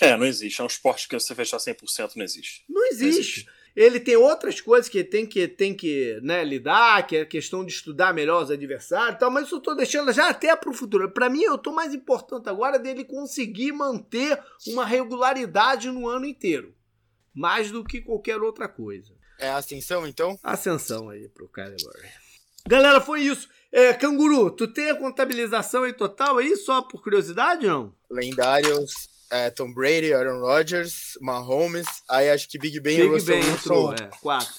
[0.00, 0.60] É, não existe.
[0.60, 2.64] É um esporte que você fechar 100% não existe.
[2.68, 3.02] Não existe.
[3.02, 3.46] Não existe.
[3.74, 7.64] Ele tem outras coisas que tem que, tem que né, lidar, que é a questão
[7.64, 10.70] de estudar melhor os adversários e tal, mas isso eu estou deixando já até para
[10.70, 11.10] o futuro.
[11.10, 16.74] Para mim, eu estou mais importante agora dele conseguir manter uma regularidade no ano inteiro.
[17.34, 19.12] Mais do que qualquer outra coisa.
[19.38, 20.38] É ascensão, então?
[20.42, 21.76] Ascensão aí pro Kyler.
[22.66, 23.48] Galera, foi isso.
[23.70, 27.94] É, Canguru, tu tem a contabilização aí total aí, só por curiosidade, não?
[28.10, 33.40] Lendários, é, Tom Brady, Aaron Rodgers, Mahomes, aí acho que Big Ben Big e Russell
[33.40, 34.54] ben entrou, é, quatro.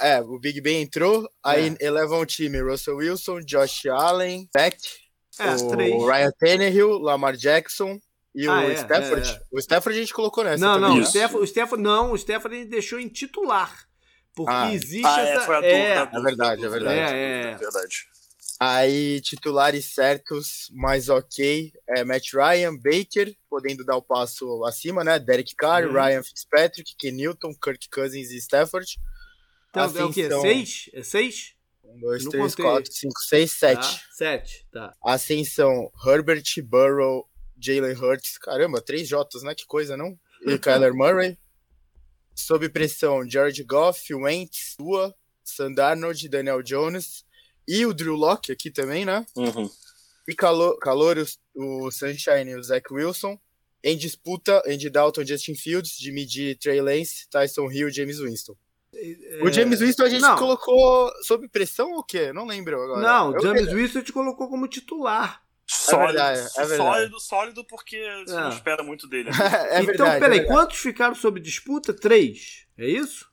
[0.00, 1.86] É, o Big Ben entrou, aí é.
[1.86, 4.78] elevam o time Russell Wilson, Josh Allen, Beck,
[5.38, 6.02] é, o três.
[6.02, 8.00] Ryan Tannehill, Lamar Jackson,
[8.34, 9.28] e ah, o é, Stafford?
[9.28, 9.40] É, é.
[9.50, 10.64] O Stafford a gente colocou nessa.
[10.64, 11.02] Não, também, não, né?
[11.02, 13.85] o Stafford, o Stafford não, o Stafford a gente deixou em titular.
[14.36, 14.72] Porque ah.
[14.72, 15.54] existe ah, é, essa.
[15.54, 16.98] É, é, é, verdade, é verdade.
[16.98, 17.56] É, é.
[17.56, 18.06] verdade.
[18.60, 21.72] Aí, titulares certos, mas ok.
[21.88, 25.18] É Matt Ryan, Baker, podendo dar o passo acima, né?
[25.18, 25.92] Derek Carr, hum.
[25.92, 28.98] Ryan Fitzpatrick, Ken Newton, Kirk Cousins e Stafford.
[29.70, 30.28] Então, assim, é o quê?
[30.28, 30.40] São...
[30.42, 30.90] Seis?
[30.92, 31.54] É seis?
[31.82, 32.64] Um, dois, três, contei.
[32.64, 33.80] quatro, cinco, seis, sete.
[33.80, 34.94] Ah, sete, tá.
[35.02, 37.26] Assim são Herbert, Burrow,
[37.58, 38.36] Jalen Hurts.
[38.36, 39.54] Caramba, três Jotas, né?
[39.54, 40.18] Que coisa, não?
[40.42, 41.38] E Kyler Murray.
[42.36, 47.24] Sob pressão, George Goff, Wentz, Tua, Sandarnold, Daniel Jones
[47.66, 49.24] e o Drew Locke aqui também, né?
[49.34, 49.68] Uhum.
[50.28, 51.16] E calor, calor
[51.54, 53.38] o, o Sunshine e o Zach Wilson.
[53.82, 58.56] Em disputa, Andy Dalton, Justin Fields, Jimmy G, Trey Lance, Tyson Hill, James Winston.
[58.92, 59.42] É...
[59.42, 60.36] O James Winston a gente não.
[60.36, 62.32] colocou sob pressão ou o quê?
[62.32, 63.00] Não lembro agora.
[63.00, 65.42] Não, o James Winston a gente colocou como titular.
[65.68, 66.76] Sólido, é verdade, é verdade.
[66.76, 68.54] sólido, sólido, porque você não é.
[68.54, 69.30] espera muito dele.
[69.30, 69.36] Né?
[69.70, 71.92] é então, verdade, peraí, é quantos ficaram sob disputa?
[71.92, 73.28] Três, é isso?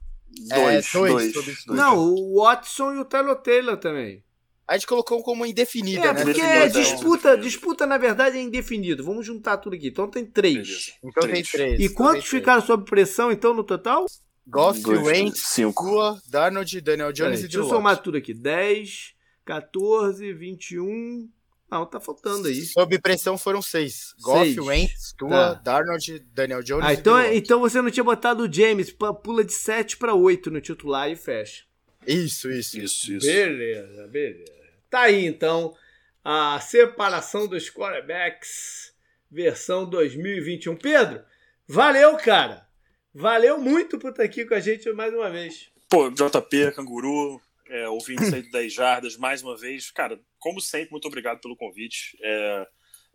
[0.49, 1.65] Dois, é, dois, dois.
[1.67, 4.23] Não, o Watson e o Taylor Taylor também.
[4.67, 6.23] A gente colocou como indefinida, é, né?
[6.23, 9.03] Porque é disputa, disputa, na verdade, é indefinido.
[9.03, 9.89] Vamos juntar tudo aqui.
[9.89, 10.93] Então tem três.
[11.03, 11.33] Então três.
[11.51, 11.79] tem três.
[11.79, 14.05] E então quantos ficaram sob pressão, então, no total?
[14.47, 18.33] Goff, Wentz, Kua, Darnold, Daniel Jones é, e Deixa eu somar tudo aqui.
[18.33, 19.13] 10,
[19.45, 21.29] 14, 21...
[21.73, 22.65] Não, tá faltando aí.
[22.65, 24.13] Sob pressão foram seis.
[24.21, 25.53] Goff, Wentz, Tua, tá.
[25.55, 29.97] Darnold, Daniel Jones ah, então, então você não tinha botado o James, pula de 7
[29.97, 31.63] para 8 no titular e fecha.
[32.05, 32.79] Isso, isso.
[32.79, 33.25] Isso, isso.
[33.25, 34.53] Beleza, beleza.
[34.87, 35.75] Tá aí então
[36.23, 38.93] a separação dos quarterbacks
[39.31, 40.75] versão 2021.
[40.75, 41.23] Pedro,
[41.67, 42.67] valeu, cara.
[43.11, 45.71] Valeu muito por estar aqui com a gente mais uma vez.
[45.89, 47.41] Pô, JP, Canguru,
[47.73, 49.89] é, ouvintes aí do 10 Jardas, mais uma vez.
[49.89, 52.15] Cara, como sempre, muito obrigado pelo convite.
[52.21, 52.67] É,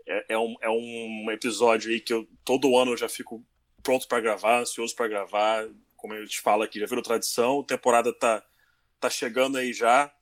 [0.07, 3.47] é, é, um, é um episódio aí que eu todo ano eu já fico
[3.83, 5.69] pronto para gravar, ansioso para gravar.
[5.97, 7.61] Como eu te falo aqui, já virou tradição.
[7.61, 8.45] A temporada tá,
[8.99, 10.13] tá chegando aí já.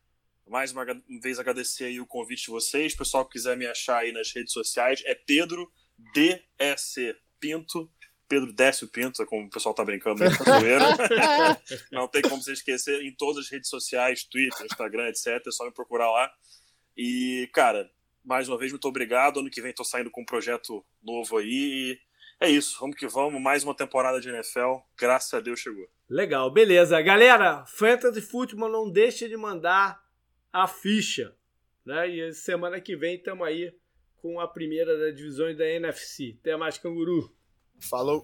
[0.46, 0.84] Mais uma
[1.20, 2.94] vez agradecer aí o convite de vocês.
[2.94, 5.72] Pessoal que quiser me achar aí nas redes sociais, é Pedro
[6.14, 7.90] DSC Pinto
[8.28, 10.30] Pedro Décio Pinto, como o pessoal tá brincando na
[11.92, 15.42] Não tem como você esquecer em todas as redes sociais, Twitter, Instagram, etc.
[15.46, 16.30] É só me procurar lá.
[16.96, 17.90] E, cara,
[18.24, 19.40] mais uma vez, muito obrigado.
[19.40, 21.46] Ano que vem tô saindo com um projeto novo aí.
[21.46, 21.98] E
[22.40, 23.40] é isso, vamos que vamos.
[23.40, 24.78] Mais uma temporada de NFL.
[24.98, 25.86] Graças a Deus chegou.
[26.08, 27.00] Legal, beleza.
[27.00, 30.00] Galera, Fantasy Football não deixa de mandar
[30.52, 31.34] a ficha.
[31.84, 32.08] Né?
[32.08, 33.72] E semana que vem estamos aí
[34.16, 36.36] com a primeira das divisões da NFC.
[36.40, 37.32] Até mais, canguru.
[37.80, 38.14] Falou.